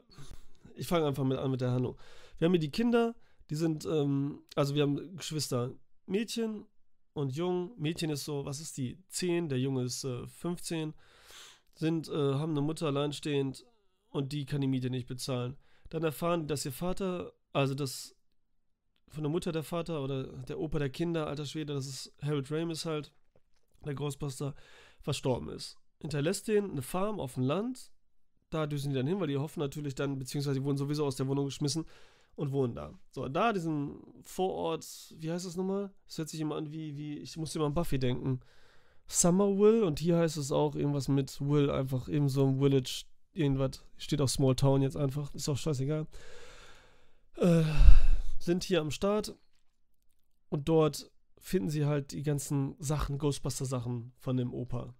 ich 0.74 0.86
fange 0.86 1.06
einfach 1.06 1.24
mit 1.24 1.38
an 1.38 1.50
mit 1.50 1.60
der 1.60 1.72
Handlung. 1.72 1.98
Wir 2.38 2.46
haben 2.46 2.52
hier 2.52 2.60
die 2.60 2.70
Kinder, 2.70 3.14
die 3.50 3.56
sind, 3.56 3.84
ähm, 3.86 4.44
also 4.54 4.74
wir 4.74 4.82
haben 4.82 5.16
Geschwister, 5.16 5.74
Mädchen 6.06 6.66
und 7.16 7.34
Jung. 7.34 7.72
Mädchen 7.76 8.10
ist 8.10 8.24
so, 8.24 8.44
was 8.44 8.60
ist 8.60 8.76
die? 8.76 8.98
10, 9.08 9.48
der 9.48 9.58
Junge 9.58 9.84
ist 9.84 10.04
äh, 10.04 10.26
15. 10.26 10.94
Sind, 11.74 12.08
äh, 12.08 12.12
haben 12.12 12.52
eine 12.52 12.62
Mutter 12.62 12.86
alleinstehend 12.86 13.64
und 14.10 14.32
die 14.32 14.46
kann 14.46 14.60
die 14.60 14.66
Miete 14.66 14.90
nicht 14.90 15.06
bezahlen. 15.06 15.56
Dann 15.90 16.02
erfahren 16.04 16.42
die, 16.42 16.46
dass 16.46 16.64
ihr 16.64 16.72
Vater, 16.72 17.32
also 17.52 17.74
das 17.74 18.14
von 19.08 19.22
der 19.22 19.30
Mutter 19.30 19.52
der 19.52 19.62
Vater 19.62 20.02
oder 20.02 20.24
der 20.24 20.58
Opa 20.58 20.78
der 20.78 20.90
Kinder, 20.90 21.26
alter 21.26 21.46
Schwede, 21.46 21.74
das 21.74 21.86
ist 21.86 22.12
Harold 22.22 22.50
Ramis 22.50 22.84
halt, 22.84 23.12
der 23.84 23.94
Ghostbuster, 23.94 24.54
verstorben 25.00 25.50
ist 25.50 25.78
hinterlässt 26.00 26.48
denen 26.48 26.72
eine 26.72 26.82
Farm 26.82 27.20
auf 27.20 27.34
dem 27.34 27.44
Land. 27.44 27.90
Da 28.50 28.66
düsen 28.66 28.90
die 28.90 28.96
dann 28.96 29.06
hin, 29.06 29.18
weil 29.20 29.26
die 29.26 29.38
hoffen 29.38 29.60
natürlich 29.60 29.94
dann, 29.94 30.18
beziehungsweise 30.18 30.60
die 30.60 30.64
wurden 30.64 30.76
sowieso 30.76 31.04
aus 31.04 31.16
der 31.16 31.26
Wohnung 31.26 31.46
geschmissen 31.46 31.84
und 32.36 32.52
wohnen 32.52 32.74
da. 32.74 32.92
So, 33.10 33.28
da 33.28 33.52
diesen 33.52 33.98
Vorort, 34.22 35.14
wie 35.18 35.32
heißt 35.32 35.46
das 35.46 35.56
nochmal? 35.56 35.90
Das 36.06 36.18
hört 36.18 36.28
sich 36.28 36.40
immer 36.40 36.56
an 36.56 36.70
wie, 36.70 36.96
wie, 36.96 37.18
ich 37.18 37.36
muss 37.36 37.56
immer 37.56 37.66
an 37.66 37.74
Buffy 37.74 37.98
denken. 37.98 38.40
Summer 39.08 39.58
Will 39.58 39.82
und 39.82 39.98
hier 39.98 40.18
heißt 40.18 40.36
es 40.36 40.52
auch 40.52 40.74
irgendwas 40.74 41.08
mit 41.08 41.40
Will, 41.40 41.70
einfach 41.70 42.08
eben 42.08 42.28
so 42.28 42.46
ein 42.46 42.58
Village, 42.58 43.04
irgendwas. 43.32 43.82
Steht 43.96 44.20
auf 44.20 44.30
Small 44.30 44.54
Town 44.54 44.82
jetzt 44.82 44.96
einfach, 44.96 45.34
ist 45.34 45.48
auch 45.48 45.56
scheißegal. 45.56 46.06
Äh, 47.36 47.62
sind 48.38 48.64
hier 48.64 48.80
am 48.80 48.90
Start 48.90 49.34
und 50.48 50.68
dort 50.68 51.10
finden 51.38 51.70
sie 51.70 51.86
halt 51.86 52.12
die 52.12 52.22
ganzen 52.22 52.74
Sachen, 52.78 53.18
Ghostbuster-Sachen 53.18 54.12
von 54.18 54.36
dem 54.36 54.52
Opa. 54.52 54.94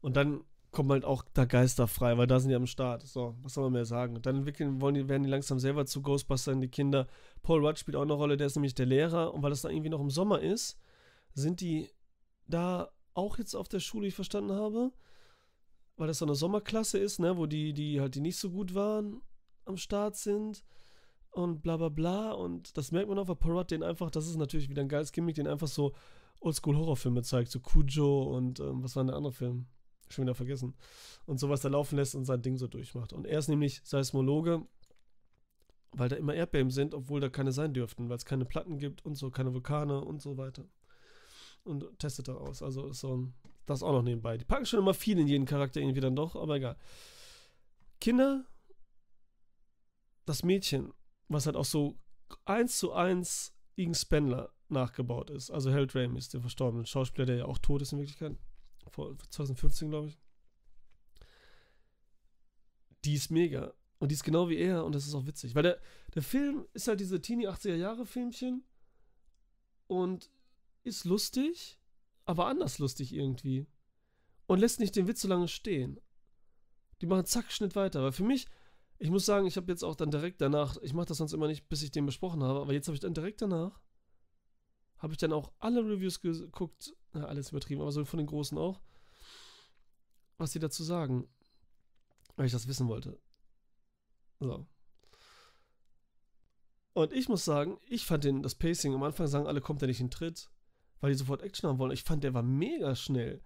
Und 0.00 0.16
dann 0.16 0.44
kommen 0.70 0.90
halt 0.92 1.04
auch 1.04 1.24
da 1.34 1.44
Geister 1.44 1.88
frei, 1.88 2.16
weil 2.16 2.26
da 2.26 2.38
sind 2.38 2.50
die 2.50 2.54
am 2.54 2.66
Start. 2.66 3.02
So, 3.02 3.34
was 3.42 3.54
soll 3.54 3.64
man 3.64 3.72
mehr 3.72 3.84
sagen? 3.84 4.20
Dann 4.22 4.36
entwickeln, 4.36 4.80
wollen 4.80 4.94
die, 4.94 5.08
werden 5.08 5.24
die 5.24 5.28
langsam 5.28 5.58
selber 5.58 5.86
zu 5.86 6.02
Ghostbustern, 6.02 6.60
die 6.60 6.68
Kinder. 6.68 7.08
Paul 7.42 7.64
Rudd 7.64 7.78
spielt 7.78 7.96
auch 7.96 8.02
eine 8.02 8.12
Rolle, 8.12 8.36
der 8.36 8.46
ist 8.46 8.56
nämlich 8.56 8.74
der 8.74 8.86
Lehrer. 8.86 9.34
Und 9.34 9.42
weil 9.42 9.50
das 9.50 9.62
da 9.62 9.68
irgendwie 9.68 9.90
noch 9.90 10.00
im 10.00 10.10
Sommer 10.10 10.40
ist, 10.40 10.78
sind 11.34 11.60
die 11.60 11.90
da 12.46 12.90
auch 13.14 13.38
jetzt 13.38 13.54
auf 13.54 13.68
der 13.68 13.80
Schule, 13.80 14.04
wie 14.04 14.08
ich 14.08 14.14
verstanden 14.14 14.52
habe. 14.52 14.92
Weil 15.96 16.06
das 16.06 16.18
so 16.18 16.24
eine 16.24 16.34
Sommerklasse 16.34 16.98
ist, 16.98 17.18
ne, 17.18 17.36
wo 17.36 17.46
die, 17.46 17.72
die 17.72 18.00
halt, 18.00 18.14
die 18.14 18.20
nicht 18.20 18.36
so 18.38 18.50
gut 18.50 18.74
waren, 18.74 19.20
am 19.64 19.76
Start 19.76 20.16
sind. 20.16 20.64
Und 21.32 21.62
bla 21.62 21.76
bla 21.76 21.88
bla. 21.88 22.32
Und 22.32 22.76
das 22.76 22.92
merkt 22.92 23.08
man 23.08 23.18
auch, 23.18 23.28
weil 23.28 23.36
Paul 23.36 23.58
Rudd 23.58 23.70
den 23.70 23.82
einfach, 23.82 24.10
das 24.10 24.28
ist 24.28 24.36
natürlich 24.36 24.68
wieder 24.68 24.82
ein 24.82 24.88
geiles 24.88 25.10
Gimmick, 25.12 25.34
den 25.34 25.48
einfach 25.48 25.68
so 25.68 25.94
Oldschool-Horrorfilme 26.40 27.22
zeigt. 27.22 27.50
So 27.50 27.60
Cujo 27.60 28.22
und 28.22 28.60
ähm, 28.60 28.84
was 28.84 28.94
war 28.94 29.02
denn 29.02 29.08
der 29.08 29.16
andere 29.16 29.32
Film? 29.32 29.66
Schon 30.12 30.24
wieder 30.24 30.34
vergessen, 30.34 30.74
und 31.26 31.38
sowas 31.38 31.60
da 31.60 31.68
laufen 31.68 31.96
lässt 31.96 32.14
und 32.14 32.24
sein 32.24 32.42
Ding 32.42 32.56
so 32.56 32.66
durchmacht. 32.66 33.12
Und 33.12 33.26
er 33.26 33.38
ist 33.38 33.48
nämlich 33.48 33.80
Seismologe, 33.84 34.66
weil 35.92 36.08
da 36.08 36.16
immer 36.16 36.34
Erdbeben 36.34 36.70
sind, 36.70 36.94
obwohl 36.94 37.20
da 37.20 37.28
keine 37.28 37.52
sein 37.52 37.74
dürften, 37.74 38.08
weil 38.08 38.16
es 38.16 38.24
keine 38.24 38.44
Platten 38.44 38.78
gibt 38.78 39.04
und 39.04 39.16
so, 39.16 39.30
keine 39.30 39.52
Vulkane 39.52 40.00
und 40.00 40.22
so 40.22 40.36
weiter. 40.36 40.64
Und 41.64 41.98
testet 41.98 42.28
da 42.28 42.34
aus. 42.34 42.62
Also 42.62 42.88
ist 42.88 43.00
so 43.00 43.28
das 43.66 43.82
auch 43.82 43.92
noch 43.92 44.02
nebenbei. 44.02 44.38
Die 44.38 44.44
packen 44.44 44.66
schon 44.66 44.80
immer 44.80 44.94
viel 44.94 45.18
in 45.18 45.26
jeden 45.26 45.46
Charakter 45.46 45.80
irgendwie 45.80 46.00
dann 46.00 46.16
doch, 46.16 46.36
aber 46.36 46.56
egal. 46.56 46.76
Kinder, 48.00 48.44
das 50.24 50.42
Mädchen, 50.42 50.92
was 51.28 51.46
halt 51.46 51.56
auch 51.56 51.64
so 51.64 51.98
eins 52.44 52.78
zu 52.78 52.92
eins 52.92 53.54
Igen 53.76 53.94
Spendler 53.94 54.52
nachgebaut 54.68 55.30
ist. 55.30 55.50
Also 55.50 55.70
Harold 55.70 55.94
Ramis, 55.94 56.28
der 56.28 56.40
verstorbene 56.40 56.86
Schauspieler, 56.86 57.26
der 57.26 57.36
ja 57.36 57.44
auch 57.44 57.58
tot 57.58 57.82
ist 57.82 57.92
in 57.92 57.98
Wirklichkeit 57.98 58.36
vor 58.88 59.16
2015, 59.30 59.90
glaube 59.90 60.08
ich. 60.08 60.18
Die 63.04 63.14
ist 63.14 63.30
mega. 63.30 63.74
Und 63.98 64.10
die 64.10 64.14
ist 64.14 64.24
genau 64.24 64.48
wie 64.48 64.56
er 64.56 64.84
und 64.84 64.94
das 64.94 65.06
ist 65.06 65.14
auch 65.14 65.26
witzig. 65.26 65.54
Weil 65.54 65.62
der, 65.62 65.80
der 66.14 66.22
Film 66.22 66.66
ist 66.72 66.88
halt 66.88 67.00
diese 67.00 67.20
Teenie 67.20 67.48
80er 67.48 67.74
Jahre 67.74 68.06
Filmchen 68.06 68.64
und 69.86 70.30
ist 70.84 71.04
lustig, 71.04 71.78
aber 72.24 72.46
anders 72.46 72.78
lustig 72.78 73.14
irgendwie. 73.14 73.66
Und 74.46 74.58
lässt 74.58 74.80
nicht 74.80 74.96
den 74.96 75.06
Witz 75.06 75.20
so 75.20 75.28
lange 75.28 75.48
stehen. 75.48 76.00
Die 77.00 77.06
machen 77.06 77.26
zack, 77.26 77.52
Schnitt 77.52 77.76
weiter. 77.76 78.02
Weil 78.02 78.12
für 78.12 78.24
mich, 78.24 78.46
ich 78.98 79.10
muss 79.10 79.26
sagen, 79.26 79.46
ich 79.46 79.56
habe 79.56 79.70
jetzt 79.70 79.84
auch 79.84 79.94
dann 79.94 80.10
direkt 80.10 80.40
danach, 80.40 80.76
ich 80.82 80.94
mache 80.94 81.06
das 81.06 81.18
sonst 81.18 81.34
immer 81.34 81.46
nicht, 81.46 81.68
bis 81.68 81.82
ich 81.82 81.90
den 81.90 82.06
besprochen 82.06 82.42
habe, 82.42 82.60
aber 82.60 82.72
jetzt 82.72 82.88
habe 82.88 82.94
ich 82.94 83.00
dann 83.00 83.14
direkt 83.14 83.42
danach 83.42 83.80
habe 85.00 85.12
ich 85.12 85.18
dann 85.18 85.32
auch 85.32 85.50
alle 85.58 85.80
Reviews 85.80 86.20
geguckt, 86.20 86.94
na, 87.12 87.24
alles 87.24 87.50
übertrieben, 87.50 87.80
aber 87.80 87.90
so 87.90 88.04
von 88.04 88.18
den 88.18 88.26
Großen 88.26 88.56
auch, 88.56 88.80
was 90.38 90.52
sie 90.52 90.58
dazu 90.58 90.84
sagen, 90.84 91.28
weil 92.36 92.46
ich 92.46 92.52
das 92.52 92.68
wissen 92.68 92.86
wollte. 92.86 93.18
So. 94.38 94.66
Und 96.92 97.12
ich 97.12 97.28
muss 97.28 97.44
sagen, 97.44 97.78
ich 97.86 98.04
fand 98.04 98.24
den, 98.24 98.42
das 98.42 98.54
Pacing, 98.54 98.94
am 98.94 99.02
Anfang 99.02 99.26
sagen 99.26 99.46
alle, 99.46 99.60
kommt 99.60 99.80
der 99.80 99.88
nicht 99.88 100.00
in 100.00 100.10
Tritt, 100.10 100.50
weil 101.00 101.12
die 101.12 101.18
sofort 101.18 101.42
Action 101.42 101.68
haben 101.68 101.78
wollen. 101.78 101.92
Ich 101.92 102.04
fand, 102.04 102.24
der 102.24 102.34
war 102.34 102.42
mega 102.42 102.94
schnell. 102.94 103.42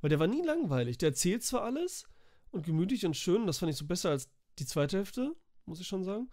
Weil 0.00 0.10
der 0.10 0.20
war 0.20 0.26
nie 0.26 0.42
langweilig. 0.42 0.98
Der 0.98 1.10
erzählt 1.10 1.42
zwar 1.42 1.62
alles 1.62 2.04
und 2.50 2.64
gemütlich 2.64 3.04
und 3.04 3.16
schön, 3.16 3.46
das 3.46 3.58
fand 3.58 3.70
ich 3.70 3.76
so 3.76 3.86
besser 3.86 4.10
als 4.10 4.30
die 4.58 4.66
zweite 4.66 4.98
Hälfte, 4.98 5.34
muss 5.64 5.80
ich 5.80 5.86
schon 5.86 6.04
sagen. 6.04 6.30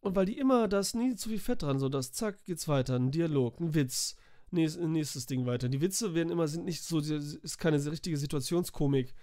Und 0.00 0.16
weil 0.16 0.26
die 0.26 0.38
immer, 0.38 0.66
da 0.66 0.80
ist 0.80 0.94
nie 0.94 1.14
zu 1.14 1.28
viel 1.28 1.38
Fett 1.38 1.62
dran, 1.62 1.78
so 1.78 1.88
dass 1.88 2.12
zack, 2.12 2.42
geht's 2.44 2.68
weiter, 2.68 2.96
ein 2.96 3.10
Dialog, 3.10 3.60
ein 3.60 3.74
Witz, 3.74 4.16
nächstes 4.50 5.26
Ding 5.26 5.46
weiter. 5.46 5.68
Die 5.68 5.80
Witze 5.80 6.14
werden 6.14 6.30
immer, 6.30 6.48
sind 6.48 6.64
nicht 6.64 6.82
so, 6.82 6.98
ist 6.98 7.58
keine 7.58 7.84
richtige 7.90 8.16
Situationskomik 8.16 9.14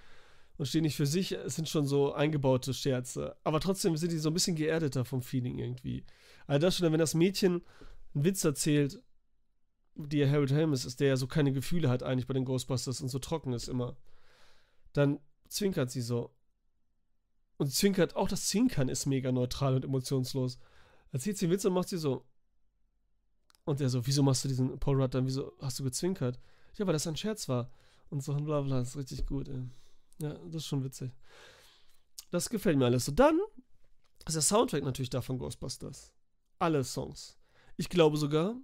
und 0.57 0.67
stehen 0.67 0.83
nicht 0.83 0.95
für 0.95 1.05
sich, 1.05 1.31
es 1.31 1.55
sind 1.55 1.67
schon 1.67 1.85
so 1.85 2.13
eingebaute 2.13 2.73
Scherze. 2.73 3.35
Aber 3.43 3.59
trotzdem 3.59 3.97
sind 3.97 4.11
die 4.11 4.17
so 4.17 4.29
ein 4.29 4.33
bisschen 4.33 4.55
geerdeter 4.55 5.03
vom 5.03 5.21
Feeling 5.21 5.57
irgendwie. 5.57 6.05
Also 6.45 6.65
das 6.65 6.77
schon, 6.77 6.91
wenn 6.91 6.99
das 6.99 7.15
Mädchen 7.15 7.61
einen 8.13 8.23
Witz 8.23 8.43
erzählt, 8.43 9.01
der 9.95 10.29
Harold 10.29 10.51
Helms 10.51 10.85
ist, 10.85 10.99
der 10.99 11.07
ja 11.07 11.17
so 11.17 11.25
keine 11.25 11.51
Gefühle 11.51 11.89
hat 11.89 12.03
eigentlich 12.03 12.27
bei 12.27 12.35
den 12.35 12.45
Ghostbusters 12.45 13.01
und 13.01 13.09
so 13.09 13.17
trocken 13.17 13.53
ist 13.53 13.67
immer, 13.67 13.97
dann 14.93 15.19
zwinkert 15.49 15.89
sie 15.89 16.01
so. 16.01 16.31
Und 17.57 17.73
zwinkert, 17.73 18.15
auch 18.15 18.27
das 18.27 18.47
Zwinkern 18.47 18.87
ist 18.87 19.05
mega 19.05 19.31
neutral 19.31 19.75
und 19.75 19.85
emotionslos. 19.85 20.59
Erzählt 21.11 21.37
sie 21.37 21.45
einen 21.45 21.53
Witz 21.53 21.65
und 21.65 21.73
macht 21.73 21.89
sie 21.89 21.97
so. 21.97 22.25
Und 23.65 23.81
er 23.81 23.89
so, 23.89 24.05
wieso 24.05 24.23
machst 24.23 24.43
du 24.43 24.47
diesen 24.47 24.79
Paul 24.79 25.01
Rudd 25.01 25.13
dann, 25.13 25.25
wieso 25.25 25.51
hast 25.59 25.79
du 25.79 25.83
gezwinkert? 25.83 26.39
Ja, 26.75 26.85
weil 26.85 26.93
das 26.93 27.07
ein 27.07 27.17
Scherz 27.17 27.49
war. 27.49 27.71
Und 28.09 28.23
so 28.23 28.33
und 28.33 28.45
bla 28.45 28.61
bla, 28.61 28.79
das 28.79 28.89
ist 28.89 28.97
richtig 28.97 29.25
gut, 29.25 29.49
ey. 29.49 29.63
Ja, 30.19 30.33
das 30.45 30.63
ist 30.63 30.67
schon 30.67 30.83
witzig. 30.83 31.11
Das 32.31 32.49
gefällt 32.49 32.77
mir 32.77 32.85
alles. 32.85 33.05
So, 33.05 33.11
dann 33.11 33.39
ist 34.25 34.35
der 34.35 34.41
Soundtrack 34.41 34.83
natürlich 34.83 35.09
da 35.09 35.21
von 35.21 35.37
Ghostbusters. 35.37 36.13
Alle 36.59 36.83
Songs. 36.83 37.37
Ich 37.75 37.89
glaube 37.89 38.17
sogar, 38.17 38.55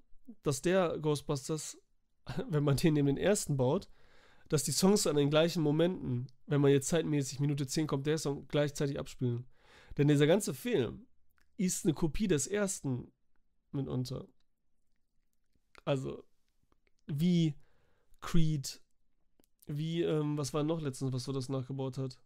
dass 0.44 0.62
der 0.62 0.98
Ghostbusters, 1.00 1.78
wenn 2.50 2.64
man 2.64 2.78
den 2.78 2.94
neben 2.94 3.08
den 3.08 3.18
ersten 3.18 3.58
baut, 3.58 3.89
dass 4.54 4.62
die 4.62 4.72
Songs 4.72 5.08
an 5.08 5.16
den 5.16 5.32
gleichen 5.32 5.64
Momenten, 5.64 6.28
wenn 6.45 6.62
man 6.62 6.70
jetzt 6.70 6.88
zeitmäßig 6.89 7.39
Minute 7.39 7.66
10 7.66 7.88
kommt, 7.88 8.06
der 8.06 8.20
Song 8.20 8.47
gleichzeitig 8.49 8.99
abspielen. 8.99 9.47
Denn 9.97 10.08
dieser 10.08 10.28
ganze 10.28 10.54
Film 10.54 11.08
ist 11.58 11.86
eine 11.86 11.95
Kopie 11.95 12.28
des 12.28 12.45
ersten 12.45 13.12
mitunter. 13.72 14.28
Also, 15.86 16.24
wie 17.08 17.56
Creed, 18.22 18.80
wie, 19.66 20.04
ähm, 20.04 20.38
was 20.38 20.54
war 20.54 20.62
noch 20.62 20.82
letztens, 20.82 21.12
was 21.12 21.24
so 21.24 21.32
das 21.32 21.49
nachgebaut 21.49 21.97
hat? 21.97 22.20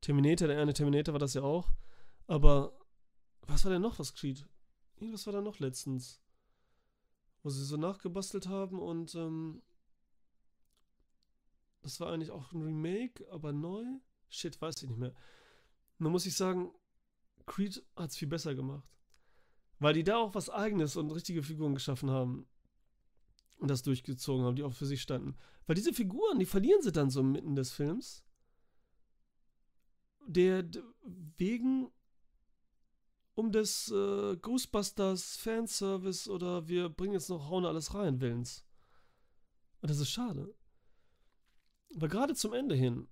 Terminator, 0.00 0.46
der 0.46 0.62
eine 0.62 0.74
Terminator 0.74 1.12
war 1.12 1.18
das 1.18 1.34
ja 1.34 1.42
auch. 1.42 1.72
Aber 2.28 2.78
was 3.48 3.64
war 3.64 3.72
denn 3.72 3.82
noch, 3.82 3.98
was 3.98 4.14
Creed? 4.14 4.46
Irgendwas 5.00 5.26
war 5.26 5.32
da 5.32 5.40
noch 5.40 5.58
letztens. 5.58 6.22
Wo 7.42 7.50
sie 7.50 7.64
so 7.64 7.76
nachgebastelt 7.76 8.46
haben 8.46 8.78
und 8.78 9.16
ähm, 9.16 9.60
das 11.82 12.00
war 12.00 12.12
eigentlich 12.12 12.30
auch 12.30 12.52
ein 12.52 12.62
Remake, 12.62 13.26
aber 13.30 13.52
neu. 13.52 13.84
Shit, 14.28 14.60
weiß 14.60 14.82
ich 14.82 14.88
nicht 14.88 14.98
mehr. 14.98 15.14
Nun 15.98 16.12
muss 16.12 16.26
ich 16.26 16.36
sagen, 16.36 16.72
Creed 17.46 17.84
hat 17.96 18.10
es 18.10 18.16
viel 18.16 18.28
besser 18.28 18.54
gemacht. 18.54 18.88
Weil 19.78 19.94
die 19.94 20.04
da 20.04 20.16
auch 20.16 20.34
was 20.34 20.48
Eigenes 20.48 20.96
und 20.96 21.10
richtige 21.10 21.42
Figuren 21.42 21.74
geschaffen 21.74 22.10
haben. 22.10 22.46
Und 23.58 23.68
das 23.68 23.82
durchgezogen 23.82 24.44
haben, 24.44 24.56
die 24.56 24.62
auch 24.62 24.72
für 24.72 24.86
sich 24.86 25.02
standen. 25.02 25.36
Weil 25.66 25.76
diese 25.76 25.92
Figuren, 25.92 26.38
die 26.38 26.46
verlieren 26.46 26.82
sie 26.82 26.92
dann 26.92 27.10
so 27.10 27.22
mitten 27.22 27.54
des 27.54 27.72
Films. 27.72 28.24
Der, 30.26 30.64
wegen 31.36 31.90
um 33.34 33.50
des 33.50 33.90
äh, 33.90 34.36
Ghostbusters 34.36 35.36
Fanservice 35.36 36.28
oder 36.28 36.68
wir 36.68 36.88
bringen 36.88 37.14
jetzt 37.14 37.28
noch 37.30 37.48
hauen 37.48 37.64
alles 37.64 37.94
rein 37.94 38.20
Willens. 38.20 38.64
Und 39.80 39.90
das 39.90 39.98
ist 39.98 40.10
schade. 40.10 40.54
Aber 41.96 42.08
gerade 42.08 42.34
zum 42.34 42.52
Ende 42.52 42.74
hin, 42.74 43.08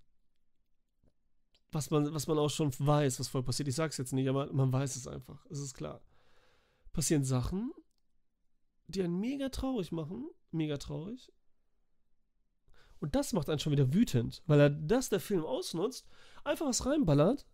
was 1.72 1.90
man, 1.90 2.12
was 2.12 2.26
man 2.26 2.38
auch 2.38 2.50
schon 2.50 2.72
weiß, 2.76 3.20
was 3.20 3.28
voll 3.28 3.42
passiert, 3.42 3.68
ich 3.68 3.74
sag's 3.74 3.98
jetzt 3.98 4.12
nicht, 4.12 4.28
aber 4.28 4.52
man 4.52 4.72
weiß 4.72 4.96
es 4.96 5.06
einfach, 5.06 5.44
es 5.50 5.58
ist 5.60 5.74
klar. 5.74 6.00
Passieren 6.92 7.24
Sachen, 7.24 7.72
die 8.88 9.02
einen 9.02 9.20
mega 9.20 9.48
traurig 9.50 9.92
machen, 9.92 10.28
mega 10.50 10.78
traurig. 10.78 11.32
Und 12.98 13.14
das 13.14 13.32
macht 13.32 13.48
einen 13.48 13.60
schon 13.60 13.72
wieder 13.72 13.94
wütend, 13.94 14.42
weil 14.46 14.60
er 14.60 14.70
das 14.70 15.08
der 15.08 15.20
Film 15.20 15.44
ausnutzt, 15.44 16.06
einfach 16.44 16.66
was 16.66 16.84
reinballert, 16.84 17.46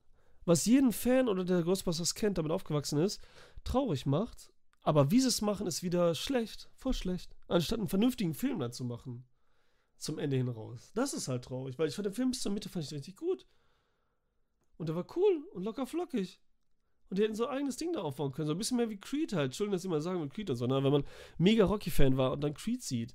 was 0.45 0.67
jeden 0.67 0.93
Fan 0.93 1.29
oder 1.29 1.45
der 1.45 1.63
Ghostbusters 1.63 2.15
kennt, 2.15 2.39
damit 2.39 2.53
aufgewachsen 2.53 2.99
ist, 2.99 3.21
traurig 3.65 4.07
macht. 4.07 4.53
Aber 4.83 5.11
wie 5.11 5.21
sie 5.21 5.29
es 5.29 5.43
machen, 5.43 5.67
ist 5.67 5.83
wieder 5.83 6.15
schlecht, 6.15 6.71
voll 6.75 6.95
schlecht. 6.95 7.37
Anstatt 7.49 7.81
einen 7.81 7.89
vernünftigen 7.89 8.35
Film 8.35 8.61
dazu 8.61 8.85
machen 8.85 9.27
zum 9.99 10.19
Ende 10.19 10.37
hin 10.37 10.49
raus. 10.49 10.93
Das 10.95 11.15
ist 11.15 11.29
halt 11.29 11.45
traurig, 11.45 11.79
weil 11.79 11.89
ich 11.89 11.95
fand 11.95 12.07
den 12.07 12.15
Film 12.15 12.31
bis 12.31 12.43
zur 12.43 12.53
Mitte 12.53 12.69
fand 12.69 12.85
ich 12.85 12.93
richtig 12.93 13.17
gut. 13.17 13.47
Und 14.77 14.89
der 14.89 14.97
war 14.97 15.07
cool 15.17 15.45
und 15.53 15.63
locker 15.63 15.87
flockig. 15.87 16.41
Und 17.09 17.19
die 17.19 17.23
hätten 17.23 17.35
so 17.35 17.47
ein 17.47 17.57
eigenes 17.57 17.77
Ding 17.77 17.93
da 17.93 18.01
aufbauen 18.03 18.33
können. 18.33 18.49
So 18.49 18.53
ein 18.53 18.59
bisschen 18.59 18.77
mehr 18.77 18.91
wie 18.91 18.99
Creed 18.99 19.33
halt. 19.33 19.47
Entschuldigung, 19.47 19.73
dass 19.73 19.83
ich 19.83 19.87
immer 19.87 20.01
sagen 20.01 20.21
mit 20.21 20.35
Creed 20.35 20.51
und 20.51 20.57
so. 20.57 20.67
Ne? 20.67 20.83
Wenn 20.83 20.93
man 20.93 21.05
mega 21.39 21.65
Rocky-Fan 21.65 22.17
war 22.17 22.33
und 22.33 22.43
dann 22.43 22.55
Creed 22.55 22.83
sieht, 22.83 23.15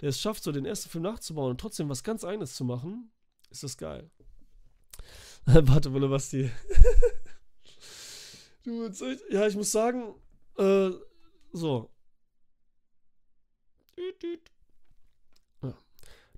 der 0.00 0.10
es 0.10 0.20
schafft, 0.20 0.44
so 0.44 0.52
den 0.52 0.64
ersten 0.64 0.88
Film 0.88 1.02
nachzubauen 1.02 1.50
und 1.50 1.60
trotzdem 1.60 1.88
was 1.88 2.04
ganz 2.04 2.24
eigenes 2.24 2.54
zu 2.54 2.64
machen, 2.64 3.10
ist 3.50 3.62
das 3.62 3.76
geil. 3.76 4.10
Warte, 5.46 5.92
Wolle, 5.92 6.10
was 6.10 6.30
die. 6.30 6.50
du, 8.64 8.90
ja, 9.30 9.46
ich 9.46 9.56
muss 9.56 9.72
sagen, 9.72 10.14
äh, 10.56 10.90
so. 11.52 11.90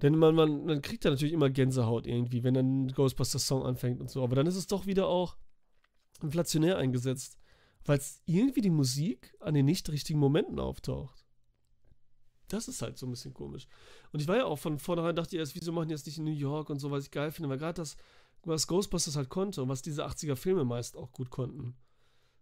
Denn 0.03 0.17
man, 0.19 0.35
man, 0.35 0.67
man 0.67 0.83
kriegt 0.83 1.05
ja 1.05 1.11
natürlich 1.11 1.33
immer 1.33 1.49
Gänsehaut 1.49 2.07
irgendwie, 2.07 2.45
wenn 2.45 2.55
dann 2.55 2.87
ein 2.87 2.93
Ghostbusters-Song 2.93 3.65
anfängt 3.65 4.01
und 4.01 4.11
so. 4.11 4.23
Aber 4.23 4.37
dann 4.37 4.47
ist 4.47 4.57
es 4.57 4.67
doch 4.67 4.87
wieder 4.87 5.07
auch 5.09 5.37
inflationär 6.23 6.77
eingesetzt, 6.77 7.39
weil 7.85 7.99
es 7.99 8.21
irgendwie 8.27 8.61
die 8.61 8.71
Musik 8.71 9.35
an 9.41 9.55
den 9.55 9.65
nicht 9.65 9.89
richtigen 9.91 10.19
Momenten 10.19 10.59
auftaucht. 10.59 11.25
Das 12.49 12.69
ist 12.69 12.83
halt 12.83 12.99
so 12.99 13.07
ein 13.07 13.11
bisschen 13.11 13.35
komisch. 13.35 13.67
Und 14.13 14.21
ich 14.21 14.29
war 14.29 14.37
ja 14.37 14.45
auch 14.45 14.59
von 14.59 14.79
vornherein, 14.79 15.17
dachte 15.17 15.35
ich 15.35 15.41
erst, 15.41 15.55
wieso 15.55 15.73
machen 15.73 15.89
die 15.89 15.95
das 15.95 16.07
nicht 16.07 16.19
in 16.19 16.25
New 16.25 16.31
York 16.31 16.71
und 16.71 16.79
so, 16.79 16.91
was 16.91 17.05
ich 17.05 17.11
geil 17.11 17.33
finde, 17.33 17.49
weil 17.49 17.59
gerade 17.59 17.81
das, 17.81 17.97
was 18.45 18.67
Ghostbusters 18.67 19.17
halt 19.17 19.29
konnte 19.29 19.63
und 19.63 19.69
was 19.69 19.83
diese 19.83 20.07
80er-Filme 20.07 20.65
meist 20.65 20.97
auch 20.97 21.11
gut 21.13 21.31
konnten, 21.31 21.75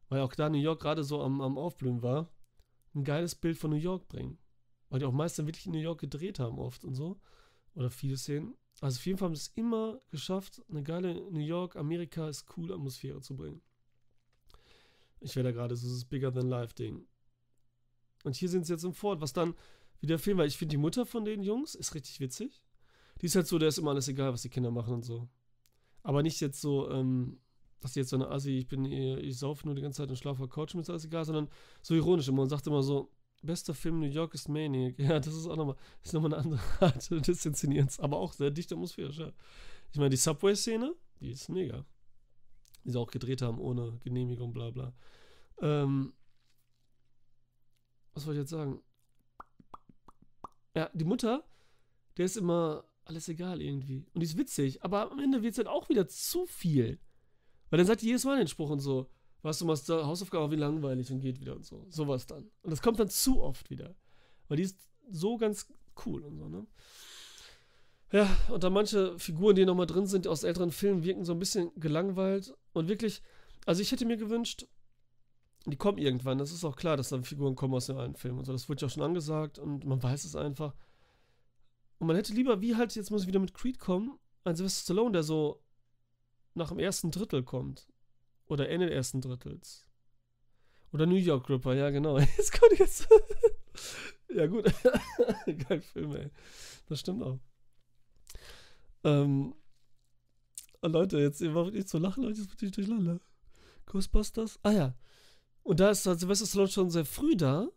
weil 0.09 0.21
auch 0.21 0.35
da 0.35 0.49
New 0.49 0.59
York 0.59 0.81
gerade 0.81 1.05
so 1.05 1.23
am, 1.23 1.41
am 1.41 1.57
Aufblühen 1.57 2.03
war, 2.03 2.29
ein 2.95 3.05
geiles 3.05 3.35
Bild 3.35 3.57
von 3.57 3.71
New 3.71 3.77
York 3.77 4.09
bringen. 4.09 4.39
Weil 4.91 5.01
die 5.01 5.07
auch 5.07 5.13
meist 5.13 5.39
dann 5.39 5.47
wirklich 5.47 5.67
in 5.67 5.73
New 5.73 5.79
York 5.79 6.01
gedreht 6.01 6.39
haben 6.39 6.59
oft 6.59 6.85
und 6.85 6.95
so. 6.95 7.19
Oder 7.75 7.91
viele 7.91 8.17
Szenen. 8.17 8.55
Also 8.81 8.99
auf 8.99 9.07
jeden 9.07 9.19
Fall 9.19 9.29
haben 9.29 9.37
sie 9.37 9.43
es 9.43 9.53
immer 9.55 10.01
geschafft, 10.11 10.63
eine 10.69 10.83
geile 10.83 11.15
New 11.31 11.41
York, 11.41 11.77
Amerika 11.77 12.29
ist 12.29 12.47
cool 12.57 12.73
Atmosphäre 12.73 13.21
zu 13.21 13.37
bringen. 13.37 13.63
Ich 15.21 15.37
werde 15.37 15.51
da 15.51 15.55
gerade 15.55 15.77
so 15.77 15.89
das 15.89 16.05
Bigger 16.05 16.33
Than 16.33 16.49
Life 16.49 16.75
Ding. 16.75 17.07
Und 18.25 18.37
hier 18.37 18.49
sind 18.49 18.67
sie 18.67 18.73
jetzt 18.73 18.85
im 18.85 18.93
Fort, 18.93 19.21
was 19.21 19.33
dann 19.33 19.55
wieder 20.01 20.19
Film, 20.19 20.39
weil 20.39 20.49
ich 20.49 20.57
finde 20.57 20.73
die 20.73 20.77
Mutter 20.77 21.07
von 21.07 21.25
den 21.25 21.43
Jungs 21.43 21.75
ist 21.75 21.95
richtig 21.95 22.21
witzig. 22.21 22.65
Die 23.21 23.27
ist 23.27 23.37
halt 23.37 23.47
so, 23.47 23.59
der 23.59 23.69
ist 23.69 23.79
immer 23.79 23.93
alles 23.93 24.09
egal, 24.09 24.33
was 24.33 24.43
die 24.43 24.51
Kinder 24.51 24.71
machen 24.71 24.95
und 24.95 25.03
so. 25.03 25.29
Aber 26.03 26.23
nicht 26.23 26.41
jetzt 26.41 26.61
so, 26.61 26.91
ähm, 26.91 27.39
dass 27.81 27.95
sie 27.95 28.01
jetzt 28.01 28.11
so 28.11 28.17
eine 28.17 28.29
Assi, 28.29 28.59
ich 28.59 28.69
bin, 28.69 28.85
ich 28.85 29.39
saufe 29.39 29.67
nur 29.67 29.75
die 29.75 29.83
ganze 29.83 29.99
Zeit 29.99 30.11
und 30.11 30.17
schlafe 30.17 30.43
auf 30.43 30.49
der 30.49 30.55
Couch, 30.55 30.75
mir 30.75 30.83
ist 30.83 30.91
alles 30.91 31.05
egal, 31.05 31.25
sondern 31.25 31.49
so 31.81 31.95
ironisch 31.95 32.29
immer 32.29 32.43
und 32.43 32.49
sagt 32.49 32.67
immer 32.67 32.83
so, 32.83 33.11
bester 33.45 33.75
Film 33.75 34.01
New 34.01 34.07
York 34.07 34.35
ist 34.35 34.49
Maniac. 34.49 34.95
Ja, 34.99 35.21
das 35.21 35.35
ist 35.35 35.47
auch 35.47 35.57
nochmal, 35.57 35.77
ist 36.03 36.15
eine 36.15 36.37
andere 36.37 36.61
Art 36.81 37.11
des 37.11 37.47
Inszenierens, 37.47 38.01
aber 38.01 38.17
auch 38.17 38.33
sehr 38.33 38.51
dicht 38.51 38.73
atmosphärisch, 38.73 39.19
ja. 39.19 39.33
Ich 39.93 39.99
meine, 39.99 40.11
die 40.11 40.17
Subway-Szene, 40.17 40.95
die 41.21 41.31
ist 41.31 41.49
mega. 41.49 41.85
Die 42.85 42.91
sie 42.91 42.99
auch 42.99 43.11
gedreht 43.11 43.43
haben 43.43 43.59
ohne 43.59 43.99
Genehmigung, 44.03 44.53
bla 44.53 44.71
bla. 44.71 44.93
Ähm, 45.61 46.13
was 48.13 48.27
wollte 48.27 48.41
ich 48.41 48.43
jetzt 48.43 48.51
sagen? 48.51 48.83
Ja, 50.75 50.91
die 50.93 51.05
Mutter, 51.05 51.45
der 52.17 52.27
ist 52.27 52.37
immer 52.37 52.85
alles 53.05 53.29
egal 53.29 53.61
irgendwie. 53.61 54.07
Und 54.13 54.21
die 54.21 54.27
ist 54.27 54.39
witzig, 54.39 54.83
aber 54.83 55.11
am 55.13 55.19
Ende 55.19 55.43
wird 55.43 55.53
es 55.53 55.57
dann 55.57 55.67
auch 55.67 55.89
wieder 55.89 56.09
zu 56.09 56.47
viel. 56.47 56.99
Weil 57.71 57.79
dann 57.79 57.87
sagt 57.87 58.03
die 58.03 58.07
jedes 58.07 58.25
Mal 58.25 58.39
den 58.39 58.49
Spruch 58.49 58.71
und 58.71 58.81
so, 58.81 59.11
was 59.45 59.59
du 59.59 59.67
machst, 59.67 59.89
Hausaufgabe 59.91 60.51
wie 60.51 60.57
langweilig 60.57 61.13
und 61.13 61.21
geht 61.21 61.39
wieder 61.39 61.55
und 61.55 61.67
so. 61.67 61.87
Sowas 61.91 62.27
dann. 62.27 62.51
Und 62.63 62.71
das 62.71 62.81
kommt 62.81 62.99
dann 62.99 63.11
zu 63.11 63.43
oft 63.43 63.69
wieder. 63.69 63.95
Weil 64.49 64.57
die 64.57 64.63
ist 64.63 64.79
so 65.11 65.37
ganz 65.37 65.71
cool 66.05 66.25
und 66.25 66.37
so, 66.37 66.49
ne? 66.49 66.67
Ja, 68.11 68.29
und 68.49 68.65
dann 68.65 68.73
manche 68.73 69.19
Figuren, 69.19 69.55
die 69.55 69.67
nochmal 69.67 69.87
drin 69.87 70.07
sind 70.07 70.27
aus 70.27 70.45
älteren 70.45 70.71
Filmen, 70.71 71.05
wirken 71.05 71.25
so 71.25 71.33
ein 71.33 71.39
bisschen 71.39 71.73
gelangweilt 71.77 72.55
und 72.73 72.89
wirklich, 72.89 73.23
also 73.67 73.83
ich 73.83 73.93
hätte 73.93 74.07
mir 74.07 74.17
gewünscht, 74.17 74.67
die 75.67 75.77
kommen 75.77 75.99
irgendwann, 75.99 76.39
das 76.39 76.53
ist 76.53 76.65
auch 76.65 76.77
klar, 76.77 76.97
dass 76.97 77.09
dann 77.09 77.25
Figuren 77.25 77.57
kommen 77.57 77.75
aus 77.75 77.87
den 77.87 77.97
alten 77.97 78.15
Filmen 78.15 78.39
und 78.39 78.45
so, 78.45 78.53
das 78.53 78.69
wurde 78.69 78.83
ja 78.83 78.89
schon 78.89 79.03
angesagt 79.03 79.59
und 79.59 79.85
man 79.85 80.03
weiß 80.03 80.25
es 80.25 80.37
einfach. 80.37 80.75
Und 81.99 82.07
man 82.07 82.17
hätte 82.17 82.33
lieber, 82.33 82.61
wie 82.61 82.77
halt, 82.77 82.95
jetzt 82.95 83.11
muss 83.11 83.23
ich 83.23 83.29
wieder 83.29 83.41
mit 83.41 83.53
Creed 83.53 83.81
kommen, 83.81 84.17
ein 84.45 84.55
Sylvester 84.55 84.85
Stallone, 84.85 85.13
der 85.13 85.23
so 85.25 85.61
nach 86.55 86.69
dem 86.69 86.79
ersten 86.79 87.11
Drittel 87.11 87.43
kommt 87.43 87.89
oder 88.47 88.69
Ende 88.69 88.91
ersten 88.91 89.21
Drittels. 89.21 89.87
Oder 90.93 91.07
New 91.07 91.17
York 91.17 91.49
Ripper, 91.51 91.75
ja 91.75 91.91
genau. 91.91 92.19
Jetzt 92.37 92.59
kommt 92.59 92.79
jetzt. 92.79 93.09
ja 94.29 94.47
gut. 94.47 94.65
Geil 95.69 95.81
Film, 95.81 96.15
ey. 96.15 96.31
Das 96.87 97.01
stimmt 97.01 97.23
auch. 97.23 97.41
Ähm, 99.03 99.55
oh, 100.83 100.89
Leute, 100.89 101.19
jetzt 101.19 101.41
ihr 101.41 101.53
braucht 101.53 101.73
nicht 101.73 101.89
zu 101.89 101.99
lachen, 101.99 102.23
Leute, 102.23 102.41
jetzt 102.41 102.57
bin 102.57 102.69
ich 102.69 102.75
durcheinander. 102.75 103.21
Ghostbusters? 103.87 104.59
Ah 104.63 104.71
ja. 104.71 104.95
Und 105.63 105.81
da 105.81 105.91
ist 105.91 106.07
halt 106.07 106.21
Sylvester 106.21 106.47
Stallone 106.47 106.71
schon 106.71 106.91
sehr 106.91 107.05
früh 107.05 107.37
da 107.37 107.69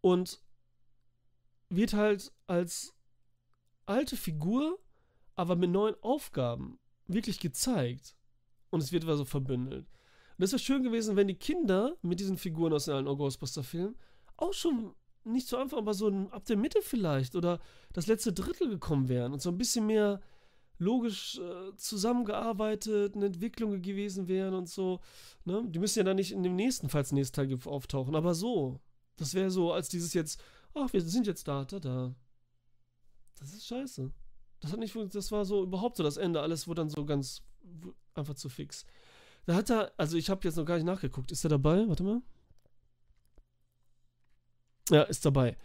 und 0.00 0.40
wird 1.68 1.92
halt 1.92 2.32
als 2.46 2.94
alte 3.86 4.16
Figur, 4.16 4.78
aber 5.34 5.56
mit 5.56 5.70
neuen 5.70 5.96
Aufgaben 6.02 6.78
wirklich 7.06 7.40
gezeigt 7.40 8.16
und 8.72 8.82
es 8.82 8.90
wird 8.90 9.04
so 9.04 9.24
verbündelt. 9.24 9.86
Und 10.38 10.44
es 10.44 10.52
wäre 10.52 10.58
schön 10.58 10.82
gewesen, 10.82 11.14
wenn 11.14 11.28
die 11.28 11.34
Kinder 11.34 11.94
mit 12.02 12.18
diesen 12.18 12.38
Figuren 12.38 12.72
aus 12.72 12.86
den 12.86 12.94
alten 12.94 13.16
Ghostbuster-Filmen 13.16 13.94
auch 14.38 14.52
schon 14.52 14.94
nicht 15.24 15.46
so 15.46 15.56
einfach, 15.56 15.78
aber 15.78 15.94
so 15.94 16.08
ab 16.30 16.46
der 16.46 16.56
Mitte 16.56 16.80
vielleicht 16.82 17.36
oder 17.36 17.60
das 17.92 18.06
letzte 18.06 18.32
Drittel 18.32 18.68
gekommen 18.68 19.08
wären 19.08 19.32
und 19.32 19.40
so 19.40 19.50
ein 19.50 19.58
bisschen 19.58 19.86
mehr 19.86 20.20
logisch 20.78 21.38
äh, 21.38 21.76
zusammengearbeitet, 21.76 23.14
eine 23.14 23.26
Entwicklung 23.26 23.82
gewesen 23.82 24.26
wären 24.26 24.54
und 24.54 24.68
so. 24.68 25.00
Ne? 25.44 25.62
Die 25.68 25.78
müssen 25.78 26.00
ja 26.00 26.04
dann 26.04 26.16
nicht 26.16 26.32
in 26.32 26.42
dem 26.42 26.56
nächsten, 26.56 26.88
falls 26.88 27.12
nächsten 27.12 27.36
Teil 27.36 27.58
auftauchen, 27.66 28.16
aber 28.16 28.34
so. 28.34 28.80
Das 29.16 29.34
wäre 29.34 29.50
so, 29.50 29.72
als 29.72 29.90
dieses 29.90 30.14
jetzt, 30.14 30.42
ach, 30.74 30.92
wir 30.92 31.02
sind 31.02 31.26
jetzt 31.26 31.46
da, 31.46 31.64
da, 31.66 31.78
da. 31.78 32.14
Das 33.38 33.52
ist 33.52 33.66
scheiße. 33.66 34.10
Das 34.60 34.72
hat 34.72 34.80
nicht 34.80 34.96
das 35.14 35.30
war 35.30 35.44
so 35.44 35.62
überhaupt 35.62 35.98
so 35.98 36.02
das 36.02 36.16
Ende. 36.16 36.40
Alles 36.40 36.66
wurde 36.66 36.80
dann 36.80 36.88
so 36.88 37.04
ganz 37.04 37.42
einfach 38.14 38.34
zu 38.34 38.48
fix. 38.48 38.84
Da 39.44 39.54
hat 39.54 39.70
er, 39.70 39.92
also 39.96 40.16
ich 40.16 40.30
habe 40.30 40.40
jetzt 40.44 40.56
noch 40.56 40.64
gar 40.64 40.76
nicht 40.76 40.84
nachgeguckt. 40.84 41.32
Ist 41.32 41.44
er 41.44 41.50
dabei? 41.50 41.88
Warte 41.88 42.02
mal. 42.02 42.22
Ja, 44.90 45.02
ist 45.02 45.24
dabei. 45.24 45.56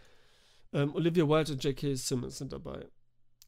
Ähm, 0.72 0.94
Olivia 0.94 1.28
Wilde 1.28 1.52
und 1.52 1.64
J.K. 1.64 1.94
Simmons 1.94 2.38
sind 2.38 2.52
dabei. 2.52 2.88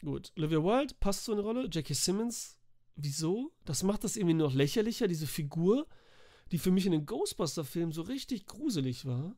Gut. 0.03 0.32
Olivia 0.36 0.62
Wilde 0.62 0.94
passt 1.01 1.24
so 1.24 1.32
eine 1.32 1.42
Rolle. 1.42 1.66
J.K. 1.66 1.94
Simmons, 1.94 2.59
wieso? 2.96 3.53
Das 3.64 3.82
macht 3.82 4.05
das 4.05 4.16
irgendwie 4.16 4.34
noch 4.34 4.55
lächerlicher, 4.55 5.09
diese 5.09 5.26
Figur, 5.26 5.86
die 6.53 6.59
für 6.59 6.70
mich 6.70 6.86
in 6.86 6.92
den 6.92 7.07
Ghostbuster-Filmen 7.07 7.92
so 7.92 8.03
richtig 8.03 8.46
gruselig 8.46 9.07
war. 9.07 9.36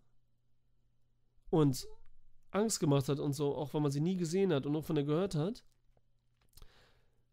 Und 1.51 1.87
Angst 2.51 2.81
gemacht 2.81 3.09
hat 3.09 3.19
und 3.19 3.33
so, 3.33 3.55
auch 3.55 3.75
weil 3.75 3.81
man 3.81 3.91
sie 3.91 4.01
nie 4.01 4.17
gesehen 4.17 4.53
hat 4.53 4.67
und 4.67 4.73
nur 4.73 4.83
von 4.83 4.97
der 4.97 5.05
gehört 5.05 5.35
hat. 5.35 5.65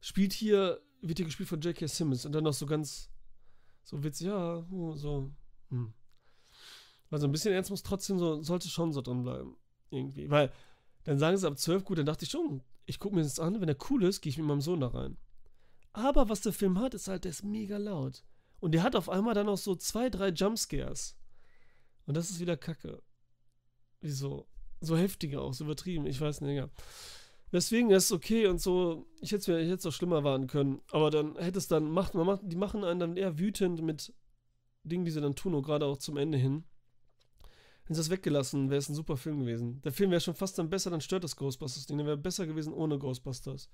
Spielt 0.01 0.34
hier, 0.34 0.82
wird 1.01 1.17
hier 1.17 1.25
gespielt 1.25 1.49
von 1.49 1.61
J.K. 1.61 1.87
Simmons 1.87 2.25
und 2.25 2.31
dann 2.31 2.43
noch 2.43 2.53
so 2.53 2.65
ganz, 2.65 3.09
so 3.83 4.03
witzig, 4.03 4.27
ja, 4.27 4.65
so, 4.95 5.31
hm. 5.69 5.93
Also 7.11 7.27
ein 7.27 7.31
bisschen 7.31 7.53
ernst 7.53 7.71
muss 7.71 7.83
trotzdem 7.83 8.19
so, 8.19 8.41
sollte 8.43 8.67
schon 8.67 8.93
so 8.93 9.01
drin 9.01 9.23
bleiben. 9.23 9.55
Irgendwie. 9.89 10.29
Weil 10.29 10.51
dann 11.03 11.17
sagen 11.17 11.37
sie 11.37 11.47
ab 11.47 11.57
12, 11.57 11.83
gut, 11.83 11.97
dann 11.97 12.05
dachte 12.05 12.25
ich 12.25 12.31
schon, 12.31 12.61
ich 12.85 12.99
gucke 12.99 13.15
mir 13.15 13.23
das 13.23 13.39
an, 13.39 13.59
wenn 13.61 13.69
er 13.69 13.77
cool 13.89 14.03
ist, 14.03 14.21
gehe 14.21 14.29
ich 14.29 14.37
mit 14.37 14.45
meinem 14.45 14.61
Sohn 14.61 14.79
da 14.79 14.87
rein. 14.87 15.17
Aber 15.93 16.29
was 16.29 16.41
der 16.41 16.53
Film 16.53 16.79
hat, 16.79 16.93
ist 16.93 17.07
halt, 17.07 17.23
der 17.23 17.31
ist 17.31 17.43
mega 17.43 17.77
laut. 17.77 18.23
Und 18.59 18.73
der 18.73 18.83
hat 18.83 18.95
auf 18.95 19.09
einmal 19.09 19.33
dann 19.33 19.49
auch 19.49 19.57
so 19.57 19.75
zwei, 19.75 20.09
drei 20.09 20.29
Jumpscares. 20.29 21.17
Und 22.05 22.15
das 22.15 22.29
ist 22.29 22.39
wieder 22.39 22.57
Kacke. 22.57 23.01
Wieso? 24.01 24.47
So 24.81 24.97
heftiger 24.97 25.41
auch, 25.41 25.53
so 25.53 25.63
übertrieben, 25.65 26.05
ich 26.05 26.21
weiß 26.21 26.41
nicht, 26.41 26.55
ja. 26.55 26.69
Deswegen 27.51 27.89
ist 27.89 28.05
es 28.05 28.11
okay 28.11 28.47
und 28.47 28.61
so, 28.61 29.07
ich 29.21 29.31
hätte 29.31 29.59
es 29.59 29.85
auch 29.85 29.91
schlimmer 29.91 30.23
warnen 30.23 30.47
können. 30.47 30.81
Aber 30.91 31.09
dann 31.09 31.35
hätte 31.37 31.57
es 31.57 31.67
dann, 31.67 31.89
macht, 31.89 32.13
man 32.13 32.25
macht, 32.25 32.41
die 32.43 32.55
machen 32.55 32.83
einen 32.83 32.99
dann 32.99 33.17
eher 33.17 33.39
wütend 33.39 33.81
mit 33.81 34.13
Dingen, 34.83 35.05
die 35.05 35.11
sie 35.11 35.21
dann 35.21 35.35
tun, 35.35 35.55
und 35.55 35.63
gerade 35.63 35.85
auch 35.85 35.97
zum 35.97 36.17
Ende 36.17 36.37
hin. 36.37 36.63
Hätten 37.83 37.95
sie 37.95 38.01
das 38.01 38.11
weggelassen, 38.11 38.69
wäre 38.69 38.77
es 38.77 38.87
ein 38.87 38.93
super 38.93 39.17
Film 39.17 39.39
gewesen. 39.39 39.81
Der 39.81 39.91
Film 39.91 40.11
wäre 40.11 40.21
schon 40.21 40.35
fast 40.35 40.59
dann 40.59 40.69
besser, 40.69 40.91
dann 40.91 41.01
stört 41.01 41.23
das 41.23 41.35
Ghostbusters-Ding. 41.35 41.97
Der 41.97 42.05
wäre 42.05 42.17
besser 42.17 42.45
gewesen 42.45 42.71
ohne 42.71 42.99
Ghostbusters. 42.99 43.69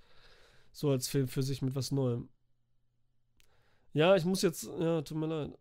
So 0.72 0.90
als 0.90 1.10
Film 1.10 1.28
für 1.28 1.44
sich 1.44 1.62
mit 1.62 1.76
was 1.76 1.92
Neuem. 1.92 2.30
Ja, 3.94 4.16
ich 4.16 4.26
muss 4.26 4.42
jetzt. 4.42 4.64
Ja, 4.64 5.02
tut 5.02 5.18
mir 5.18 5.28
leid. 5.28 5.58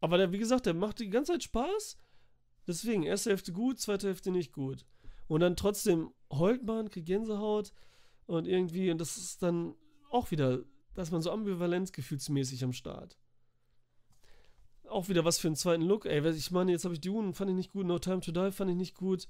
Aber 0.00 0.18
der, 0.18 0.32
wie 0.32 0.38
gesagt, 0.38 0.66
der 0.66 0.74
macht 0.74 0.98
die 0.98 1.10
ganze 1.10 1.32
Zeit 1.32 1.44
Spaß. 1.44 1.98
Deswegen, 2.66 3.02
erste 3.02 3.30
Hälfte 3.30 3.52
gut, 3.52 3.80
zweite 3.80 4.08
Hälfte 4.08 4.30
nicht 4.30 4.52
gut. 4.52 4.84
Und 5.32 5.40
dann 5.40 5.56
trotzdem 5.56 6.10
heult 6.30 6.64
man, 6.64 6.90
kriegt 6.90 7.06
Gänsehaut 7.06 7.72
und 8.26 8.46
irgendwie, 8.46 8.90
und 8.90 8.98
das 8.98 9.16
ist 9.16 9.42
dann 9.42 9.74
auch 10.10 10.30
wieder, 10.30 10.60
dass 10.94 11.10
man 11.10 11.22
so 11.22 11.30
ambivalent 11.30 11.92
gefühlsmäßig 11.92 12.62
am 12.64 12.72
Start 12.72 13.16
auch 14.92 15.08
wieder 15.08 15.24
was 15.24 15.38
für 15.38 15.48
einen 15.48 15.56
zweiten 15.56 15.84
Look, 15.84 16.04
ey. 16.04 16.28
Ich 16.32 16.50
meine, 16.50 16.70
jetzt 16.70 16.84
habe 16.84 16.92
ich 16.92 17.00
Dune, 17.00 17.32
fand 17.32 17.50
ich 17.50 17.56
nicht 17.56 17.72
gut, 17.72 17.86
No 17.86 17.98
Time 17.98 18.20
to 18.20 18.30
Die 18.30 18.52
fand 18.52 18.70
ich 18.70 18.76
nicht 18.76 18.94
gut, 18.94 19.26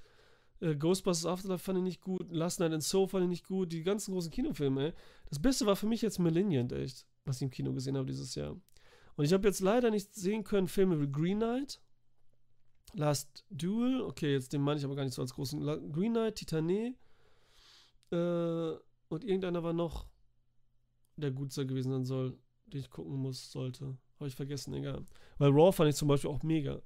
äh, 0.59 0.75
Ghostbusters 0.75 1.25
Afterlife 1.25 1.63
fand 1.63 1.77
ich 1.77 1.83
nicht 1.83 2.01
gut, 2.01 2.29
Last 2.31 2.59
Night 2.59 2.73
in 2.73 2.81
Soul 2.81 3.07
fand 3.07 3.23
ich 3.23 3.29
nicht 3.29 3.47
gut, 3.47 3.71
die 3.71 3.81
ganzen 3.81 4.11
großen 4.11 4.29
Kinofilme, 4.29 4.87
ey. 4.87 4.93
Das 5.29 5.41
Beste 5.41 5.65
war 5.65 5.77
für 5.77 5.87
mich 5.87 6.01
jetzt 6.01 6.19
Malignant, 6.19 6.73
echt, 6.73 7.07
was 7.23 7.37
ich 7.37 7.43
im 7.43 7.49
Kino 7.49 7.71
gesehen 7.71 7.95
habe 7.95 8.07
dieses 8.07 8.35
Jahr. 8.35 8.57
Und 9.15 9.25
ich 9.25 9.31
habe 9.31 9.47
jetzt 9.47 9.61
leider 9.61 9.89
nicht 9.89 10.13
sehen 10.13 10.43
können 10.43 10.67
Filme 10.67 10.99
wie 10.99 11.09
Green 11.09 11.37
Knight, 11.37 11.79
Last 12.93 13.43
Duel, 13.49 14.01
okay, 14.01 14.33
jetzt 14.33 14.53
den 14.53 14.61
meine 14.61 14.79
ich 14.79 14.85
aber 14.85 14.95
gar 14.95 15.03
nicht 15.03 15.15
so 15.15 15.21
als 15.21 15.33
großen. 15.33 15.59
Green 15.91 16.13
Knight, 16.13 16.35
Titane, 16.35 16.95
äh, 18.11 18.77
und 19.09 19.23
irgendeiner 19.23 19.63
war 19.63 19.73
noch, 19.73 20.07
der 21.17 21.31
gut 21.31 21.53
gewesen 21.53 21.91
sein 21.91 22.05
soll, 22.05 22.37
den 22.67 22.79
ich 22.81 22.89
gucken 22.89 23.15
muss, 23.15 23.51
sollte. 23.51 23.97
Habe 24.19 24.27
ich 24.27 24.35
vergessen, 24.35 24.73
egal. 24.73 25.05
Weil 25.37 25.49
Raw 25.49 25.71
fand 25.71 25.89
ich 25.89 25.95
zum 25.95 26.07
Beispiel 26.07 26.29
auch 26.29 26.43
mega. 26.43 26.81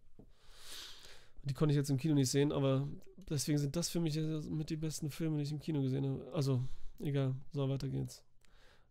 Die 1.43 1.53
konnte 1.53 1.71
ich 1.71 1.77
jetzt 1.77 1.89
im 1.89 1.97
Kino 1.97 2.13
nicht 2.13 2.31
sehen, 2.31 2.51
aber 2.51 2.87
deswegen 3.29 3.57
sind 3.57 3.75
das 3.75 3.89
für 3.89 3.99
mich 3.99 4.17
mit 4.17 4.69
die 4.69 4.75
besten 4.75 5.09
Filme, 5.09 5.37
die 5.37 5.43
ich 5.43 5.51
im 5.51 5.59
Kino 5.59 5.81
gesehen 5.81 6.05
habe. 6.05 6.31
Also, 6.33 6.63
egal. 6.99 7.35
So, 7.53 7.69
weiter 7.69 7.87
geht's. 7.87 8.23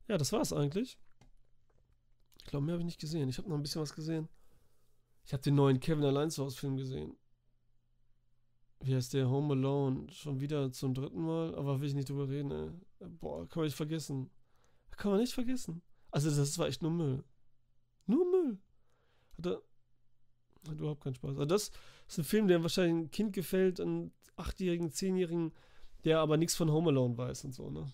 Ja, 0.09 0.17
das 0.17 0.33
war's 0.33 0.53
eigentlich. 0.53 0.99
Ich 2.39 2.47
glaube, 2.47 2.65
mehr 2.65 2.75
habe 2.75 2.83
ich 2.83 2.87
nicht 2.87 3.01
gesehen. 3.01 3.29
Ich 3.29 3.39
habe 3.39 3.49
noch 3.49 3.57
ein 3.57 3.63
bisschen 3.63 3.83
was 3.83 3.95
gesehen. 3.95 4.29
Ich 5.27 5.33
habe 5.33 5.43
den 5.43 5.57
neuen 5.57 5.81
Kevin 5.81 6.05
allein 6.05 6.31
zu 6.31 6.45
Hause 6.45 6.57
Film 6.57 6.77
gesehen. 6.77 7.17
Wie 8.81 8.95
heißt 8.95 9.13
der? 9.13 9.29
Home 9.29 9.55
Alone. 9.55 10.09
Schon 10.13 10.41
wieder 10.41 10.71
zum 10.71 10.95
dritten 10.95 11.21
Mal, 11.21 11.55
aber 11.57 11.81
will 11.81 11.89
ich 11.89 11.95
nicht 11.95 12.09
drüber 12.09 12.29
reden, 12.29 12.53
ey. 12.53 13.09
Boah, 13.09 13.49
kann 13.49 13.61
man 13.61 13.65
nicht 13.67 13.77
vergessen. 13.77 14.31
Kann 14.93 15.11
man 15.11 15.21
nicht 15.21 15.35
vergessen. 15.35 15.83
Also, 16.13 16.31
das 16.31 16.59
war 16.59 16.69
echt 16.69 16.81
nur 16.81 16.93
Müll. 16.93 17.25
Nur 18.07 18.25
Müll. 18.25 18.59
Hat 19.37 19.47
er. 19.47 19.63
Hat 20.69 20.79
überhaupt 20.79 21.03
keinen 21.03 21.15
Spaß. 21.15 21.31
Also 21.31 21.45
das 21.45 21.71
ist 22.09 22.19
ein 22.19 22.25
Film, 22.25 22.47
der 22.49 22.63
wahrscheinlich 22.63 23.07
ein 23.07 23.11
Kind 23.11 23.33
gefällt, 23.33 23.81
einem 23.81 24.13
achtjährigen, 24.37 24.91
zehnjährigen, 24.91 25.53
der 26.05 26.21
aber 26.21 26.37
nichts 26.37 26.55
von 26.55 26.71
Home 26.71 26.91
Alone 26.91 27.17
weiß 27.17 27.45
und 27.45 27.53
so, 27.53 27.71
ne? 27.71 27.93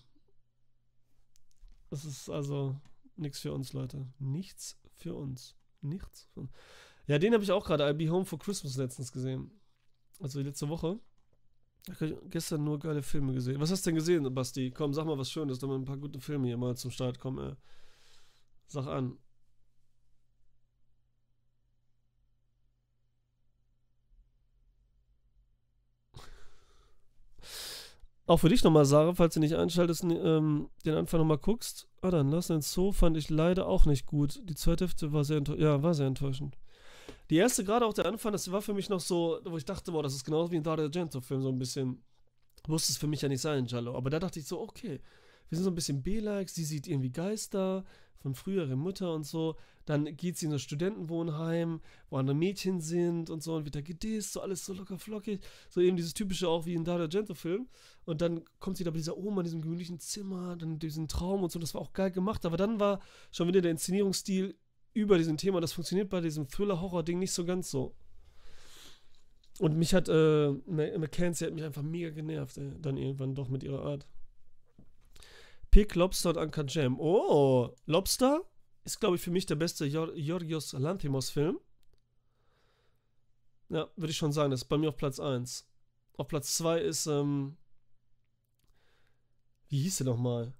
Das 1.89 2.05
ist 2.05 2.29
also 2.29 2.79
nichts 3.15 3.39
für 3.39 3.53
uns, 3.53 3.73
Leute. 3.73 4.07
Nichts 4.19 4.79
für 4.91 5.15
uns. 5.15 5.55
Nichts. 5.81 6.27
Für 6.33 6.41
uns. 6.41 6.51
Ja, 7.07 7.19
den 7.19 7.33
habe 7.33 7.43
ich 7.43 7.51
auch 7.51 7.65
gerade, 7.65 7.85
I'll 7.85 7.93
Be 7.93 8.09
Home 8.09 8.25
for 8.25 8.39
Christmas 8.39 8.77
letztens 8.77 9.11
gesehen. 9.11 9.51
Also 10.19 10.39
letzte 10.41 10.69
Woche. 10.69 10.99
Ich 11.87 11.99
habe 11.99 12.21
gestern 12.29 12.63
nur 12.63 12.79
geile 12.79 13.03
Filme 13.03 13.33
gesehen. 13.33 13.59
Was 13.59 13.71
hast 13.71 13.85
du 13.85 13.89
denn 13.89 13.95
gesehen, 13.95 14.33
Basti? 14.33 14.71
Komm, 14.71 14.93
sag 14.93 15.05
mal 15.05 15.17
was 15.17 15.29
Schönes, 15.29 15.59
damit 15.59 15.81
ein 15.81 15.85
paar 15.85 15.97
gute 15.97 16.19
Filme 16.21 16.47
hier 16.47 16.55
mal 16.57 16.77
zum 16.77 16.91
Start 16.91 17.19
kommen. 17.19 17.49
Ey. 17.49 17.55
Sag 18.67 18.87
an. 18.87 19.17
Auch 28.27 28.37
für 28.37 28.49
dich 28.49 28.63
nochmal, 28.63 28.85
Sarah, 28.85 29.15
falls 29.15 29.33
du 29.33 29.39
nicht 29.41 29.55
einschaltest, 29.55 30.03
ähm, 30.05 30.69
den 30.85 30.95
Anfang 30.95 31.19
nochmal 31.19 31.37
guckst. 31.37 31.89
Ah, 32.01 32.11
dann 32.11 32.31
Lass 32.31 32.47
den 32.47 32.61
Zoo 32.61 32.93
fand 32.93 33.17
ich 33.17 33.29
leider 33.29 33.67
auch 33.67 33.85
nicht 33.85 34.05
gut. 34.05 34.41
Die 34.49 34.55
zweite 34.55 34.85
Hälfte 34.85 35.11
war 35.11 35.25
sehr, 35.25 35.41
ja, 35.57 35.83
war 35.83 35.93
sehr 35.93 36.07
enttäuschend. 36.07 36.57
Die 37.29 37.37
erste, 37.37 37.63
gerade 37.63 37.85
auch 37.85 37.93
der 37.93 38.05
Anfang, 38.05 38.31
das 38.31 38.51
war 38.51 38.61
für 38.61 38.73
mich 38.73 38.89
noch 38.89 38.99
so, 38.99 39.39
wo 39.45 39.57
ich 39.57 39.65
dachte, 39.65 39.91
boah, 39.91 40.03
das 40.03 40.13
ist 40.13 40.25
genauso 40.25 40.51
wie 40.51 40.57
ein 40.57 40.63
Dario 40.63 40.85
Argento-Film, 40.85 41.41
so 41.41 41.49
ein 41.49 41.59
bisschen. 41.59 42.03
Muss 42.67 42.89
es 42.89 42.97
für 42.97 43.07
mich 43.07 43.21
ja 43.21 43.29
nicht 43.29 43.41
sein, 43.41 43.65
Jallo. 43.65 43.95
Aber 43.95 44.09
da 44.09 44.19
dachte 44.19 44.39
ich 44.39 44.47
so, 44.47 44.61
okay, 44.61 45.01
wir 45.49 45.57
sind 45.57 45.65
so 45.65 45.71
ein 45.71 45.75
bisschen 45.75 46.01
B-like, 46.01 46.49
sie 46.49 46.63
sieht 46.63 46.87
irgendwie 46.87 47.11
Geister, 47.11 47.83
von 48.23 48.33
früheren 48.33 48.79
Mutter 48.79 49.13
und 49.13 49.25
so. 49.25 49.55
Dann 49.85 50.15
geht 50.15 50.37
sie 50.37 50.45
in 50.45 50.53
das 50.53 50.61
Studentenwohnheim, 50.61 51.81
wo 52.09 52.17
andere 52.17 52.35
Mädchen 52.35 52.79
sind 52.79 53.29
und 53.29 53.43
so 53.43 53.53
und 53.53 53.65
wird 53.65 53.75
da 53.75 53.81
gedisst, 53.81 54.31
so 54.31 54.41
alles 54.41 54.65
so 54.65 54.73
locker 54.73 54.97
flockig. 54.97 55.41
So 55.69 55.81
eben 55.81 55.97
dieses 55.97 56.13
typische 56.13 56.47
auch 56.47 56.65
wie 56.65 56.73
in 56.73 56.85
Dario 56.85 57.03
Argento-Film. 57.03 57.67
Und 58.05 58.21
dann 58.21 58.43
kommt 58.59 58.77
sie 58.77 58.85
da 58.85 58.91
bei 58.91 58.97
dieser 58.97 59.17
Oma 59.17 59.41
in 59.41 59.45
diesem 59.45 59.61
gemütlichen 59.61 59.99
Zimmer, 59.99 60.55
dann 60.55 60.79
diesen 60.79 61.09
Traum 61.09 61.43
und 61.43 61.51
so. 61.51 61.59
Das 61.59 61.73
war 61.73 61.81
auch 61.81 61.91
geil 61.91 62.11
gemacht. 62.11 62.45
Aber 62.45 62.55
dann 62.55 62.79
war 62.79 63.01
schon 63.31 63.49
wieder 63.49 63.61
der 63.61 63.71
Inszenierungsstil 63.71 64.55
über 64.93 65.17
diesem 65.17 65.37
Thema. 65.37 65.61
Das 65.61 65.73
funktioniert 65.73 66.09
bei 66.09 66.21
diesem 66.21 66.47
Thriller-Horror-Ding 66.47 67.19
nicht 67.19 67.31
so 67.31 67.45
ganz 67.45 67.69
so. 67.69 67.95
Und 69.59 69.77
mich 69.77 69.93
hat, 69.93 70.09
äh, 70.09 70.51
Mackenzie 70.67 71.45
hat 71.45 71.53
mich 71.53 71.63
einfach 71.63 71.83
mega 71.83 72.09
genervt, 72.09 72.57
ey. 72.57 72.71
Dann 72.79 72.97
irgendwann 72.97 73.35
doch 73.35 73.49
mit 73.49 73.63
ihrer 73.63 73.83
Art. 73.83 74.07
Pig, 75.69 75.93
Lobster 75.95 76.29
und 76.29 76.37
Uncut 76.37 76.73
Jam. 76.73 76.99
Oh, 76.99 77.75
Lobster 77.85 78.41
ist, 78.83 78.99
glaube 78.99 79.15
ich, 79.15 79.21
für 79.21 79.31
mich 79.31 79.45
der 79.45 79.55
beste 79.55 79.89
Georgios 79.89 80.73
Lanthimos-Film. 80.73 81.59
Ja, 83.69 83.89
würde 83.95 84.11
ich 84.11 84.17
schon 84.17 84.31
sagen. 84.33 84.51
Das 84.51 84.61
ist 84.61 84.69
bei 84.69 84.77
mir 84.77 84.89
auf 84.89 84.97
Platz 84.97 85.19
1. 85.19 85.67
Auf 86.17 86.27
Platz 86.27 86.57
2 86.57 86.79
ist, 86.81 87.07
ähm, 87.07 87.57
wie 89.69 89.81
hieß 89.81 89.97
der 89.97 90.05
nochmal? 90.05 90.53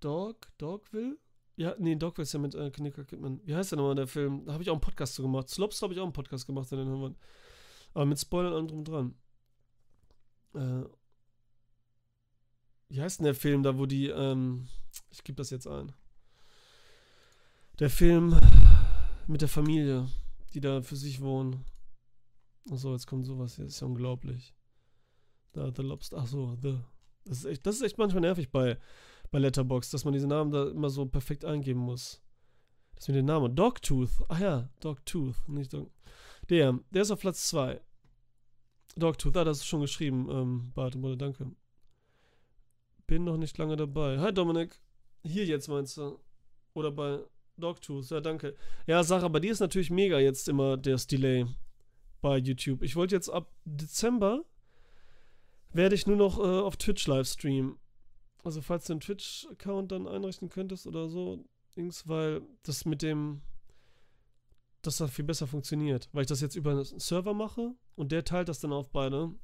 Dog? 0.00 0.48
Dogville? 0.58 1.16
Ja, 1.60 1.74
nee, 1.78 1.94
Dogville 1.94 2.22
ist 2.22 2.32
ja 2.32 2.38
mit 2.38 2.54
äh, 2.54 2.72
Nicole 2.78 3.04
Kidman. 3.04 3.38
Wie 3.44 3.54
heißt 3.54 3.72
der 3.72 3.76
nochmal, 3.76 3.94
der 3.94 4.06
Film? 4.06 4.46
Da 4.46 4.54
habe 4.54 4.62
ich 4.62 4.70
auch 4.70 4.74
einen 4.74 4.80
Podcast 4.80 5.14
zu 5.14 5.20
gemacht. 5.20 5.50
Slopster 5.50 5.84
habe 5.84 5.92
ich 5.92 6.00
auch 6.00 6.04
einen 6.04 6.14
Podcast 6.14 6.46
gemacht. 6.46 6.72
Aber 6.72 8.06
mit 8.06 8.18
Spoilern 8.18 8.54
und 8.54 8.70
drum 8.70 8.82
dran. 8.82 9.14
Äh, 10.54 10.88
wie 12.88 13.02
heißt 13.02 13.18
denn 13.18 13.26
der 13.26 13.34
Film 13.34 13.62
da, 13.62 13.76
wo 13.76 13.84
die, 13.84 14.06
ähm, 14.06 14.68
ich 15.10 15.22
gebe 15.22 15.36
das 15.36 15.50
jetzt 15.50 15.66
ein. 15.66 15.92
Der 17.78 17.90
Film 17.90 18.40
mit 19.26 19.42
der 19.42 19.48
Familie, 19.48 20.08
die 20.54 20.62
da 20.62 20.80
für 20.80 20.96
sich 20.96 21.20
wohnen. 21.20 21.66
Achso, 22.70 22.92
jetzt 22.92 23.06
kommt 23.06 23.26
sowas 23.26 23.56
hier. 23.56 23.66
Das 23.66 23.74
ist 23.74 23.80
ja 23.80 23.86
unglaublich. 23.86 24.54
Da, 25.52 25.70
The 25.76 25.82
Lobster. 25.82 26.16
Achso, 26.16 26.56
The. 26.62 26.78
Das 27.26 27.40
ist 27.40 27.44
echt, 27.44 27.66
das 27.66 27.74
ist 27.74 27.82
echt 27.82 27.98
manchmal 27.98 28.22
nervig 28.22 28.50
bei, 28.50 28.78
bei 29.30 29.38
Letterbox, 29.38 29.90
dass 29.90 30.04
man 30.04 30.12
diese 30.12 30.26
Namen 30.26 30.50
da 30.50 30.68
immer 30.68 30.90
so 30.90 31.06
perfekt 31.06 31.44
eingeben 31.44 31.80
muss. 31.80 32.20
Das 32.96 33.08
mit 33.08 33.16
den 33.16 33.26
Namen. 33.26 33.54
Dogtooth. 33.54 34.10
Ach 34.28 34.40
ja, 34.40 34.68
Dogtooth. 34.80 35.36
Nicht 35.48 35.72
Dog. 35.72 35.90
Der, 36.48 36.78
der 36.90 37.02
ist 37.02 37.10
auf 37.10 37.20
Platz 37.20 37.48
2. 37.48 37.80
Dogtooth, 38.96 39.36
ah, 39.36 39.44
das 39.44 39.58
ist 39.58 39.66
schon 39.66 39.80
geschrieben. 39.80 40.28
Ähm, 40.30 40.72
Bart, 40.74 40.96
danke. 41.18 41.52
Bin 43.06 43.24
noch 43.24 43.36
nicht 43.36 43.56
lange 43.56 43.76
dabei. 43.76 44.18
Hi 44.18 44.32
Dominik. 44.32 44.80
Hier 45.22 45.44
jetzt 45.44 45.68
meinst 45.68 45.96
du? 45.96 46.18
Oder 46.74 46.90
bei 46.90 47.20
Dogtooth, 47.56 48.10
ja 48.10 48.20
danke. 48.20 48.56
Ja, 48.86 49.02
Sarah, 49.02 49.28
bei 49.28 49.40
dir 49.40 49.52
ist 49.52 49.60
natürlich 49.60 49.90
mega 49.90 50.18
jetzt 50.18 50.48
immer 50.48 50.76
das 50.76 51.06
Delay 51.06 51.46
bei 52.20 52.38
YouTube. 52.38 52.82
Ich 52.82 52.96
wollte 52.96 53.14
jetzt 53.14 53.28
ab 53.28 53.50
Dezember 53.64 54.44
werde 55.72 55.94
ich 55.94 56.06
nur 56.06 56.16
noch 56.16 56.38
äh, 56.38 56.42
auf 56.42 56.76
Twitch 56.76 57.06
live 57.06 57.28
streamen. 57.28 57.78
Also 58.42 58.62
falls 58.62 58.86
du 58.86 58.94
einen 58.94 59.00
Twitch-Account 59.00 59.92
dann 59.92 60.08
einrichten 60.08 60.48
könntest 60.48 60.86
oder 60.86 61.08
so, 61.08 61.44
weil 62.04 62.42
das 62.62 62.84
mit 62.84 63.02
dem, 63.02 63.42
dass 64.82 64.96
das 64.98 65.10
viel 65.10 65.24
besser 65.24 65.46
funktioniert. 65.46 66.08
Weil 66.12 66.22
ich 66.22 66.28
das 66.28 66.40
jetzt 66.40 66.56
über 66.56 66.72
einen 66.72 66.84
Server 66.84 67.34
mache 67.34 67.74
und 67.96 68.12
der 68.12 68.24
teilt 68.24 68.48
das 68.48 68.60
dann 68.60 68.72
auf 68.72 68.90
beide. 68.90 69.34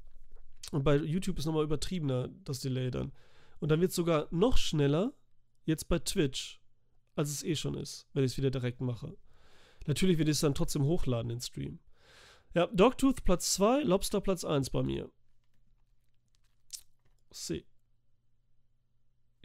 Und 0.72 0.84
bei 0.84 0.96
YouTube 0.96 1.38
ist 1.38 1.46
nochmal 1.46 1.64
übertriebener 1.64 2.28
das 2.44 2.60
Delay 2.60 2.90
dann. 2.90 3.12
Und 3.60 3.70
dann 3.70 3.80
wird 3.80 3.90
es 3.90 3.96
sogar 3.96 4.28
noch 4.30 4.56
schneller 4.58 5.12
jetzt 5.64 5.88
bei 5.88 5.98
Twitch, 5.98 6.60
als 7.14 7.30
es 7.30 7.42
eh 7.42 7.56
schon 7.56 7.74
ist, 7.74 8.06
wenn 8.12 8.24
ich 8.24 8.32
es 8.32 8.38
wieder 8.38 8.50
direkt 8.50 8.80
mache. 8.80 9.16
Natürlich 9.86 10.18
wird 10.18 10.28
es 10.28 10.40
dann 10.40 10.54
trotzdem 10.54 10.84
hochladen, 10.84 11.28
den 11.28 11.40
Stream. 11.40 11.78
Ja, 12.54 12.66
Dogtooth 12.68 13.24
Platz 13.24 13.54
2, 13.54 13.82
Lobster 13.82 14.20
Platz 14.20 14.44
1 14.44 14.70
bei 14.70 14.82
mir. 14.82 15.10
See. 17.30 17.64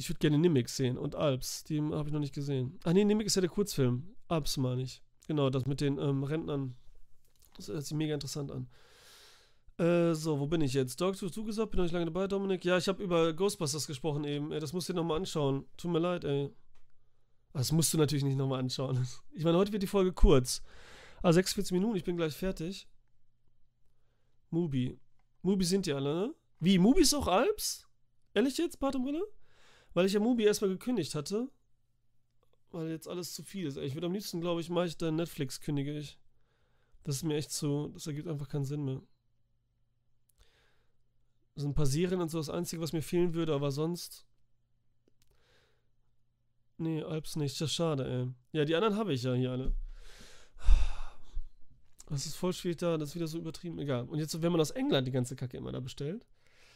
Ich 0.01 0.09
würde 0.09 0.19
gerne 0.19 0.39
Nimix 0.39 0.75
sehen 0.75 0.97
und 0.97 1.13
Alps. 1.13 1.63
Die 1.63 1.79
habe 1.79 2.09
ich 2.09 2.13
noch 2.13 2.19
nicht 2.19 2.33
gesehen. 2.33 2.79
Ach 2.83 2.93
nee, 2.93 3.05
Nimix 3.05 3.27
ist 3.27 3.35
ja 3.35 3.41
der 3.41 3.51
Kurzfilm. 3.51 4.15
Alps 4.27 4.57
meine 4.57 4.81
ich. 4.81 5.03
Genau, 5.27 5.51
das 5.51 5.67
mit 5.67 5.79
den 5.79 5.99
ähm, 5.99 6.23
Rentnern. 6.23 6.75
Das 7.55 7.67
hört 7.67 7.85
sich 7.85 7.95
mega 7.95 8.15
interessant 8.15 8.51
an. 8.51 8.67
Äh, 9.77 10.15
so, 10.15 10.39
wo 10.39 10.47
bin 10.47 10.61
ich 10.61 10.73
jetzt? 10.73 10.99
Dog, 10.99 11.15
du 11.17 11.43
gesagt, 11.43 11.69
bin 11.69 11.77
noch 11.77 11.83
nicht 11.83 11.93
lange 11.93 12.05
dabei, 12.05 12.27
Dominik. 12.27 12.65
Ja, 12.65 12.77
ich 12.77 12.87
habe 12.87 13.03
über 13.03 13.31
Ghostbusters 13.31 13.85
gesprochen 13.85 14.23
eben. 14.23 14.51
Ey, 14.51 14.59
das 14.59 14.73
musst 14.73 14.89
du 14.89 14.93
dir 14.93 14.99
nochmal 14.99 15.17
anschauen. 15.17 15.65
Tut 15.77 15.91
mir 15.91 15.99
leid, 15.99 16.23
ey. 16.23 16.49
Das 17.53 17.71
musst 17.71 17.93
du 17.93 17.99
natürlich 17.99 18.23
nicht 18.23 18.37
nochmal 18.37 18.59
anschauen. 18.59 19.07
Ich 19.33 19.43
meine, 19.43 19.57
heute 19.57 19.71
wird 19.71 19.83
die 19.83 19.87
Folge 19.87 20.13
kurz. 20.13 20.63
Ah, 21.21 21.31
46 21.31 21.71
Minuten, 21.73 21.95
ich 21.95 22.03
bin 22.03 22.17
gleich 22.17 22.33
fertig. 22.33 22.87
Mubi. 24.49 24.99
Mubi 25.43 25.63
sind 25.63 25.85
die 25.85 25.93
alle, 25.93 26.13
ne? 26.13 26.35
Wie, 26.59 26.79
Mubi 26.79 27.01
ist 27.01 27.13
auch 27.13 27.27
Alps? 27.27 27.87
Ehrlich 28.33 28.57
jetzt, 28.57 28.79
Patenbrille? 28.79 29.23
Weil 29.93 30.05
ich 30.05 30.13
ja 30.13 30.19
Mubi 30.19 30.43
erstmal 30.43 30.69
gekündigt 30.69 31.15
hatte. 31.15 31.49
Weil 32.71 32.89
jetzt 32.89 33.07
alles 33.07 33.33
zu 33.33 33.43
viel 33.43 33.67
ist. 33.67 33.77
Ich 33.77 33.95
würde 33.95 34.07
am 34.07 34.13
liebsten, 34.13 34.41
glaube 34.41 34.61
ich, 34.61 34.69
mache 34.69 34.87
ich 34.87 34.97
dann 34.97 35.15
Netflix 35.15 35.59
kündige 35.59 35.97
ich. 35.97 36.17
Das 37.03 37.17
ist 37.17 37.23
mir 37.23 37.35
echt 37.35 37.51
zu. 37.51 37.89
Das 37.93 38.07
ergibt 38.07 38.27
einfach 38.27 38.47
keinen 38.47 38.65
Sinn 38.65 38.85
mehr 38.85 39.01
so 41.55 41.67
ein 41.67 41.73
paar 41.73 41.85
Serien 41.85 42.21
und 42.21 42.29
so 42.29 42.37
das 42.37 42.49
Einzige, 42.49 42.81
was 42.81 42.93
mir 42.93 43.01
fehlen 43.01 43.33
würde, 43.33 43.53
aber 43.53 43.71
sonst. 43.71 44.25
Nee, 46.77 47.03
Alps 47.03 47.35
nicht. 47.35 47.59
Das 47.61 47.69
ist 47.69 47.75
schade, 47.75 48.07
ey. 48.07 48.27
Ja, 48.57 48.65
die 48.65 48.75
anderen 48.75 48.95
habe 48.95 49.13
ich 49.13 49.23
ja 49.23 49.33
hier 49.33 49.51
alle. 49.51 49.73
Das 52.09 52.25
ist 52.25 52.35
voll 52.35 52.53
schwierig 52.53 52.77
da, 52.77 52.97
das 52.97 53.09
ist 53.09 53.15
wieder 53.15 53.27
so 53.27 53.37
übertrieben. 53.37 53.79
Egal. 53.79 54.05
Und 54.09 54.19
jetzt, 54.19 54.41
wenn 54.41 54.51
man 54.51 54.59
aus 54.59 54.71
England 54.71 55.07
die 55.07 55.11
ganze 55.11 55.35
Kacke 55.35 55.57
immer 55.57 55.71
da 55.71 55.79
bestellt, 55.79 56.25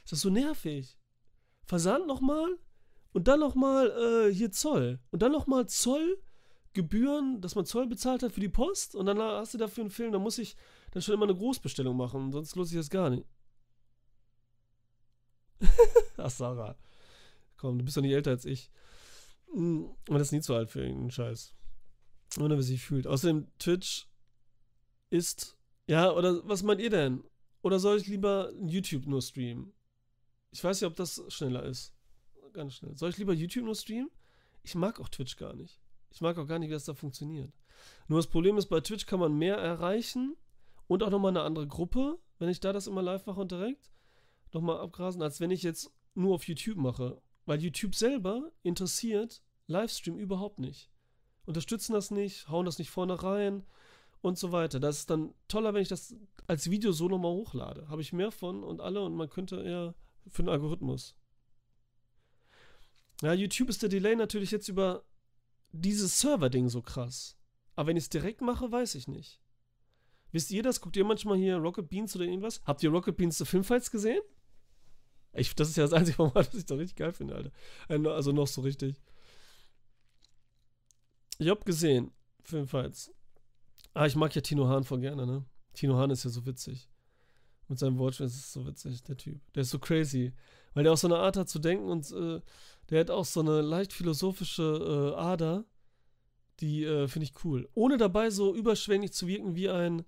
ist 0.04 0.12
das 0.12 0.22
so 0.22 0.30
nervig. 0.30 0.98
Versand 1.66 2.08
nochmal 2.08 2.58
und 3.16 3.30
dann 3.30 3.40
nochmal 3.40 3.92
äh, 4.28 4.34
hier 4.34 4.52
Zoll. 4.52 5.00
Und 5.10 5.22
dann 5.22 5.32
nochmal 5.32 5.70
Zollgebühren, 5.70 7.40
dass 7.40 7.56
man 7.56 7.66
Zoll 7.66 7.88
bezahlt 7.88 8.24
hat 8.24 8.34
für 8.34 8.42
die 8.42 8.50
Post 8.50 8.94
und 8.94 9.06
dann 9.06 9.20
hast 9.20 9.54
du 9.54 9.58
dafür 9.58 9.84
einen 9.84 9.90
Film, 9.90 10.12
da 10.12 10.20
muss 10.20 10.38
ich 10.38 10.58
dann 10.92 11.02
schon 11.02 11.14
immer 11.14 11.24
eine 11.24 11.36
Großbestellung 11.36 11.96
machen, 11.96 12.34
sonst 12.34 12.58
lohnt 12.58 12.68
sich 12.68 12.78
das 12.78 12.90
gar 12.90 13.10
nicht. 13.10 13.26
Ach, 16.18 16.30
Sarah. 16.30 16.76
Komm, 17.56 17.80
du 17.80 17.86
bist 17.86 17.96
doch 17.96 18.02
nicht 18.02 18.12
älter 18.12 18.32
als 18.32 18.44
ich. 18.44 18.70
Hm, 19.54 19.96
man 20.10 20.20
ist 20.20 20.34
nie 20.34 20.42
zu 20.42 20.54
alt 20.54 20.70
für 20.70 20.82
irgendeinen 20.82 21.12
Scheiß. 21.12 21.56
Ohne 22.42 22.58
wie 22.58 22.64
sich 22.64 22.84
fühlt. 22.84 23.08
Außerdem, 23.08 23.48
Twitch 23.60 24.10
ist. 25.10 25.58
Ja, 25.88 26.12
oder 26.12 26.46
was 26.46 26.64
meint 26.64 26.82
ihr 26.82 26.90
denn? 26.90 27.24
Oder 27.62 27.80
soll 27.80 27.96
ich 27.98 28.08
lieber 28.08 28.52
YouTube 28.60 29.08
nur 29.08 29.22
streamen? 29.22 29.72
Ich 30.52 30.62
weiß 30.62 30.82
nicht, 30.82 30.90
ob 30.90 30.98
das 30.98 31.24
schneller 31.30 31.64
ist. 31.64 31.95
Ganz 32.56 32.76
schnell. 32.76 32.98
Soll 32.98 33.10
ich 33.10 33.18
lieber 33.18 33.34
YouTube 33.34 33.66
nur 33.66 33.76
streamen? 33.76 34.10
Ich 34.64 34.76
mag 34.76 35.02
auch 35.02 35.10
Twitch 35.10 35.36
gar 35.36 35.54
nicht. 35.54 35.82
Ich 36.10 36.22
mag 36.22 36.38
auch 36.38 36.48
gar 36.48 36.58
nicht, 36.58 36.70
wie 36.70 36.74
das 36.74 36.86
da 36.86 36.94
funktioniert. 36.94 37.52
Nur 38.08 38.20
das 38.20 38.28
Problem 38.28 38.58
ist, 38.58 38.68
bei 38.68 38.80
Twitch 38.80 39.06
kann 39.06 39.20
man 39.20 39.38
mehr 39.38 39.58
erreichen 39.58 40.38
und 40.88 41.04
auch 41.04 41.10
nochmal 41.10 41.32
eine 41.32 41.42
andere 41.42 41.68
Gruppe, 41.68 42.18
wenn 42.40 42.48
ich 42.48 42.62
da 42.62 42.72
das 42.72 42.88
immer 42.88 43.02
live 43.02 43.26
mache 43.26 43.42
und 43.42 43.52
direkt 43.52 43.92
nochmal 44.54 44.80
abgrasen, 44.80 45.22
als 45.22 45.42
wenn 45.42 45.52
ich 45.52 45.64
jetzt 45.64 45.92
nur 46.14 46.34
auf 46.34 46.48
YouTube 46.48 46.78
mache. 46.78 47.22
Weil 47.46 47.62
YouTube 47.62 47.94
selber 47.94 48.54
interessiert 48.64 49.44
Livestream 49.68 50.18
überhaupt 50.18 50.60
nicht. 50.60 50.90
Unterstützen 51.46 51.92
das 51.92 52.10
nicht, 52.10 52.48
hauen 52.48 52.66
das 52.66 52.80
nicht 52.80 52.90
vorne 52.90 53.22
rein 53.22 53.66
und 54.22 54.38
so 54.38 54.54
weiter. 54.54 54.80
Das 54.80 55.00
ist 55.00 55.10
dann 55.10 55.34
toller, 55.50 55.74
wenn 55.74 55.82
ich 55.82 55.90
das 55.90 56.16
als 56.48 56.70
Video 56.70 56.94
so 56.94 57.10
nochmal 57.10 57.34
hochlade. 57.34 57.90
Habe 57.90 58.02
ich 58.02 58.14
mehr 58.14 58.32
von 58.32 58.64
und 58.64 58.80
alle 58.80 59.04
und 59.04 59.14
man 59.14 59.30
könnte 59.30 59.62
eher 59.62 59.94
für 60.30 60.44
den 60.44 60.50
Algorithmus. 60.50 61.18
Ja, 63.22 63.34
YouTube 63.34 63.70
ist 63.70 63.82
der 63.82 63.90
Delay 63.90 64.16
natürlich 64.16 64.52
jetzt 64.52 64.68
über 64.68 65.06
dieses 65.72 66.20
Server-Ding 66.20 66.70
so 66.70 66.82
krass. 66.82 67.38
Aber 67.76 67.88
wenn 67.88 67.98
ich 67.98 68.06
es 68.06 68.10
direkt 68.10 68.42
mache, 68.42 68.72
weiß 68.72 68.96
ich 68.96 69.08
nicht. 69.08 69.42
Wisst 70.32 70.52
ihr 70.52 70.64
das? 70.64 70.82
Guckt 70.82 70.98
ihr 70.98 71.06
manchmal 71.06 71.38
hier 71.38 71.58
Rocket 71.58 71.90
Beans 71.90 72.16
oder 72.16 72.26
irgendwas? 72.26 72.62
Habt 72.66 72.84
ihr 72.84 72.90
Rocket 72.90 73.16
Beans 73.16 73.38
The 73.38 73.46
Filmfights 73.46 73.92
gesehen? 73.92 74.22
Ich, 75.34 75.54
das 75.56 75.70
ist 75.70 75.78
ja 75.78 75.84
das 75.84 75.94
einzige 75.94 76.22
Mal, 76.22 76.32
was 76.36 76.54
ich 76.54 76.66
da 76.66 76.76
richtig 76.76 76.98
geil 76.98 77.14
finde, 77.14 77.36
Alter. 77.36 77.52
Äh, 77.90 78.08
also 78.08 78.32
noch 78.32 78.48
so 78.48 78.62
richtig. 78.62 79.02
Ich 81.38 81.50
hab 81.50 81.66
gesehen, 81.66 82.12
Filmfights. 82.44 83.12
Ah, 83.94 84.06
ich 84.06 84.16
mag 84.16 84.34
ja 84.36 84.42
Tino 84.42 84.68
Hahn 84.68 84.84
voll 84.84 85.00
gerne, 85.00 85.26
ne? 85.26 85.46
Tino 85.74 85.98
Hahn 85.98 86.10
ist 86.10 86.24
ja 86.24 86.30
so 86.30 86.46
witzig. 86.46 86.90
Mit 87.68 87.80
seinem 87.80 87.98
Wortschatz 87.98 88.32
ist 88.32 88.46
es 88.46 88.54
so 88.54 88.66
witzig, 88.66 89.04
der 89.04 89.18
Typ. 89.18 89.42
Der 89.54 89.62
ist 89.62 89.72
so 89.72 89.80
crazy. 89.80 90.34
Weil 90.74 90.84
der 90.84 90.94
auch 90.94 90.98
so 90.98 91.08
eine 91.08 91.18
Art 91.18 91.38
hat 91.38 91.50
zu 91.50 91.60
denken 91.60 91.90
und 91.90 92.12
äh, 92.12 92.42
der 92.90 93.00
hat 93.02 93.12
auch 93.12 93.26
so 93.26 93.40
eine 93.40 93.62
leicht 93.62 93.94
philosophische 93.94 95.14
äh, 95.16 95.20
Ader. 95.20 95.66
Die 96.60 96.84
äh, 96.84 97.08
finde 97.08 97.26
ich 97.26 97.44
cool. 97.44 97.68
Ohne 97.74 97.98
dabei 97.98 98.30
so 98.30 98.56
überschwänglich 98.56 99.12
zu 99.12 99.28
wirken 99.28 99.56
wie 99.56 99.70
ein. 99.70 100.06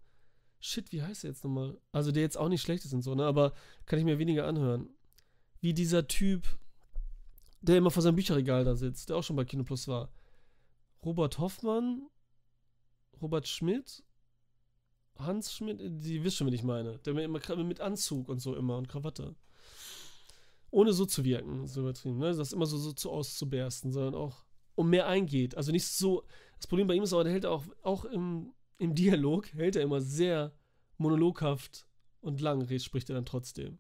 Shit, 0.60 0.92
wie 0.92 1.04
heißt 1.04 1.24
der 1.24 1.32
jetzt 1.32 1.44
nochmal? 1.44 1.78
Also 1.92 2.12
der 2.12 2.24
jetzt 2.24 2.38
auch 2.38 2.50
nicht 2.50 2.62
schlecht 2.62 2.86
ist 2.86 2.94
und 2.94 3.02
so, 3.02 3.14
ne? 3.16 3.26
Aber 3.26 3.54
kann 3.86 4.00
ich 4.00 4.06
mir 4.06 4.18
weniger 4.18 4.48
anhören 4.48 4.90
wie 5.62 5.74
dieser 5.74 6.08
Typ, 6.08 6.48
der 7.62 7.78
immer 7.78 7.92
vor 7.92 8.04
seinem 8.04 8.16
Bücherregal 8.16 8.64
da 8.64 8.76
sitzt, 8.76 9.10
der 9.10 9.18
auch 9.18 9.24
schon 9.24 9.36
bei 9.36 9.46
Kino 9.46 9.64
Plus 9.64 9.88
war. 9.88 10.10
Robert 11.04 11.40
Hoffmann, 11.40 12.08
Robert 13.22 13.48
Schmidt, 13.48 14.04
Hans 15.18 15.54
Schmidt, 15.54 15.80
die 15.82 16.24
wisst 16.24 16.38
schon, 16.38 16.48
wen 16.48 16.54
ich 16.54 16.64
meine. 16.64 17.00
Der 17.00 17.16
immer 17.16 17.64
mit 17.64 17.82
Anzug 17.82 18.30
und 18.30 18.40
so 18.40 18.56
immer 18.56 18.78
und 18.78 18.88
Krawatte. 18.88 19.36
Ohne 20.70 20.94
so 20.94 21.06
zu 21.06 21.24
wirken, 21.24 21.66
so 21.66 21.82
übertrieben, 21.82 22.18
ne? 22.18 22.36
Das 22.36 22.54
immer 22.54 22.66
so, 22.66 22.78
so 22.78 22.92
zu 22.92 23.12
auszubersten, 23.12 23.92
sondern 23.92 24.16
auch 24.16 24.44
um 24.76 24.90
mehr 24.90 25.08
eingeht. 25.08 25.56
Also 25.56 25.72
nicht 25.72 25.88
so. 25.88 26.24
Das 26.58 26.68
Problem 26.68 26.88
bei 26.88 26.94
ihm 26.94 27.04
ist 27.04 27.14
aber, 27.14 27.24
der 27.24 27.34
hält 27.34 27.46
auch, 27.46 27.66
auch 27.82 28.06
im, 28.06 28.54
im 28.78 28.96
Dialog, 28.96 29.52
hält 29.54 29.76
er 29.76 29.84
immer 29.84 30.02
sehr 30.02 30.54
monologhaft 30.98 31.88
und 32.22 32.42
lang, 32.42 32.68
spricht 32.80 33.10
er 33.10 33.16
dann 33.16 33.26
trotzdem. 33.26 33.80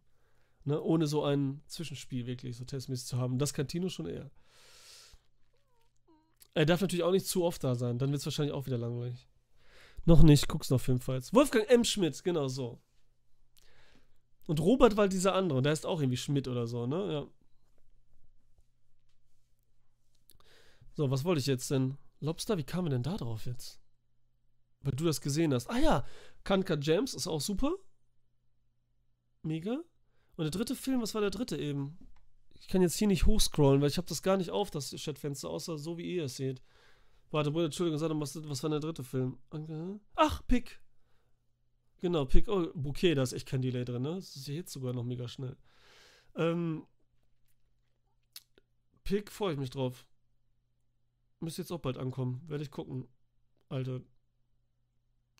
Ne, 0.63 0.81
ohne 0.81 1.07
so 1.07 1.23
ein 1.23 1.61
Zwischenspiel 1.67 2.25
wirklich 2.25 2.57
so 2.57 2.65
testmäßig 2.65 3.07
zu 3.07 3.17
haben. 3.17 3.37
Das 3.37 3.53
kann 3.53 3.67
Tino 3.67 3.89
schon 3.89 4.05
eher. 4.05 4.29
Er 6.53 6.65
darf 6.65 6.81
natürlich 6.81 7.03
auch 7.03 7.11
nicht 7.11 7.27
zu 7.27 7.43
oft 7.43 7.63
da 7.63 7.75
sein, 7.75 7.99
dann 7.99 8.11
wird 8.11 8.19
es 8.19 8.25
wahrscheinlich 8.25 8.53
auch 8.53 8.65
wieder 8.65 8.77
langweilig. 8.77 9.29
Noch 10.05 10.23
nicht, 10.23 10.47
guck's 10.47 10.69
noch 10.69 10.81
Filmfights. 10.81 11.33
Wolfgang 11.33 11.69
M. 11.69 11.83
Schmidt, 11.83 12.23
genau 12.23 12.47
so. 12.47 12.81
Und 14.47 14.61
Robert 14.61 14.97
war 14.97 15.07
dieser 15.07 15.35
andere, 15.35 15.61
der 15.61 15.73
ist 15.73 15.85
auch 15.85 15.99
irgendwie 15.99 16.17
Schmidt 16.17 16.47
oder 16.47 16.67
so, 16.67 16.87
ne? 16.87 17.13
Ja. 17.13 17.27
So, 20.93 21.11
was 21.11 21.23
wollte 21.23 21.39
ich 21.39 21.45
jetzt 21.45 21.69
denn? 21.69 21.97
Lobster, 22.21 22.57
wie 22.57 22.63
kamen 22.63 22.87
wir 22.87 22.91
denn 22.91 23.03
da 23.03 23.17
drauf 23.17 23.45
jetzt? 23.45 23.79
Weil 24.81 24.93
du 24.93 25.05
das 25.05 25.21
gesehen 25.21 25.53
hast. 25.53 25.69
Ah 25.69 25.77
ja, 25.77 26.05
Kanka 26.43 26.77
James 26.81 27.13
ist 27.13 27.27
auch 27.27 27.41
super. 27.41 27.75
Mega. 29.43 29.79
Und 30.37 30.43
der 30.43 30.51
dritte 30.51 30.75
Film, 30.75 31.01
was 31.01 31.13
war 31.13 31.21
der 31.21 31.29
dritte 31.29 31.57
eben? 31.57 31.97
Ich 32.59 32.67
kann 32.67 32.81
jetzt 32.81 32.95
hier 32.95 33.07
nicht 33.07 33.25
hochscrollen, 33.25 33.81
weil 33.81 33.89
ich 33.89 33.97
habe 33.97 34.07
das 34.07 34.23
gar 34.23 34.37
nicht 34.37 34.49
auf, 34.49 34.71
das 34.71 34.91
Chatfenster, 34.91 35.49
außer 35.49 35.77
so 35.77 35.97
wie 35.97 36.15
ihr 36.15 36.23
es 36.23 36.37
seht. 36.37 36.63
Warte, 37.31 37.51
Bruder, 37.51 37.65
Entschuldigung, 37.65 37.99
sag 37.99 38.09
doch, 38.09 38.19
was, 38.19 38.35
was 38.49 38.63
war 38.63 38.69
der 38.69 38.79
dritte 38.79 39.03
Film? 39.03 39.37
Ach, 40.15 40.41
Pick. 40.47 40.79
Genau, 41.99 42.25
Pick. 42.25 42.47
Oh, 42.47 42.67
Bouquet, 42.75 43.15
da 43.15 43.23
ist 43.23 43.33
echt 43.33 43.47
kein 43.47 43.61
Delay 43.61 43.85
drin, 43.85 44.03
ne? 44.03 44.15
Das 44.15 44.35
ist 44.35 44.47
jetzt 44.47 44.71
sogar 44.71 44.93
noch 44.93 45.03
mega 45.03 45.27
schnell. 45.27 45.55
Ähm, 46.35 46.85
Pick 49.03 49.31
freue 49.31 49.53
ich 49.53 49.59
mich 49.59 49.69
drauf. 49.69 50.05
Müsste 51.39 51.61
jetzt 51.61 51.71
auch 51.71 51.79
bald 51.79 51.97
ankommen. 51.97 52.41
Werde 52.47 52.63
ich 52.63 52.71
gucken. 52.71 53.07
Alter. 53.69 54.01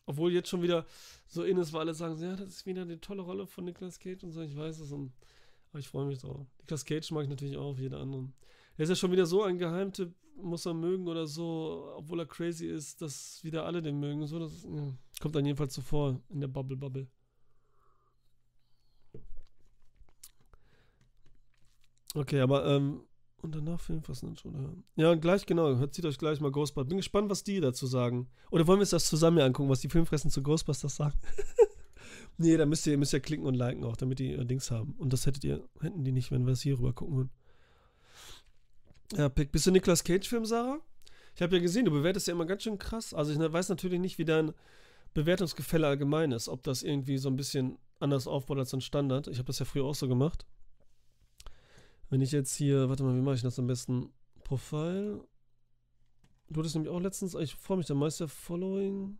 Obwohl 0.06 0.32
jetzt 0.32 0.48
schon 0.48 0.62
wieder 0.62 0.86
so 1.26 1.44
in 1.44 1.58
ist, 1.58 1.72
weil 1.72 1.82
alle 1.82 1.94
sagen, 1.94 2.20
ja, 2.20 2.34
das 2.34 2.48
ist 2.48 2.66
wieder 2.66 2.82
eine 2.82 3.00
tolle 3.00 3.22
Rolle 3.22 3.46
von 3.46 3.64
Nicolas 3.64 3.98
Cage 3.98 4.24
und 4.24 4.32
so. 4.32 4.40
Ich 4.40 4.56
weiß 4.56 4.80
es. 4.80 4.90
Und, 4.90 5.12
aber 5.70 5.80
ich 5.80 5.88
freue 5.88 6.06
mich 6.06 6.18
drauf. 6.18 6.46
Nicolas 6.60 6.84
Cage 6.84 7.10
mag 7.10 7.24
ich 7.24 7.28
natürlich 7.28 7.56
auch, 7.56 7.78
jeder 7.78 8.00
andere. 8.00 8.32
Er 8.76 8.84
ist 8.84 8.88
ja 8.88 8.96
schon 8.96 9.12
wieder 9.12 9.26
so 9.26 9.42
ein 9.42 9.58
Geheimtipp, 9.58 10.14
muss 10.42 10.66
er 10.66 10.74
mögen 10.74 11.08
oder 11.08 11.26
so, 11.26 11.92
obwohl 11.96 12.20
er 12.20 12.26
crazy 12.26 12.66
ist, 12.66 13.02
dass 13.02 13.42
wieder 13.42 13.64
alle 13.64 13.82
den 13.82 13.98
mögen. 13.98 14.26
So, 14.26 14.38
das 14.38 14.64
ja, 14.64 14.92
kommt 15.20 15.34
dann 15.34 15.44
jedenfalls 15.44 15.74
so 15.74 15.82
vor 15.82 16.20
in 16.28 16.40
der 16.40 16.48
Bubble 16.48 16.76
Bubble. 16.76 17.08
Okay, 22.14 22.40
aber 22.40 22.66
ähm, 22.66 23.02
und 23.40 23.54
danach 23.54 23.80
Filmfass 23.80 24.24
oder? 24.24 24.74
Ja, 24.96 25.14
gleich 25.14 25.46
genau. 25.46 25.76
Hört 25.76 25.94
zieht 25.94 26.04
euch 26.04 26.18
gleich 26.18 26.40
mal 26.40 26.50
Ghostbusters. 26.50 26.88
Bin 26.88 26.96
gespannt, 26.96 27.30
was 27.30 27.44
die 27.44 27.60
dazu 27.60 27.86
sagen. 27.86 28.28
Oder 28.50 28.66
wollen 28.66 28.78
wir 28.78 28.82
uns 28.82 28.90
das 28.90 29.08
zusammen 29.08 29.38
angucken, 29.38 29.68
was 29.68 29.80
die 29.80 29.88
Filmfressen 29.88 30.30
zu 30.30 30.42
Ghostbusters 30.42 30.96
sagen? 30.96 31.16
nee, 32.38 32.56
da 32.56 32.66
müsst 32.66 32.86
ihr, 32.86 32.98
müsst 32.98 33.12
ihr 33.12 33.20
klicken 33.20 33.46
und 33.46 33.54
liken 33.54 33.84
auch, 33.84 33.96
damit 33.96 34.18
die 34.18 34.32
äh, 34.32 34.44
Dings 34.44 34.72
haben. 34.72 34.94
Und 34.98 35.12
das 35.12 35.26
hättet 35.26 35.44
ihr, 35.44 35.68
hätten 35.80 36.02
die 36.02 36.10
nicht, 36.10 36.32
wenn 36.32 36.46
wir 36.46 36.52
es 36.52 36.62
hier 36.62 36.78
rüber 36.78 36.92
gucken 36.92 37.16
würden. 37.16 37.30
Ja, 39.12 39.28
Pick. 39.28 39.52
Bist 39.52 39.66
du 39.66 39.70
Nicolas 39.70 40.04
Cage-Film, 40.04 40.44
Sarah? 40.44 40.80
Ich 41.34 41.42
habe 41.42 41.56
ja 41.56 41.62
gesehen, 41.62 41.84
du 41.84 41.90
bewertest 41.90 42.26
ja 42.26 42.34
immer 42.34 42.46
ganz 42.46 42.62
schön 42.62 42.78
krass. 42.78 43.14
Also 43.14 43.32
ich 43.32 43.38
weiß 43.38 43.68
natürlich 43.68 44.00
nicht, 44.00 44.18
wie 44.18 44.24
dein 44.24 44.52
Bewertungsgefälle 45.14 45.86
allgemein 45.86 46.32
ist. 46.32 46.48
Ob 46.48 46.62
das 46.62 46.82
irgendwie 46.82 47.18
so 47.18 47.28
ein 47.28 47.36
bisschen 47.36 47.78
anders 48.00 48.26
aufbaut 48.26 48.58
als 48.58 48.74
ein 48.74 48.80
Standard. 48.80 49.28
Ich 49.28 49.38
habe 49.38 49.46
das 49.46 49.58
ja 49.58 49.64
früher 49.64 49.84
auch 49.84 49.94
so 49.94 50.08
gemacht. 50.08 50.46
Wenn 52.10 52.20
ich 52.20 52.32
jetzt 52.32 52.54
hier, 52.54 52.88
warte 52.88 53.02
mal, 53.02 53.16
wie 53.16 53.22
mache 53.22 53.36
ich 53.36 53.42
das 53.42 53.58
am 53.58 53.66
besten? 53.66 54.12
Profile. 54.44 55.24
Du 56.50 56.60
hattest 56.60 56.74
nämlich 56.74 56.90
auch 56.90 57.00
letztens, 57.00 57.34
ich 57.34 57.54
freue 57.54 57.76
mich, 57.76 57.86
der 57.86 57.96
Meister 57.96 58.28
Following. 58.28 59.18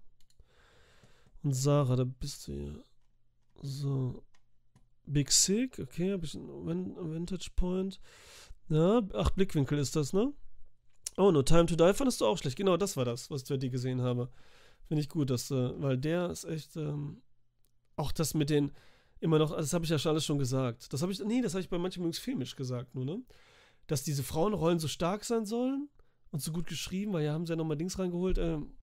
Und 1.43 1.53
Sarah, 1.53 1.97
da 1.97 2.05
bist 2.05 2.49
du 2.49 2.53
hier. 2.53 2.85
So. 3.63 4.23
Big 5.05 5.31
Sick, 5.33 5.79
okay, 5.79 6.13
habe 6.13 6.27
ich 6.27 6.35
einen 6.35 6.97
Vintage 7.15 7.51
Point. 7.57 8.01
Ja, 8.69 9.03
ach, 9.15 9.31
Blickwinkel 9.31 9.79
ist 9.79 9.97
das, 9.97 10.13
ne? 10.13 10.33
Oh, 11.17 11.31
No 11.31 11.43
Time 11.43 11.67
to 11.67 11.77
Die 11.77 11.95
fandest 11.95 12.21
du 12.21 12.27
auch 12.27 12.39
schlecht. 12.39 12.57
Genau, 12.57 12.77
das 12.77 12.97
war 12.97 13.05
das, 13.05 13.31
was 13.31 13.43
ich 13.43 13.49
bei 13.49 13.57
dir 13.57 13.71
gesehen 13.71 14.03
habe. 14.03 14.31
Finde 14.87 15.03
ich 15.03 15.09
gut, 15.09 15.31
dass, 15.31 15.51
äh, 15.51 15.81
weil 15.81 15.99
der 15.99 16.31
ist 16.31 16.45
echt, 16.45 16.77
ähm, 16.77 17.23
auch 17.97 18.13
das 18.13 18.35
mit 18.35 18.51
den, 18.51 18.73
immer 19.21 19.39
noch, 19.39 19.57
das 19.57 19.73
habe 19.73 19.85
ich 19.85 19.91
ja 19.91 19.99
schon 19.99 20.11
alles 20.11 20.25
schon 20.25 20.39
gesagt. 20.39 20.93
Das 20.93 21.03
habe 21.03 21.13
ich, 21.13 21.21
nee, 21.21 21.43
das 21.43 21.55
habe 21.55 21.63
ich 21.63 21.69
bei 21.69 21.79
manchen 21.79 22.01
übrigens 22.01 22.19
filmisch 22.19 22.57
gesagt, 22.57 22.95
nur, 22.95 23.05
ne? 23.05 23.23
Dass 23.87 24.05
diese 24.05 24.23
Frauenrollen 24.23 24.79
so 24.79 24.89
stark 24.89 25.25
sein 25.25 25.47
sollen 25.47 25.89
und 26.31 26.43
so 26.43 26.53
gut 26.53 26.67
geschrieben, 26.67 27.13
weil 27.15 27.25
ja 27.25 27.33
haben 27.33 27.47
sie 27.47 27.53
ja 27.53 27.57
nochmal 27.57 27.77
Dings 27.77 27.99
reingeholt, 27.99 28.39
ähm, 28.39 28.75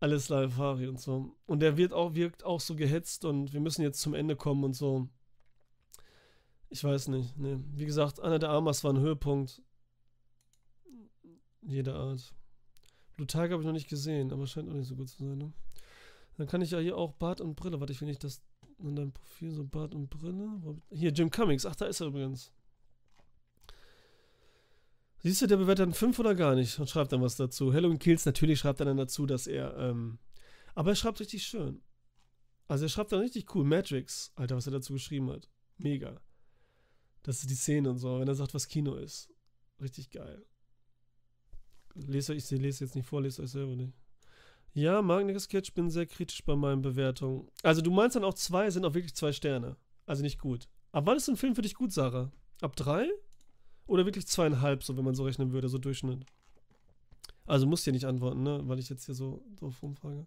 alles 0.00 0.28
Larifari 0.30 0.86
und 0.88 0.98
so. 0.98 1.36
Und 1.46 1.60
der 1.60 1.76
wird 1.76 1.92
auch, 1.92 2.14
wirkt 2.14 2.44
auch 2.44 2.60
so 2.60 2.74
gehetzt 2.74 3.24
und 3.24 3.52
wir 3.52 3.60
müssen 3.60 3.82
jetzt 3.82 4.00
zum 4.00 4.14
Ende 4.14 4.34
kommen 4.34 4.64
und 4.64 4.72
so. 4.74 5.08
Ich 6.70 6.84
weiß 6.84 7.08
nicht, 7.08 7.36
ne. 7.36 7.62
Wie 7.74 7.84
gesagt, 7.84 8.20
Anna 8.20 8.38
der 8.38 8.50
Armas 8.50 8.84
war 8.84 8.92
ein 8.92 9.00
Höhepunkt. 9.00 9.60
Jeder 11.62 11.96
Art. 11.96 12.32
Tiger 13.26 13.50
habe 13.50 13.62
ich 13.62 13.66
noch 13.66 13.74
nicht 13.74 13.88
gesehen, 13.88 14.32
aber 14.32 14.46
scheint 14.46 14.68
auch 14.70 14.74
nicht 14.74 14.88
so 14.88 14.96
gut 14.96 15.08
zu 15.10 15.18
sein, 15.18 15.36
ne? 15.36 15.52
Dann 16.38 16.46
kann 16.46 16.62
ich 16.62 16.70
ja 16.70 16.78
hier 16.78 16.96
auch 16.96 17.12
Bart 17.12 17.42
und 17.42 17.54
Brille. 17.54 17.80
Warte, 17.80 17.92
ich 17.92 18.00
will 18.00 18.08
nicht, 18.08 18.24
dass 18.24 18.40
in 18.78 18.96
deinem 18.96 19.12
Profil 19.12 19.50
so 19.50 19.64
Bart 19.64 19.94
und 19.94 20.08
Brille. 20.08 20.48
Hier, 20.90 21.10
Jim 21.10 21.30
Cummings. 21.30 21.66
Ach, 21.66 21.76
da 21.76 21.84
ist 21.84 22.00
er 22.00 22.06
übrigens. 22.06 22.50
Siehst 25.18 25.42
du, 25.42 25.46
der 25.46 25.58
bewertet 25.58 25.86
dann 25.86 25.92
5 25.92 26.18
oder 26.18 26.34
gar 26.34 26.54
nicht 26.54 26.78
und 26.78 26.88
schreibt 26.88 27.12
dann 27.12 27.20
was 27.20 27.36
dazu. 27.36 27.74
Halloween 27.74 27.98
Kills, 27.98 28.24
natürlich 28.24 28.60
schreibt 28.60 28.80
er 28.80 28.86
dann 28.86 28.96
dazu, 28.96 29.26
dass 29.26 29.46
er, 29.46 29.76
ähm, 29.76 30.18
aber 30.74 30.92
er 30.92 30.96
schreibt 30.96 31.20
richtig 31.20 31.42
schön. 31.42 31.82
Also 32.68 32.86
er 32.86 32.88
schreibt 32.88 33.12
dann 33.12 33.20
richtig 33.20 33.54
cool. 33.54 33.64
Matrix, 33.64 34.32
Alter, 34.36 34.56
was 34.56 34.66
er 34.66 34.72
dazu 34.72 34.94
geschrieben 34.94 35.30
hat. 35.30 35.50
Mega. 35.76 36.22
Das 37.22 37.40
ist 37.40 37.50
die 37.50 37.54
Szene 37.54 37.90
und 37.90 37.98
so, 37.98 38.20
wenn 38.20 38.28
er 38.28 38.34
sagt, 38.34 38.54
was 38.54 38.68
Kino 38.68 38.94
ist. 38.94 39.30
Richtig 39.80 40.10
geil. 40.10 40.44
Lese 41.94 42.34
ich, 42.34 42.50
ich 42.50 42.60
lese 42.60 42.84
jetzt 42.84 42.94
nicht 42.94 43.06
vor, 43.06 43.20
lese 43.20 43.42
euch 43.42 43.50
selber 43.50 43.76
nicht. 43.76 43.92
Ja, 44.72 45.02
Magnetic 45.02 45.40
Sketch 45.40 45.74
bin 45.74 45.90
sehr 45.90 46.06
kritisch 46.06 46.44
bei 46.44 46.54
meinen 46.54 46.82
Bewertungen. 46.82 47.48
Also 47.62 47.82
du 47.82 47.90
meinst 47.90 48.16
dann 48.16 48.24
auch 48.24 48.34
zwei, 48.34 48.70
sind 48.70 48.84
auch 48.84 48.94
wirklich 48.94 49.14
zwei 49.14 49.32
Sterne. 49.32 49.76
Also 50.06 50.22
nicht 50.22 50.38
gut. 50.38 50.68
Ab 50.92 51.06
wann 51.06 51.16
ist 51.16 51.28
ein 51.28 51.36
Film 51.36 51.54
für 51.54 51.62
dich 51.62 51.74
gut, 51.74 51.92
Sarah? 51.92 52.30
Ab 52.60 52.76
drei? 52.76 53.08
Oder 53.86 54.06
wirklich 54.06 54.26
zweieinhalb, 54.28 54.84
so 54.84 54.96
wenn 54.96 55.04
man 55.04 55.14
so 55.14 55.24
rechnen 55.24 55.52
würde, 55.52 55.68
so 55.68 55.78
Durchschnitt? 55.78 56.24
Also 57.46 57.66
musst 57.66 57.84
ja 57.86 57.92
nicht 57.92 58.04
antworten, 58.04 58.44
ne? 58.44 58.60
Weil 58.64 58.78
ich 58.78 58.88
jetzt 58.88 59.06
hier 59.06 59.14
so 59.14 59.42
drauf 59.56 59.82
rumfrage. 59.82 60.24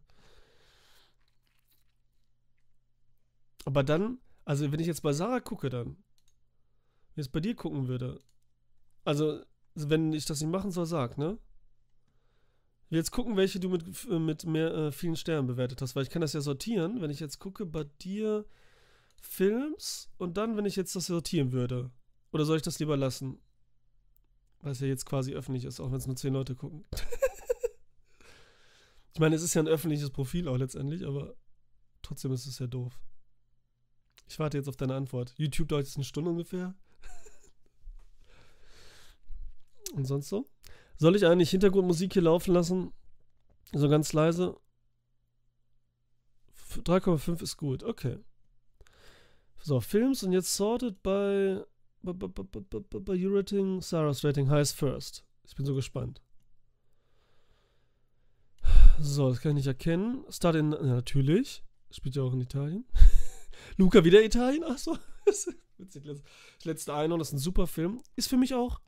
Aber 3.64 3.84
dann, 3.84 4.18
also 4.44 4.70
wenn 4.70 4.82
ich 4.82 4.88
jetzt 4.88 5.04
bei 5.04 5.14
Sarah 5.14 5.40
gucke, 5.40 5.70
dann, 5.70 5.96
jetzt 7.16 7.32
bei 7.32 7.40
dir 7.40 7.56
gucken 7.56 7.88
würde, 7.88 8.22
also 9.04 9.42
wenn 9.76 10.14
ich 10.14 10.26
das 10.26 10.42
nicht 10.42 10.52
machen 10.52 10.72
soll, 10.72 10.86
sag, 10.86 11.18
ne? 11.18 11.38
Jetzt 12.90 13.12
gucken, 13.12 13.38
welche 13.38 13.60
du 13.60 13.70
mit, 13.70 14.08
mit 14.08 14.46
mehr, 14.46 14.74
äh, 14.74 14.92
vielen 14.92 15.16
Sternen 15.16 15.48
bewertet 15.48 15.82
hast, 15.82 15.96
weil 15.96 16.04
ich 16.04 16.12
kann 16.12 16.22
das 16.22 16.34
ja 16.34 16.42
sortieren. 16.42 17.02
Wenn 17.02 17.10
ich 17.10 17.20
jetzt 17.20 17.40
gucke, 17.40 17.66
bei 17.66 17.86
dir 18.02 18.46
Films 19.20 20.12
und 20.18 20.38
dann, 20.38 20.58
wenn 20.58 20.66
ich 20.66 20.76
jetzt 20.76 20.96
das 20.96 21.08
sortieren 21.08 21.52
würde. 21.52 21.90
Oder 22.32 22.46
soll 22.46 22.58
ich 22.58 22.62
das 22.62 22.78
lieber 22.78 22.96
lassen? 22.96 23.40
Weil 24.60 24.74
es 24.74 24.80
ja 24.80 24.88
jetzt 24.88 25.06
quasi 25.06 25.34
öffentlich 25.34 25.66
ist, 25.66 25.80
auch 25.80 25.90
wenn 25.90 25.98
es 25.98 26.08
nur 26.08 26.16
zehn 26.16 26.34
Leute 26.34 26.56
gucken. 26.56 26.86
ich 29.14 29.20
meine, 29.20 29.36
es 29.36 29.42
ist 29.42 29.56
ja 29.56 29.64
ein 29.64 29.68
öffentliches 29.68 30.12
Profil 30.12 30.48
auch 30.48 30.58
letztendlich, 30.58 31.06
aber 31.06 31.36
trotzdem 32.04 32.32
ist 32.32 32.46
es 32.46 32.60
ja 32.60 32.68
doof. 32.68 33.00
Ich 34.28 34.40
warte 34.40 34.58
jetzt 34.58 34.70
auf 34.70 34.78
deine 34.78 34.96
Antwort. 34.96 35.34
YouTube 35.38 35.70
dauert 35.70 35.86
jetzt 35.86 35.98
eine 35.98 36.06
Stunde 36.06 36.30
ungefähr. 36.30 36.76
Und 39.94 40.06
sonst 40.06 40.30
so? 40.30 40.48
Soll 40.98 41.16
ich 41.16 41.26
eigentlich 41.26 41.50
Hintergrundmusik 41.50 42.14
hier 42.14 42.22
laufen 42.22 42.54
lassen? 42.54 42.92
So 43.74 43.90
ganz 43.90 44.14
leise? 44.14 44.56
3,5 46.76 47.42
ist 47.42 47.58
gut, 47.58 47.84
okay. 47.84 48.20
So, 49.60 49.80
Films 49.80 50.24
und 50.24 50.34
jetzt 50.34 50.56
sorted 50.56 51.02
bei 51.04 51.64
bei, 52.04 52.12
bei, 52.12 53.18
rating, 53.24 53.82
Sarah's 53.82 54.24
rating 54.24 54.50
heißt 54.50 54.76
first. 54.76 55.24
Ich 55.46 55.56
bin 55.56 55.66
so 55.66 55.74
gespannt. 55.74 56.22
So, 59.00 59.30
das 59.30 59.40
kann 59.40 59.52
ich 59.52 59.56
nicht 59.56 59.68
erkennen. 59.68 60.26
Start 60.30 60.56
in, 60.56 60.72
ja, 60.74 60.82
natürlich. 60.82 61.64
Spielt 61.92 62.16
ja 62.16 62.24
auch 62.24 62.34
in 62.34 62.42
Italien. 62.42 62.86
Luca 63.78 64.04
wieder 64.04 64.24
Italien? 64.24 64.64
Achso. 64.64 64.98
Witzig. 65.78 66.04
Letzte 66.64 66.94
Einhorn, 66.94 67.20
das 67.20 67.30
ist 67.30 67.36
ein 67.36 67.40
super 67.40 67.68
Film. 67.68 68.02
Ist 68.16 68.30
für 68.30 68.38
mich 68.38 68.54
auch 68.54 68.82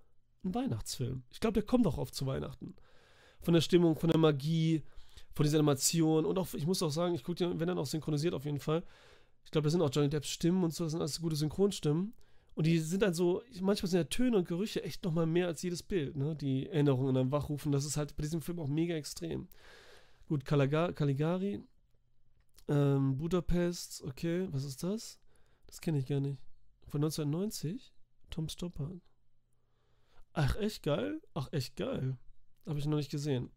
ein 0.45 0.55
Weihnachtsfilm. 0.55 1.23
Ich 1.31 1.39
glaube, 1.39 1.53
der 1.53 1.63
kommt 1.63 1.87
auch 1.87 1.97
oft 1.97 2.15
zu 2.15 2.25
Weihnachten. 2.25 2.75
Von 3.41 3.53
der 3.53 3.61
Stimmung, 3.61 3.95
von 3.97 4.09
der 4.09 4.19
Magie, 4.19 4.83
von 5.33 5.43
dieser 5.43 5.57
Animation 5.57 6.25
und 6.25 6.37
auch, 6.37 6.53
ich 6.53 6.65
muss 6.65 6.81
auch 6.81 6.89
sagen, 6.89 7.13
ich 7.13 7.23
gucke 7.23 7.37
dir, 7.37 7.59
wenn 7.59 7.67
dann 7.67 7.77
auch 7.77 7.85
synchronisiert 7.85 8.33
auf 8.33 8.45
jeden 8.45 8.59
Fall. 8.59 8.83
Ich 9.43 9.51
glaube, 9.51 9.65
da 9.65 9.69
sind 9.69 9.81
auch 9.81 9.89
Johnny 9.91 10.09
Depps 10.09 10.29
Stimmen 10.29 10.63
und 10.63 10.73
so, 10.73 10.85
das 10.85 10.91
sind 10.91 11.01
alles 11.01 11.21
gute 11.21 11.35
Synchronstimmen. 11.35 12.13
Und 12.55 12.65
die 12.65 12.79
sind 12.79 13.01
dann 13.01 13.13
so, 13.13 13.43
manchmal 13.59 13.89
sind 13.89 13.99
ja 13.99 14.05
Töne 14.05 14.37
und 14.37 14.47
Gerüche 14.47 14.81
echt 14.81 15.03
nochmal 15.03 15.25
mehr 15.25 15.47
als 15.47 15.61
jedes 15.61 15.83
Bild, 15.83 16.15
ne? 16.15 16.37
Die 16.37 16.67
Erinnerungen 16.67 17.13
dann 17.13 17.31
wachrufen. 17.31 17.73
Das 17.73 17.83
ist 17.83 17.97
halt 17.97 18.15
bei 18.15 18.23
diesem 18.23 18.41
Film 18.41 18.59
auch 18.59 18.67
mega 18.69 18.95
extrem. 18.95 19.49
Gut, 20.29 20.45
Caligari, 20.45 21.61
ähm, 22.69 23.17
Budapest, 23.17 24.03
okay, 24.03 24.47
was 24.51 24.63
ist 24.63 24.83
das? 24.83 25.19
Das 25.67 25.81
kenne 25.81 25.99
ich 25.99 26.07
gar 26.07 26.21
nicht. 26.21 26.41
Von 26.87 27.03
1990? 27.03 27.93
Tom 28.29 28.47
Stoppard. 28.47 29.01
Ach, 30.37 30.57
echt 30.57 30.83
geil? 30.83 31.21
Ach, 31.33 31.47
echt 31.53 31.77
geil. 31.77 32.17
Habe 32.65 32.77
ich 32.77 32.85
noch 32.85 32.97
nicht 32.97 33.09
gesehen. 33.09 33.51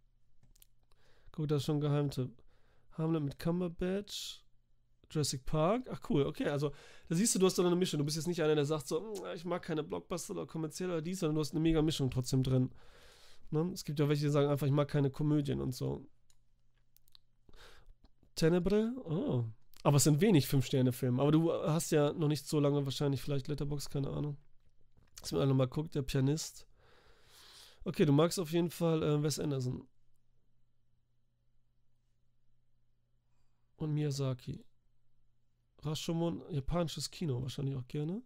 Guck, 1.33 1.49
das 1.49 1.63
ist 1.63 1.67
schon 1.67 1.79
ein 1.79 1.81
Geheimtipp. 1.81 2.31
Hamlet 2.93 3.23
mit 3.25 3.39
Cumberbatch. 3.41 4.45
Jurassic 5.11 5.45
Park. 5.45 5.89
Ach, 5.91 6.01
cool. 6.09 6.25
Okay, 6.25 6.49
also 6.49 6.73
da 7.09 7.17
siehst 7.17 7.35
du, 7.35 7.41
du 7.41 7.47
hast 7.47 7.59
doch 7.59 7.65
eine 7.65 7.75
Mischung. 7.75 7.99
Du 7.99 8.05
bist 8.05 8.17
jetzt 8.17 8.29
nicht 8.29 8.41
einer, 8.43 8.55
der 8.55 8.65
sagt 8.65 8.87
so, 8.87 9.01
hm, 9.01 9.25
ich 9.35 9.45
mag 9.45 9.63
keine 9.63 9.83
Blockbuster 9.83 10.35
oder 10.35 10.47
kommerziell 10.47 10.91
oder 10.91 11.03
dies, 11.03 11.19
sondern 11.19 11.35
du 11.35 11.41
hast 11.41 11.51
eine 11.51 11.61
mega 11.61 11.83
Mischung 11.83 12.13
trotzdem 12.13 12.45
drin. 12.45 12.71
Ne? 13.51 13.71
Es 13.73 13.85
gibt 13.85 13.99
ja 13.99 14.09
welche, 14.09 14.27
die 14.27 14.31
sagen 14.31 14.49
einfach, 14.49 14.67
ich 14.67 14.73
mag 14.73 14.87
keine 14.87 15.11
Komödien 15.11 15.61
und 15.61 15.75
so. 15.75 16.07
Tenebre? 18.37 18.93
Oh. 19.05 19.47
Aber 19.83 19.97
es 19.97 20.05
sind 20.05 20.21
wenig 20.21 20.47
Fünf-Sterne-Filme. 20.47 21.21
Aber 21.21 21.33
du 21.33 21.53
hast 21.53 21.91
ja 21.91 22.13
noch 22.13 22.29
nicht 22.29 22.47
so 22.47 22.61
lange 22.61 22.85
wahrscheinlich 22.85 23.21
vielleicht 23.21 23.49
Letterbox, 23.49 23.91
keine 23.91 24.11
Ahnung. 24.11 24.37
Dass 25.21 25.33
man 25.33 25.57
mal 25.57 25.67
guckt, 25.67 25.95
der 25.95 26.03
Pianist. 26.03 26.67
Okay, 27.85 28.05
du 28.05 28.13
magst 28.13 28.39
auf 28.39 28.53
jeden 28.53 28.71
Fall 28.71 29.03
äh, 29.03 29.23
Wes 29.23 29.39
Anderson. 29.39 29.87
und 33.79 33.95
Miyazaki. 33.95 34.65
Rashomon, 35.83 36.43
japanisches 36.51 37.11
Kino, 37.11 37.41
wahrscheinlich 37.41 37.77
auch 37.77 37.87
gerne. 37.87 38.23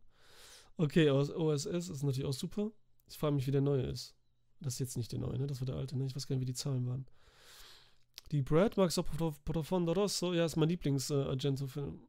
Okay, 0.76 1.11
OSS 1.11 1.66
ist 1.66 2.03
natürlich 2.03 2.24
auch 2.24 2.32
super. 2.32 2.72
Ich 3.09 3.18
frage 3.18 3.34
mich, 3.34 3.47
wie 3.47 3.53
der 3.53 3.61
neue 3.61 3.82
ist. 3.82 4.16
Das 4.61 4.74
ist 4.74 4.78
jetzt 4.78 4.97
nicht 4.97 5.12
der 5.12 5.18
neue, 5.18 5.38
ne? 5.38 5.47
Das 5.47 5.61
war 5.61 5.66
der 5.66 5.76
alte, 5.76 5.99
ne? 5.99 6.07
Ich 6.07 6.16
weiß 6.16 6.26
gar 6.26 6.34
nicht, 6.34 6.40
wie 6.40 6.53
die 6.53 6.55
Zahlen 6.55 6.86
waren. 6.86 7.07
Die 8.30 8.40
Brad 8.40 8.76
Max 8.78 8.99
Profondo 9.45 9.93
Rosso, 9.93 10.32
ja, 10.32 10.47
ist 10.47 10.57
mein 10.57 10.70
Lieblings-Argento-Film. 10.70 12.09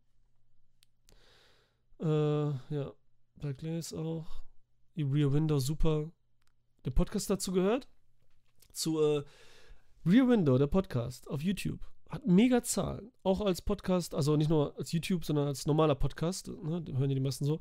Äh, 1.99 2.05
äh, 2.05 2.53
ja. 2.69 2.93
Black 3.35 3.61
Lace 3.61 3.93
auch. 3.93 4.42
Die 4.95 5.03
Rear 5.03 5.33
Window, 5.33 5.57
super. 5.57 6.11
Der 6.85 6.91
Podcast 6.91 7.29
dazu 7.29 7.51
gehört? 7.51 7.87
Zu 8.71 9.01
äh, 9.01 9.23
Rear 10.05 10.27
Window, 10.27 10.57
der 10.57 10.67
Podcast 10.67 11.27
auf 11.29 11.41
YouTube. 11.41 11.79
Hat 12.09 12.27
mega 12.27 12.61
Zahlen. 12.61 13.11
Auch 13.23 13.41
als 13.41 13.63
Podcast, 13.63 14.13
also 14.13 14.37
nicht 14.37 14.49
nur 14.49 14.77
als 14.77 14.91
YouTube, 14.91 15.25
sondern 15.25 15.47
als 15.47 15.65
normaler 15.65 15.95
Podcast. 15.95 16.47
Ne? 16.47 16.81
Den 16.81 16.99
hören 16.99 17.09
ja 17.09 17.15
die 17.15 17.21
meisten 17.21 17.45
so. 17.45 17.59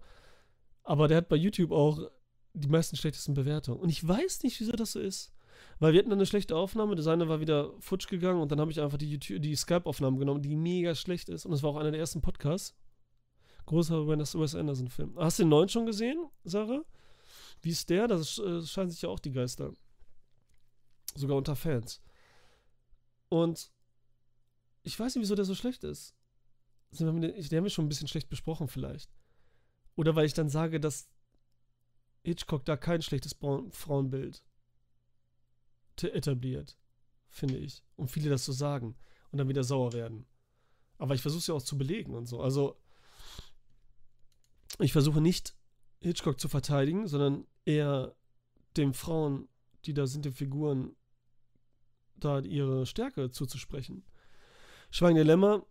Aber 0.83 1.09
der 1.09 1.17
hat 1.17 1.31
bei 1.31 1.37
YouTube 1.37 1.71
auch 1.71 2.01
die 2.53 2.69
meisten 2.69 2.97
schlechtesten 2.97 3.33
Bewertungen. 3.33 3.81
Und 3.81 3.89
ich 3.89 4.07
weiß 4.07 4.43
nicht, 4.43 4.61
wieso 4.61 4.73
das 4.73 4.93
so 4.93 5.01
ist. 5.01 5.33
Weil 5.79 5.95
wir 5.95 6.01
hatten 6.01 6.11
dann 6.11 6.19
eine 6.19 6.27
schlechte 6.27 6.55
Aufnahme, 6.55 6.97
der 6.97 7.03
seine 7.03 7.29
war 7.29 7.41
wieder 7.41 7.73
futsch 7.81 8.09
gegangen 8.09 8.43
und 8.43 8.53
dann 8.53 8.61
habe 8.61 8.71
ich 8.71 8.81
einfach 8.81 8.99
die, 8.99 9.19
die 9.19 9.55
Skype-Aufnahme 9.55 10.19
genommen, 10.19 10.43
die 10.43 10.57
mega 10.57 10.95
schlecht 10.95 11.31
ist. 11.31 11.47
Und 11.47 11.53
das 11.53 11.63
war 11.63 11.71
auch 11.71 11.77
einer 11.77 11.93
der 11.93 12.01
ersten 12.01 12.21
Podcasts. 12.21 12.77
Großer 13.65 14.07
Wes 14.07 14.55
Anderson-Film. 14.55 15.15
Hast 15.17 15.39
du 15.39 15.45
den 15.45 15.51
neuen 15.51 15.69
schon 15.69 15.87
gesehen, 15.87 16.27
Sarah? 16.45 16.83
Wie 17.63 17.71
ist 17.71 17.89
der? 17.91 18.09
Das 18.09 18.39
äh, 18.39 18.63
scheinen 18.63 18.91
sich 18.91 19.03
ja 19.03 19.09
auch 19.09 19.21
die 19.21 19.33
Geister. 19.33 19.73
Sogar 21.15 21.37
unter 21.37 21.57
Fans. 21.57 22.01
Und 23.29 23.71
ich 24.83 24.99
weiß 24.99 25.15
nicht, 25.15 25.23
wieso 25.23 25.35
der 25.35 25.45
so 25.45 25.55
schlecht 25.55 25.85
ist. 25.85 26.15
Der 26.91 27.09
haben 27.09 27.23
wir 27.23 27.71
schon 27.71 27.87
ein 27.87 27.89
bisschen 27.89 28.09
schlecht 28.09 28.29
besprochen, 28.29 28.69
vielleicht. 28.69 29.11
Oder 29.97 30.15
weil 30.15 30.27
ich 30.27 30.35
dann 30.35 30.49
sage, 30.49 30.81
dass 30.81 31.09
Hitchcock 32.25 32.65
da 32.65 32.77
kein 32.77 33.03
schlechtes 33.03 33.35
Frauenbild 33.71 34.43
etabliert, 36.03 36.77
finde 37.29 37.57
ich. 37.59 37.83
Und 37.97 38.11
viele 38.11 38.29
das 38.29 38.45
so 38.45 38.53
sagen 38.53 38.97
und 39.31 39.39
dann 39.39 39.49
wieder 39.49 39.65
sauer 39.65 39.93
werden. 39.93 40.27
Aber 40.99 41.15
ich 41.15 41.23
versuche 41.23 41.41
es 41.41 41.47
ja 41.47 41.55
auch 41.55 41.63
zu 41.63 41.79
belegen 41.79 42.15
und 42.15 42.27
so. 42.27 42.41
Also, 42.41 42.77
ich 44.79 44.93
versuche 44.93 45.21
nicht 45.21 45.55
Hitchcock 46.01 46.41
zu 46.41 46.49
verteidigen, 46.49 47.07
sondern 47.07 47.47
eher 47.65 48.15
den 48.77 48.95
Frauen, 48.95 49.49
die 49.85 49.95
da 49.95 50.07
sind, 50.07 50.25
den 50.25 50.33
Figuren, 50.33 50.95
da 52.17 52.41
ihre 52.41 52.87
Stärke 52.87 53.31
zuzusprechen. 53.31 54.05
Schweigen 54.91 55.17
Dilemma 55.17 55.65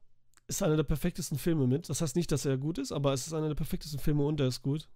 ist 0.47 0.61
einer 0.61 0.75
der 0.75 0.83
perfektesten 0.83 1.37
Filme 1.37 1.67
mit. 1.67 1.89
Das 1.89 2.01
heißt 2.01 2.15
nicht, 2.15 2.31
dass 2.31 2.45
er 2.45 2.57
gut 2.57 2.77
ist, 2.77 2.91
aber 2.91 3.13
es 3.13 3.27
ist 3.27 3.33
einer 3.33 3.47
der 3.47 3.55
perfektesten 3.55 3.99
Filme 3.99 4.25
und 4.25 4.39
er 4.39 4.47
ist 4.47 4.61
gut. 4.61 4.89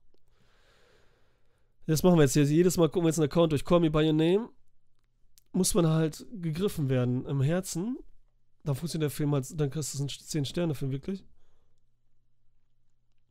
Das 1.87 2.03
machen 2.03 2.17
wir 2.17 2.23
jetzt 2.23 2.33
hier. 2.33 2.43
Jedes 2.43 2.77
Mal 2.77 2.89
gucken 2.89 3.03
wir 3.03 3.09
jetzt 3.09 3.19
einen 3.19 3.29
Account 3.29 3.51
durch 3.51 3.63
Call 3.63 3.79
Me 3.79 3.91
By 3.91 4.05
Your 4.07 4.13
Name. 4.13 4.49
Muss 5.53 5.73
man 5.73 5.87
halt 5.87 6.25
gegriffen 6.33 6.89
werden 6.89 7.25
im 7.25 7.41
Herzen. 7.41 7.97
Dann 8.63 8.75
funktioniert 8.75 9.11
der 9.11 9.15
Film 9.15 9.31
halt, 9.33 9.47
dann 9.59 9.69
kriegst 9.69 9.93
du 9.93 9.99
einen 9.99 10.09
10-Sterne-Film, 10.09 10.91
wirklich. 10.91 11.23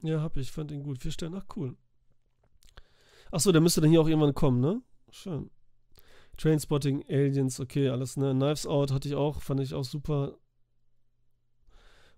Ja, 0.02 0.20
hab 0.20 0.36
ich. 0.36 0.52
Fand 0.52 0.70
ihn 0.70 0.82
gut. 0.82 0.98
Vier 0.98 1.10
Sterne. 1.10 1.42
Ach, 1.42 1.56
cool. 1.56 1.76
Achso, 3.30 3.52
der 3.52 3.60
müsste 3.60 3.80
dann 3.80 3.90
hier 3.90 4.00
auch 4.00 4.08
irgendwann 4.08 4.34
kommen, 4.34 4.60
ne? 4.60 4.82
Schön. 5.10 5.50
Trainspotting, 6.36 7.04
Aliens, 7.08 7.60
okay, 7.60 7.88
alles, 7.88 8.16
ne? 8.16 8.32
Knives 8.32 8.66
Out 8.66 8.92
hatte 8.92 9.08
ich 9.08 9.14
auch, 9.14 9.40
fand 9.40 9.60
ich 9.60 9.74
auch 9.74 9.84
super. 9.84 10.36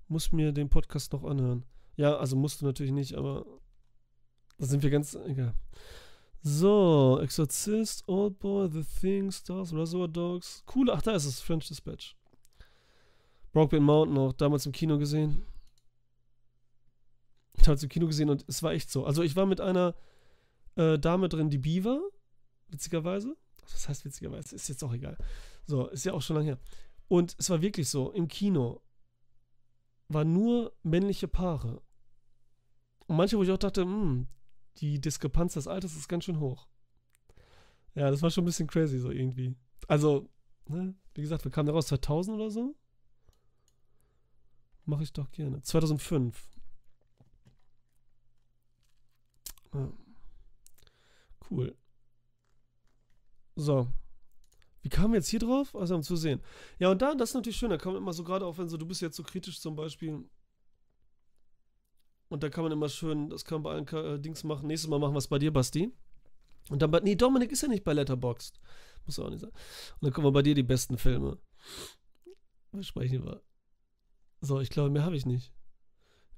Muss 0.09 0.33
mir 0.33 0.53
den 0.53 0.69
Podcast 0.69 1.13
noch 1.13 1.25
anhören. 1.25 1.65
Ja, 1.97 2.17
also 2.17 2.37
musst 2.37 2.61
du 2.61 2.67
natürlich 2.67 2.93
nicht, 2.93 3.15
aber 3.15 3.45
da 4.59 4.67
sind 4.67 4.83
wir 4.83 4.91
ganz, 4.91 5.15
egal. 5.27 5.55
So, 6.43 7.19
Exorcist, 7.23 8.05
Old 8.07 8.39
Boy, 8.39 8.69
The 8.71 8.85
Thing, 9.01 9.33
Stars, 9.33 9.73
Reservoir 9.73 10.09
Dogs. 10.09 10.65
Cool, 10.75 10.91
ach, 10.91 11.03
da 11.03 11.13
ist 11.13 11.25
es, 11.25 11.41
French 11.41 11.67
Dispatch. 11.67 12.17
Brokeback 13.53 13.81
Mountain 13.81 14.19
auch 14.19 14.33
damals 14.33 14.67
im 14.67 14.73
Kino 14.73 14.99
gesehen. 14.99 15.43
Damals 17.65 17.83
im 17.83 17.89
Kino 17.89 18.07
gesehen 18.07 18.31
und 18.31 18.45
es 18.47 18.63
war 18.63 18.73
echt 18.73 18.91
so. 18.91 19.05
Also 19.05 19.23
ich 19.23 19.35
war 19.35 19.47
mit 19.47 19.61
einer 19.61 19.95
äh, 20.77 20.99
Dame 20.99 21.29
drin, 21.29 21.51
die 21.51 21.59
Beaver, 21.59 22.01
witzigerweise. 22.69 23.37
Das 23.63 23.89
heißt 23.89 24.05
witzigerweise, 24.05 24.55
ist 24.55 24.69
jetzt 24.69 24.85
auch 24.85 24.93
egal. 24.93 25.19
So, 25.67 25.89
ist 25.89 26.05
ja 26.05 26.13
auch 26.13 26.23
schon 26.23 26.37
lange 26.37 26.47
her. 26.47 26.59
Und 27.09 27.35
es 27.39 27.51
war 27.51 27.61
wirklich 27.61 27.89
so, 27.89 28.13
im 28.13 28.29
Kino 28.29 28.83
waren 30.09 30.33
nur 30.33 30.73
männliche 30.83 31.29
Paare. 31.29 31.83
Und 33.07 33.17
manche, 33.17 33.37
wo 33.37 33.43
ich 33.43 33.51
auch 33.51 33.59
dachte, 33.59 33.83
hm, 33.83 34.29
die 34.79 35.01
Diskrepanz 35.01 35.55
des 35.55 35.67
Alters 35.67 35.97
ist 35.97 36.09
ganz 36.09 36.25
schön 36.25 36.41
hoch. 36.41 36.69
Ja, 37.95 38.11
das 38.11 38.23
war 38.23 38.31
schon 38.31 38.45
ein 38.45 38.47
bisschen 38.47 38.69
crazy 38.69 38.99
so 38.99 39.11
irgendwie. 39.11 39.57
Also, 39.89 40.29
ne, 40.69 40.95
wie 41.15 41.23
gesagt, 41.23 41.45
wir 41.45 41.51
kamen 41.51 41.67
daraus 41.67 41.87
2000 41.87 42.37
oder 42.37 42.51
so. 42.51 42.77
Mache 44.85 45.03
ich 45.03 45.13
doch 45.13 45.31
gerne. 45.31 45.63
2005. 45.63 46.49
Ja. 49.75 49.93
Cool. 51.51 51.77
So. 53.57 53.89
Wie 54.83 54.89
kamen 54.89 55.13
wir 55.13 55.19
jetzt 55.19 55.29
hier 55.29 55.41
drauf? 55.41 55.75
Also, 55.75 55.97
um 55.97 56.03
zu 56.03 56.17
sehen. 56.17 56.41
Ja, 56.79 56.91
und 56.91 57.03
da, 57.03 57.15
das 57.15 57.31
ist 57.31 57.35
natürlich 57.35 57.57
schön. 57.57 57.71
Da 57.71 57.79
kann 57.79 57.93
man 57.93 58.03
immer 58.03 58.13
so 58.13 58.23
gerade 58.23 58.47
auch, 58.47 58.59
wenn 58.59 58.69
so, 58.69 58.77
du 58.77 58.87
bist 58.87 59.01
jetzt 59.01 59.17
so 59.17 59.23
kritisch 59.23 59.61
zum 59.61 59.75
Beispiel 59.75 60.29
und 62.29 62.43
da 62.43 62.49
kann 62.49 62.65
man 62.65 62.73
immer 62.73 62.89
schön, 62.89 63.31
das 63.31 63.45
kann 63.45 63.63
man 63.63 63.85
bei 63.87 63.97
allen 63.97 64.17
äh, 64.17 64.21
Dings 64.21 64.43
machen. 64.45 64.67
Nächstes 64.67 64.91
Mal 64.91 64.99
machen 64.99 65.15
wir 65.15 65.19
es 65.19 65.29
bei 65.29 65.39
dir, 65.39 65.53
Basti. 65.53 65.93
Und 66.71 66.83
dann 66.83 66.91
bei, 66.91 67.01
nee, 67.01 67.15
Dominik 67.15 67.53
ist 67.53 67.63
ja 67.63 67.69
nicht 67.69 67.85
bei 67.85 67.93
Letterboxd. 67.93 68.61
Muss 69.05 69.19
auch 69.21 69.31
nicht 69.31 69.41
sein. 69.41 69.51
Und 69.51 70.03
dann 70.03 70.13
kommen 70.13 70.27
wir 70.27 70.33
bei 70.33 70.43
dir 70.43 70.55
die 70.55 70.65
besten 70.65 70.99
Filme. 70.99 71.39
Was 72.73 72.89
sprechen 72.89 73.25
wir? 73.25 73.43
So, 74.41 74.61
ich 74.61 74.71
glaube, 74.71 74.91
mehr 74.91 75.05
habe 75.05 75.17
ich 75.17 75.27
nicht. 75.27 75.53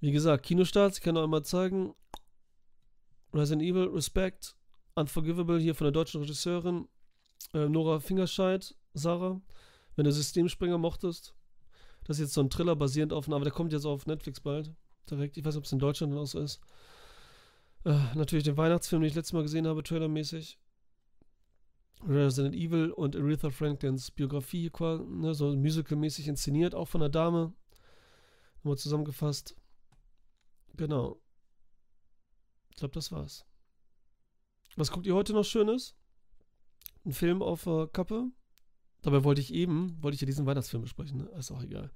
Wie 0.00 0.12
gesagt, 0.12 0.44
Kinostarts, 0.44 0.98
ich 0.98 1.02
kann 1.02 1.14
noch 1.14 1.24
einmal 1.24 1.44
zeigen. 1.44 1.94
Resident 3.32 3.62
Evil, 3.62 3.88
Respect, 3.88 4.56
Unforgivable 4.98 5.58
hier 5.58 5.74
von 5.74 5.84
der 5.84 5.92
deutschen 5.92 6.20
Regisseurin 6.20 6.88
äh, 7.54 7.68
Nora 7.68 8.00
Fingerscheid, 8.00 8.74
Sarah. 8.94 9.40
Wenn 9.96 10.04
du 10.04 10.12
Systemspringer 10.12 10.78
mochtest. 10.78 11.34
Das 12.04 12.18
ist 12.18 12.26
jetzt 12.26 12.34
so 12.34 12.40
ein 12.40 12.50
Thriller 12.50 12.76
basierend 12.76 13.12
auf, 13.12 13.28
aber 13.28 13.44
der 13.44 13.52
kommt 13.52 13.72
jetzt 13.72 13.84
auf 13.84 14.06
Netflix 14.06 14.40
bald 14.40 14.74
direkt. 15.10 15.36
Ich 15.36 15.44
weiß 15.44 15.54
nicht, 15.54 15.58
ob 15.58 15.64
es 15.64 15.72
in 15.72 15.78
Deutschland 15.78 16.14
auch 16.14 16.26
so 16.26 16.40
ist. 16.40 16.60
Äh, 17.84 18.14
natürlich 18.14 18.44
den 18.44 18.56
Weihnachtsfilm, 18.56 19.02
den 19.02 19.08
ich 19.08 19.14
letztes 19.14 19.32
Mal 19.32 19.42
gesehen 19.42 19.66
habe, 19.66 19.82
trailermäßig. 19.82 20.58
Resident 22.06 22.54
Evil 22.54 22.92
und 22.92 23.16
Aretha 23.16 23.50
Franklins 23.50 24.10
Biografie, 24.10 24.70
ne, 24.80 25.34
so 25.34 25.54
musicalmäßig 25.56 26.28
inszeniert, 26.28 26.74
auch 26.74 26.86
von 26.86 27.02
einer 27.02 27.10
Dame. 27.10 27.52
Nochmal 28.58 28.78
zusammengefasst. 28.78 29.56
Genau. 30.76 31.20
Ich 32.70 32.76
glaube, 32.76 32.94
das 32.94 33.10
war's. 33.10 33.47
Was 34.76 34.90
guckt 34.90 35.06
ihr 35.06 35.14
heute 35.14 35.32
noch 35.32 35.44
Schönes? 35.44 35.94
Ein 37.04 37.12
Film 37.12 37.42
auf 37.42 37.66
äh, 37.66 37.86
Kappe? 37.88 38.30
Dabei 39.02 39.24
wollte 39.24 39.40
ich 39.40 39.52
eben, 39.52 39.96
wollte 40.02 40.14
ich 40.16 40.20
ja 40.20 40.26
diesen 40.26 40.46
Weihnachtsfilm 40.46 40.82
besprechen, 40.82 41.18
ne? 41.18 41.24
Ist 41.38 41.50
auch 41.50 41.62
egal. 41.62 41.90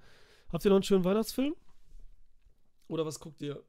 Habt 0.50 0.64
ihr 0.64 0.70
noch 0.70 0.76
einen 0.76 0.84
schönen 0.84 1.04
Weihnachtsfilm? 1.04 1.54
Oder 2.88 3.06
was 3.06 3.18
guckt 3.18 3.40
ihr? 3.42 3.62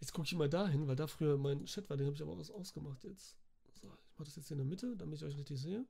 Jetzt 0.00 0.12
gucke 0.12 0.26
ich 0.26 0.34
mal 0.34 0.48
dahin, 0.48 0.86
weil 0.86 0.96
da 0.96 1.06
früher 1.06 1.36
mein 1.36 1.64
Chat 1.64 1.88
war, 1.88 1.96
den 1.96 2.06
habe 2.06 2.16
ich 2.16 2.22
aber 2.22 2.32
auch 2.32 2.50
ausgemacht 2.50 3.04
jetzt. 3.04 3.36
So, 3.80 3.86
ich 3.86 4.18
mache 4.18 4.24
das 4.24 4.36
jetzt 4.36 4.50
in 4.50 4.58
der 4.58 4.66
Mitte, 4.66 4.96
damit 4.96 5.16
ich 5.16 5.24
euch 5.24 5.36
richtig 5.36 5.60
sehe. 5.60 5.86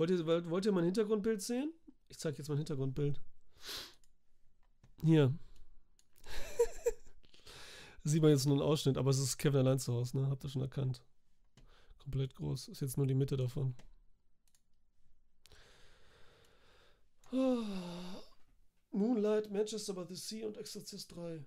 Wollt 0.00 0.10
ihr, 0.10 0.26
wollt 0.26 0.64
ihr 0.64 0.72
mein 0.72 0.84
Hintergrundbild 0.84 1.42
sehen? 1.42 1.74
Ich 2.08 2.18
zeige 2.18 2.38
jetzt 2.38 2.48
mein 2.48 2.56
Hintergrundbild. 2.56 3.20
Hier. 5.02 5.34
Sieht 8.04 8.22
man 8.22 8.30
jetzt 8.30 8.46
nur 8.46 8.56
einen 8.56 8.62
Ausschnitt, 8.62 8.96
aber 8.96 9.10
es 9.10 9.18
ist 9.18 9.36
Kevin 9.36 9.60
allein 9.60 9.78
zu 9.78 9.92
Hause, 9.92 10.18
ne? 10.18 10.28
Habt 10.28 10.44
ihr 10.44 10.50
schon 10.50 10.62
erkannt. 10.62 11.02
Komplett 11.98 12.34
groß. 12.34 12.68
Ist 12.68 12.80
jetzt 12.80 12.96
nur 12.96 13.06
die 13.06 13.14
Mitte 13.14 13.36
davon. 13.36 13.74
Oh. 17.32 17.62
Moonlight, 18.92 19.50
Manchester 19.50 19.94
by 19.94 20.04
the 20.08 20.16
Sea 20.16 20.46
und 20.46 20.56
Exorcist 20.56 21.14
3. 21.14 21.44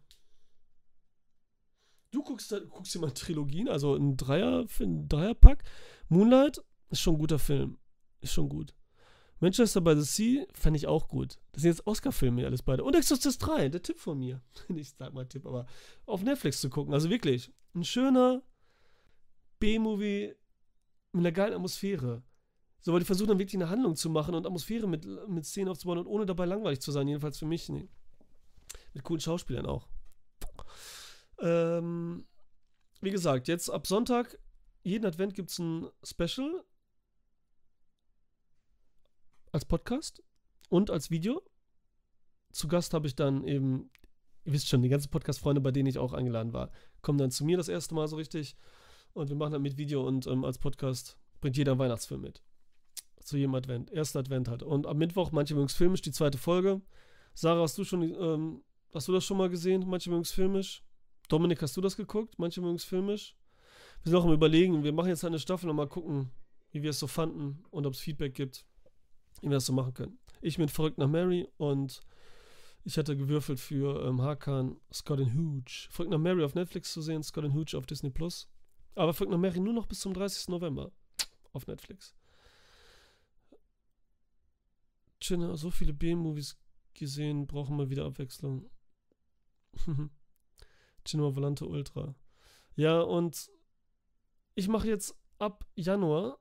Du 2.11 2.23
guckst, 2.23 2.51
da, 2.51 2.59
guckst 2.59 2.93
dir 2.93 2.99
mal 2.99 3.11
Trilogien, 3.13 3.67
also 3.67 3.95
ein 3.95 4.15
Dreier, 4.15 4.65
ein 4.79 5.07
Dreierpack. 5.09 5.63
Moonlight 6.09 6.61
ist 6.89 7.01
schon 7.01 7.15
ein 7.15 7.19
guter 7.19 7.39
Film. 7.39 7.77
Ist 8.21 8.33
schon 8.33 8.47
gut. 8.47 8.73
Manchester 9.43 9.81
by 9.81 9.93
the 9.93 10.03
Sea 10.03 10.45
fand 10.53 10.77
ich 10.77 10.87
auch 10.87 11.09
gut. 11.09 11.37
Das 11.51 11.63
sind 11.63 11.71
jetzt 11.71 11.85
Oscar-Filme, 11.85 12.45
alles 12.45 12.63
beide. 12.63 12.81
Und 12.81 12.95
Exorcist 12.95 13.45
3, 13.45 13.67
der 13.67 13.81
Tipp 13.81 13.99
von 13.99 14.17
mir. 14.17 14.41
ich 14.73 14.91
sag 14.91 15.13
mal 15.13 15.25
Tipp, 15.25 15.45
aber 15.45 15.65
auf 16.05 16.23
Netflix 16.23 16.61
zu 16.61 16.69
gucken. 16.69 16.93
Also 16.93 17.09
wirklich, 17.09 17.51
ein 17.75 17.83
schöner 17.83 18.41
B-Movie 19.59 20.33
mit 21.11 21.19
einer 21.19 21.33
geilen 21.33 21.55
Atmosphäre. 21.55 22.23
So, 22.79 22.93
weil 22.93 22.99
die 23.01 23.05
versuchen 23.05 23.27
dann 23.27 23.39
wirklich 23.39 23.61
eine 23.61 23.69
Handlung 23.69 23.97
zu 23.97 24.09
machen 24.09 24.33
und 24.33 24.45
Atmosphäre 24.45 24.87
mit, 24.87 25.05
mit 25.27 25.45
Szenen 25.45 25.67
aufzubauen 25.67 25.97
und 25.97 26.07
ohne 26.07 26.25
dabei 26.25 26.45
langweilig 26.45 26.79
zu 26.79 26.93
sein, 26.93 27.09
jedenfalls 27.09 27.37
für 27.37 27.45
mich, 27.45 27.67
nee. 27.67 27.89
Mit 28.93 29.03
coolen 29.03 29.19
Schauspielern 29.19 29.65
auch. 29.65 29.89
Ähm, 31.39 32.25
wie 33.01 33.11
gesagt, 33.11 33.49
jetzt 33.49 33.69
ab 33.69 33.87
Sonntag, 33.87 34.39
jeden 34.83 35.05
Advent 35.05 35.33
gibt 35.33 35.51
es 35.51 35.59
ein 35.59 35.89
Special 36.01 36.63
als 39.53 39.65
Podcast 39.65 40.21
und 40.69 40.89
als 40.89 41.11
Video. 41.11 41.41
Zu 42.51 42.67
Gast 42.67 42.93
habe 42.93 43.07
ich 43.07 43.15
dann 43.15 43.43
eben, 43.45 43.91
ihr 44.45 44.53
wisst 44.53 44.67
schon, 44.67 44.81
die 44.81 44.89
ganzen 44.89 45.11
Podcast-Freunde, 45.11 45.61
bei 45.61 45.71
denen 45.71 45.87
ich 45.87 45.99
auch 45.99 46.13
eingeladen 46.13 46.53
war, 46.53 46.71
kommen 47.01 47.19
dann 47.19 47.31
zu 47.31 47.45
mir 47.45 47.55
das 47.55 47.69
erste 47.69 47.93
Mal 47.93 48.07
so 48.07 48.15
richtig. 48.15 48.57
Und 49.13 49.29
wir 49.29 49.35
machen 49.35 49.53
dann 49.53 49.61
mit 49.61 49.77
Video 49.77 50.05
und 50.05 50.25
ähm, 50.25 50.43
als 50.43 50.57
Podcast 50.57 51.19
bringt 51.39 51.55
jeder 51.55 51.73
einen 51.73 51.79
Weihnachtsfilm 51.79 52.21
mit. 52.21 52.41
Zu 53.23 53.37
jedem 53.37 53.53
Advent. 53.53 53.91
Erster 53.91 54.19
Advent 54.19 54.47
halt. 54.47 54.63
Und 54.63 54.87
am 54.87 54.97
Mittwoch, 54.97 55.31
manche 55.31 55.53
mögen 55.53 55.69
filmisch, 55.69 56.01
die 56.01 56.11
zweite 56.11 56.39
Folge. 56.39 56.81
Sarah, 57.35 57.61
hast 57.61 57.77
du 57.77 57.83
schon, 57.83 58.01
ähm, 58.01 58.63
hast 58.91 59.07
du 59.07 59.13
das 59.13 59.23
schon 59.23 59.37
mal 59.37 59.49
gesehen? 59.49 59.87
Manche 59.87 60.09
mögen 60.09 60.25
filmisch. 60.25 60.83
Dominik, 61.29 61.61
hast 61.61 61.77
du 61.77 61.81
das 61.81 61.95
geguckt? 61.95 62.39
Manche 62.39 62.59
mögen 62.59 62.79
filmisch. 62.79 63.37
Wir 64.01 64.09
sind 64.09 64.19
auch 64.19 64.25
am 64.25 64.33
Überlegen, 64.33 64.83
wir 64.83 64.93
machen 64.93 65.09
jetzt 65.09 65.23
eine 65.23 65.39
Staffel 65.39 65.69
und 65.69 65.75
mal 65.75 65.87
gucken, 65.87 66.31
wie 66.71 66.81
wir 66.81 66.89
es 66.89 66.99
so 66.99 67.07
fanden 67.07 67.63
und 67.69 67.85
ob 67.85 67.93
es 67.93 67.99
Feedback 67.99 68.33
gibt, 68.33 68.65
wie 69.41 69.49
wir 69.49 69.55
das 69.57 69.65
so 69.65 69.73
machen 69.73 69.93
können. 69.93 70.19
Ich 70.41 70.57
mit 70.57 70.71
Verrückt 70.71 70.97
nach 70.97 71.07
Mary 71.07 71.47
und 71.57 72.01
ich 72.83 72.97
hatte 72.97 73.15
gewürfelt 73.15 73.59
für 73.59 74.05
ähm, 74.05 74.21
Hakan 74.21 74.77
Scott 74.91 75.19
and 75.19 75.33
Hooch. 75.35 75.87
Verrückt 75.89 76.11
nach 76.11 76.19
Mary 76.19 76.43
auf 76.43 76.55
Netflix 76.55 76.91
zu 76.91 77.01
sehen, 77.01 77.23
Scott 77.23 77.45
and 77.45 77.53
Hooch 77.53 77.75
auf 77.75 77.85
Disney 77.85 78.09
Plus. 78.09 78.49
Aber 78.95 79.13
Verrückt 79.13 79.31
nach 79.31 79.39
Mary 79.39 79.59
nur 79.59 79.73
noch 79.73 79.85
bis 79.85 80.01
zum 80.01 80.13
30. 80.13 80.49
November 80.49 80.91
auf 81.53 81.65
Netflix. 81.67 82.13
Chinna, 85.21 85.55
so 85.55 85.71
viele 85.71 85.93
B-Movies 85.93 86.57
gesehen, 86.93 87.47
brauchen 87.47 87.77
mal 87.77 87.89
wieder 87.89 88.05
Abwechslung. 88.05 88.69
Cinema 91.05 91.35
Volante 91.35 91.65
Ultra. 91.65 92.15
Ja, 92.75 93.01
und 93.01 93.49
ich 94.55 94.67
mache 94.67 94.87
jetzt 94.87 95.15
ab 95.39 95.65
Januar 95.75 96.39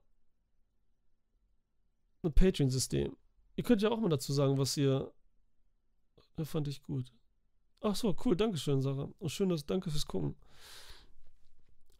ein 2.23 2.33
Patreon-System. 2.33 3.16
Ihr 3.57 3.64
könnt 3.64 3.83
ja 3.83 3.91
auch 3.91 4.01
mal 4.01 4.09
dazu 4.09 4.33
sagen, 4.33 4.59
was 4.59 4.77
ihr. 4.77 5.12
Das 6.37 6.49
fand 6.49 6.68
ich 6.68 6.83
gut. 6.83 7.12
Ach 7.81 7.97
so, 7.97 8.16
cool, 8.25 8.37
Dankeschön, 8.37 8.81
Sarah. 8.81 9.11
Und 9.18 9.29
schön, 9.31 9.49
dass 9.49 9.66
danke 9.66 9.91
fürs 9.91 10.07
Gucken. 10.07 10.37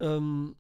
Ähm, 0.01 0.57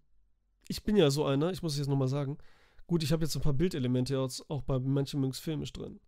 ich 0.68 0.82
bin 0.82 0.96
ja 0.96 1.10
so 1.10 1.24
einer, 1.24 1.50
ich 1.50 1.62
muss 1.62 1.72
es 1.72 1.78
jetzt 1.78 1.88
nochmal 1.88 2.08
sagen. 2.08 2.38
Gut, 2.86 3.02
ich 3.02 3.12
habe 3.12 3.24
jetzt 3.24 3.34
ein 3.36 3.42
paar 3.42 3.52
Bildelemente 3.52 4.18
auch 4.20 4.62
bei 4.62 4.78
manchen 4.78 5.20
Münks 5.20 5.38
filmisch 5.38 5.72
drin. 5.72 6.00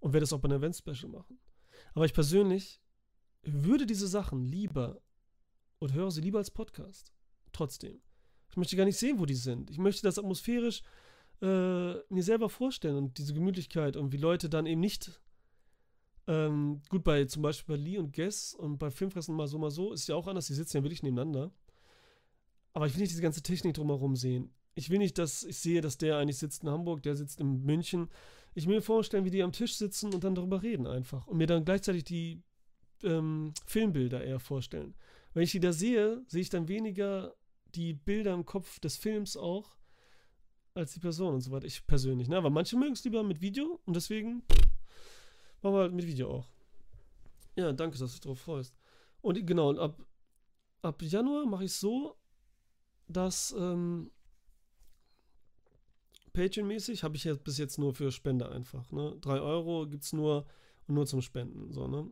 Und 0.00 0.12
werde 0.12 0.24
es 0.24 0.32
auch 0.32 0.40
bei 0.40 0.48
einem 0.48 0.58
Event-Special 0.58 1.10
machen. 1.10 1.38
Aber 1.94 2.04
ich 2.04 2.12
persönlich 2.12 2.80
würde 3.42 3.86
diese 3.86 4.08
Sachen 4.08 4.44
lieber 4.44 5.00
und 5.78 5.94
höre 5.94 6.10
sie 6.10 6.20
lieber 6.20 6.38
als 6.38 6.50
Podcast. 6.50 7.12
Trotzdem. 7.52 8.00
Ich 8.50 8.56
möchte 8.56 8.76
gar 8.76 8.84
nicht 8.84 8.98
sehen, 8.98 9.18
wo 9.18 9.26
die 9.26 9.34
sind. 9.34 9.70
Ich 9.70 9.78
möchte 9.78 10.02
das 10.02 10.18
atmosphärisch 10.18 10.82
äh, 11.40 11.94
mir 12.08 12.22
selber 12.22 12.48
vorstellen 12.48 12.96
und 12.96 13.18
diese 13.18 13.34
Gemütlichkeit 13.34 13.96
und 13.96 14.12
wie 14.12 14.16
Leute 14.16 14.48
dann 14.48 14.66
eben 14.66 14.80
nicht. 14.80 15.20
Ähm, 16.26 16.82
gut, 16.88 17.04
bei 17.04 17.24
zum 17.24 17.42
Beispiel 17.42 17.76
bei 17.76 17.82
Lee 17.82 17.98
und 17.98 18.12
Guess 18.14 18.54
und 18.54 18.78
bei 18.78 18.90
Filmfressen 18.90 19.34
mal 19.34 19.46
so, 19.46 19.58
mal 19.58 19.70
so, 19.70 19.92
ist 19.92 20.08
ja 20.08 20.14
auch 20.14 20.26
anders. 20.26 20.46
Die 20.46 20.54
sitzen 20.54 20.78
ja 20.78 20.82
wirklich 20.82 21.02
nebeneinander. 21.02 21.50
Aber 22.74 22.86
ich 22.86 22.94
will 22.94 23.00
nicht 23.00 23.12
diese 23.12 23.22
ganze 23.22 23.42
Technik 23.42 23.74
drumherum 23.74 24.14
sehen. 24.14 24.50
Ich 24.74 24.90
will 24.90 24.98
nicht, 24.98 25.18
dass 25.18 25.42
ich 25.42 25.58
sehe, 25.58 25.80
dass 25.80 25.96
der 25.96 26.18
eigentlich 26.18 26.38
sitzt 26.38 26.62
in 26.62 26.70
Hamburg, 26.70 27.02
der 27.02 27.16
sitzt 27.16 27.40
in 27.40 27.64
München. 27.64 28.08
Ich 28.54 28.66
will 28.66 28.76
mir 28.76 28.82
vorstellen, 28.82 29.24
wie 29.24 29.30
die 29.30 29.42
am 29.42 29.52
Tisch 29.52 29.76
sitzen 29.76 30.12
und 30.12 30.22
dann 30.22 30.34
darüber 30.34 30.62
reden 30.62 30.86
einfach. 30.86 31.26
Und 31.26 31.38
mir 31.38 31.46
dann 31.46 31.64
gleichzeitig 31.64 32.04
die 32.04 32.42
ähm, 33.02 33.54
Filmbilder 33.66 34.22
eher 34.22 34.38
vorstellen. 34.38 34.94
Wenn 35.32 35.44
ich 35.44 35.52
die 35.52 35.60
da 35.60 35.72
sehe, 35.72 36.22
sehe 36.26 36.42
ich 36.42 36.50
dann 36.50 36.68
weniger 36.68 37.34
die 37.74 37.94
Bilder 37.94 38.34
im 38.34 38.44
Kopf 38.44 38.80
des 38.80 38.96
Films 38.96 39.36
auch 39.36 39.77
als 40.74 40.92
die 40.92 41.00
Person 41.00 41.34
und 41.34 41.40
so 41.40 41.50
weiter. 41.50 41.66
Ich 41.66 41.86
persönlich, 41.86 42.28
ne? 42.28 42.36
Aber 42.36 42.50
manche 42.50 42.76
mögen 42.76 42.92
es 42.92 43.04
lieber 43.04 43.22
mit 43.22 43.40
Video 43.40 43.80
und 43.86 43.94
deswegen 43.94 44.42
machen 45.62 45.74
wir 45.74 45.80
halt 45.80 45.92
mit 45.92 46.06
Video 46.06 46.30
auch. 46.30 46.48
Ja, 47.56 47.72
danke, 47.72 47.98
dass 47.98 48.10
du 48.10 48.14
dich 48.14 48.20
darauf 48.20 48.40
freust. 48.40 48.74
Und 49.20 49.44
genau, 49.46 49.70
und 49.70 49.78
ab, 49.78 50.00
ab 50.82 51.02
Januar 51.02 51.46
mache 51.46 51.64
ich 51.64 51.72
so, 51.72 52.16
dass 53.08 53.54
ähm, 53.58 54.10
Patreon-mäßig 56.32 57.02
habe 57.02 57.16
ich 57.16 57.24
jetzt 57.24 57.42
bis 57.42 57.58
jetzt 57.58 57.78
nur 57.78 57.94
für 57.94 58.12
Spende 58.12 58.48
einfach. 58.48 58.92
Ne? 58.92 59.16
3 59.20 59.40
Euro 59.40 59.88
gibt 59.88 60.04
es 60.04 60.12
nur 60.12 60.46
nur 60.88 61.06
zum 61.06 61.22
Spenden. 61.22 61.70
So, 61.72 61.86
ne? 61.86 62.10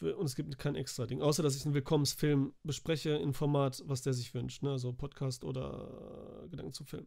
Und 0.00 0.26
es 0.26 0.34
gibt 0.34 0.58
kein 0.58 0.74
extra 0.74 1.06
Ding. 1.06 1.22
Außer, 1.22 1.42
dass 1.42 1.56
ich 1.56 1.64
einen 1.64 1.74
Willkommensfilm 1.74 2.54
bespreche 2.62 3.10
in 3.10 3.32
Format, 3.32 3.82
was 3.86 4.02
der 4.02 4.12
sich 4.12 4.34
wünscht. 4.34 4.62
Ne? 4.62 4.72
Also 4.72 4.92
Podcast 4.92 5.44
oder 5.44 6.42
äh, 6.44 6.48
Gedanken 6.48 6.72
zum 6.72 6.86
Film. 6.86 7.06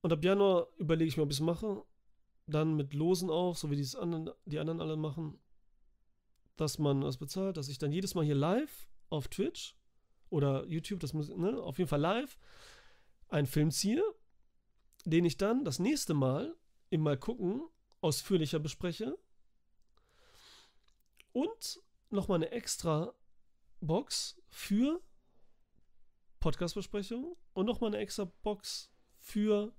Und 0.00 0.12
ab 0.12 0.24
Januar 0.24 0.68
überlege 0.78 1.08
ich 1.08 1.16
mir, 1.16 1.22
ob 1.22 1.30
ich 1.30 1.36
es 1.36 1.42
mache. 1.42 1.82
Dann 2.46 2.76
mit 2.76 2.94
Losen 2.94 3.30
auch, 3.30 3.56
so 3.56 3.70
wie 3.70 3.76
die 3.76 3.96
anderen, 3.96 4.30
die 4.44 4.58
anderen 4.58 4.80
alle 4.80 4.96
machen. 4.96 5.38
Dass 6.56 6.78
man 6.78 7.00
das 7.00 7.16
bezahlt, 7.16 7.56
dass 7.56 7.68
ich 7.68 7.78
dann 7.78 7.92
jedes 7.92 8.14
Mal 8.14 8.24
hier 8.24 8.34
live 8.34 8.88
auf 9.10 9.28
Twitch 9.28 9.76
oder 10.30 10.66
YouTube, 10.66 11.00
das 11.00 11.12
muss, 11.12 11.28
ne, 11.28 11.60
auf 11.60 11.78
jeden 11.78 11.88
Fall 11.88 12.00
live, 12.00 12.38
einen 13.28 13.46
Film 13.46 13.70
ziehe, 13.70 14.02
den 15.04 15.24
ich 15.24 15.36
dann 15.36 15.64
das 15.64 15.78
nächste 15.78 16.14
Mal 16.14 16.54
im 16.90 17.00
Mal 17.00 17.18
gucken 17.18 17.62
ausführlicher 18.00 18.58
bespreche 18.58 19.16
und 21.34 21.82
nochmal 22.08 22.36
eine 22.36 22.50
extra 22.52 23.12
Box 23.80 24.40
für 24.48 25.02
Podcast-Besprechungen 26.40 27.36
und 27.52 27.66
nochmal 27.66 27.88
eine 27.88 27.98
extra 27.98 28.30
Box 28.42 28.90
für 29.18 29.74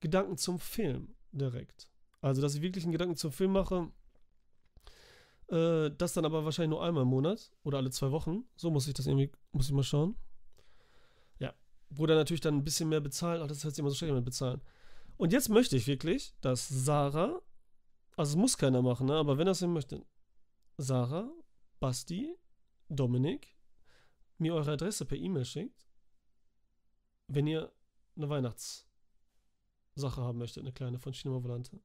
Gedanken 0.00 0.36
zum 0.36 0.60
Film 0.60 1.14
direkt. 1.32 1.88
Also, 2.20 2.40
dass 2.40 2.54
ich 2.54 2.62
wirklich 2.62 2.84
einen 2.84 2.92
Gedanken 2.92 3.16
zum 3.16 3.32
Film 3.32 3.52
mache, 3.52 3.90
äh, 5.48 5.90
das 5.96 6.12
dann 6.12 6.24
aber 6.24 6.44
wahrscheinlich 6.44 6.70
nur 6.70 6.84
einmal 6.84 7.02
im 7.02 7.08
Monat 7.08 7.52
oder 7.64 7.78
alle 7.78 7.90
zwei 7.90 8.10
Wochen. 8.10 8.44
So 8.56 8.70
muss 8.70 8.86
ich 8.86 8.94
das 8.94 9.06
irgendwie, 9.06 9.30
muss 9.52 9.66
ich 9.66 9.72
mal 9.72 9.82
schauen. 9.82 10.16
Ja, 11.38 11.54
wo 11.90 12.06
dann 12.06 12.16
natürlich 12.16 12.40
dann 12.40 12.56
ein 12.56 12.64
bisschen 12.64 12.88
mehr 12.88 13.00
bezahlen. 13.00 13.42
Ach, 13.42 13.48
das 13.48 13.64
hört 13.64 13.74
sich 13.74 13.80
immer 13.80 13.90
so 13.90 13.96
schlecht 13.96 14.14
mit 14.14 14.24
bezahlen. 14.24 14.60
Und 15.16 15.32
jetzt 15.32 15.48
möchte 15.48 15.76
ich 15.76 15.86
wirklich, 15.86 16.34
dass 16.40 16.68
Sarah, 16.68 17.40
also 18.16 18.30
es 18.30 18.36
muss 18.36 18.58
keiner 18.58 18.82
machen, 18.82 19.06
ne, 19.06 19.14
aber 19.14 19.38
wenn 19.38 19.46
er 19.46 19.52
es 19.52 19.62
möchte, 19.62 20.04
Sarah, 20.82 21.30
Basti, 21.78 22.36
Dominik 22.88 23.56
mir 24.38 24.54
eure 24.54 24.72
Adresse 24.72 25.06
per 25.06 25.16
E-Mail 25.16 25.44
schickt, 25.44 25.86
wenn 27.28 27.46
ihr 27.46 27.72
eine 28.16 28.28
Weihnachtssache 28.28 28.86
haben 29.96 30.38
möchtet, 30.38 30.64
eine 30.64 30.72
kleine 30.72 30.98
von 30.98 31.12
Cinema 31.12 31.42
Volante. 31.42 31.80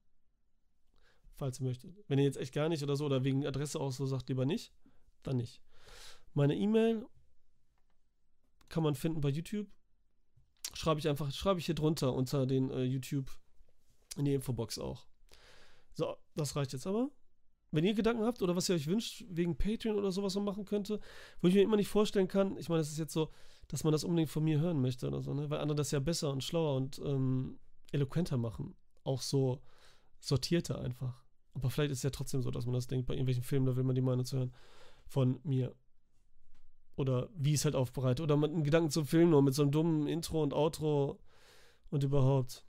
Falls 1.36 1.60
ihr 1.60 1.68
möchtet. 1.68 1.96
Wenn 2.08 2.18
ihr 2.18 2.26
jetzt 2.26 2.38
echt 2.38 2.54
gar 2.54 2.68
nicht 2.68 2.82
oder 2.82 2.96
so 2.96 3.06
oder 3.06 3.24
wegen 3.24 3.46
Adresse 3.46 3.80
auch 3.80 3.92
so 3.92 4.08
sagt, 4.08 4.30
lieber 4.30 4.46
nicht, 4.46 4.74
dann 5.22 5.38
nicht. 5.38 5.62
Meine 6.34 6.56
E-Mail 6.56 7.06
kann 8.70 8.82
man 8.82 8.96
finden 8.96 9.22
bei 9.22 9.30
YouTube. 9.30 9.68
Schreibe 10.74 11.00
ich 11.00 11.08
einfach, 11.08 11.32
schreibe 11.32 11.60
ich 11.60 11.68
hier 11.68 11.76
drunter 11.76 12.14
unter 12.14 12.48
den 12.48 12.72
äh, 12.72 12.84
YouTube 12.84 13.32
in 14.16 14.26
die 14.26 14.34
Infobox 14.34 14.80
auch. 14.80 15.06
So, 15.94 16.18
das 16.36 16.56
reicht 16.56 16.74
jetzt 16.74 16.88
aber 16.88 17.12
wenn 17.78 17.86
ihr 17.86 17.94
Gedanken 17.94 18.24
habt 18.24 18.42
oder 18.42 18.56
was 18.56 18.68
ihr 18.70 18.76
euch 18.76 18.88
wünscht, 18.88 19.24
wegen 19.30 19.56
Patreon 19.56 19.98
oder 19.98 20.12
sowas 20.12 20.34
man 20.34 20.46
machen 20.46 20.66
könnte, 20.66 21.00
wo 21.42 21.48
ich 21.48 21.54
mir 21.54 21.62
immer 21.62 21.78
nicht 21.78 21.90
vorstellen 21.90 22.28
kann, 22.28 22.58
ich 22.58 22.70
meine, 22.70 22.82
es 22.82 22.90
ist 22.90 22.98
jetzt 22.98 23.14
so, 23.14 23.30
dass 23.68 23.84
man 23.84 23.92
das 23.92 24.04
unbedingt 24.04 24.32
von 24.32 24.44
mir 24.44 24.60
hören 24.60 24.82
möchte 24.82 25.08
oder 25.08 25.22
so, 25.22 25.32
ne? 25.36 25.48
weil 25.52 25.60
andere 25.60 25.76
das 25.76 25.92
ja 25.92 26.00
besser 26.00 26.32
und 26.32 26.44
schlauer 26.44 26.76
und 26.76 27.00
ähm, 27.06 27.60
eloquenter 27.92 28.36
machen. 28.38 28.76
Auch 29.04 29.22
so 29.22 29.62
sortierter 30.20 30.82
einfach. 30.82 31.24
Aber 31.54 31.70
vielleicht 31.70 31.92
ist 31.92 32.00
es 32.00 32.04
ja 32.04 32.10
trotzdem 32.10 32.42
so, 32.42 32.50
dass 32.50 32.66
man 32.66 32.74
das 32.74 32.88
denkt, 32.88 33.06
bei 33.06 33.14
irgendwelchen 33.14 33.44
Filmen, 33.44 33.68
da 33.68 33.76
will 33.76 33.84
man 33.84 33.94
die 33.94 34.02
Meinung 34.02 34.26
zu 34.26 34.38
hören 34.38 34.56
von 35.06 35.40
mir. 35.44 35.76
Oder 36.96 37.30
wie 37.36 37.54
es 37.54 37.64
halt 37.64 37.76
aufbereitet. 37.76 38.22
Oder 38.22 38.38
mit 38.38 38.50
einem 38.50 38.64
Gedanken 38.64 38.90
zum 38.90 39.06
Film 39.06 39.30
nur 39.30 39.44
mit 39.44 39.54
so 39.54 39.62
einem 39.62 39.72
dummen 39.72 40.08
Intro 40.08 40.42
und 40.42 40.54
Outro 40.54 41.20
und 41.92 42.04
überhaupt. 42.04 42.66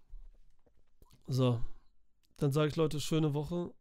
So. 1.26 1.64
Dann 2.36 2.52
sage 2.52 2.68
ich 2.68 2.76
Leute, 2.76 3.00
schöne 3.00 3.32
Woche 3.32 3.72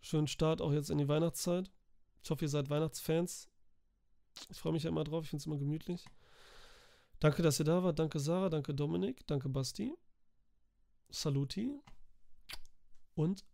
schönen 0.00 0.26
Start 0.26 0.60
auch 0.60 0.72
jetzt 0.72 0.90
in 0.90 0.98
die 0.98 1.08
Weihnachtszeit. 1.08 1.70
Ich 2.22 2.30
hoffe, 2.30 2.44
ihr 2.44 2.48
seid 2.48 2.70
Weihnachtsfans. 2.70 3.48
Ich 4.50 4.58
freue 4.58 4.72
mich 4.72 4.84
ja 4.84 4.90
immer 4.90 5.04
drauf, 5.04 5.24
ich 5.24 5.30
finde 5.30 5.42
es 5.42 5.46
immer 5.46 5.58
gemütlich. 5.58 6.04
Danke, 7.20 7.42
dass 7.42 7.58
ihr 7.58 7.64
da 7.64 7.82
wart. 7.82 7.98
Danke, 7.98 8.20
Sarah. 8.20 8.48
Danke, 8.48 8.74
Dominik. 8.74 9.26
Danke, 9.26 9.48
Basti. 9.48 9.92
Saluti. 11.10 11.80
Und 13.14 13.44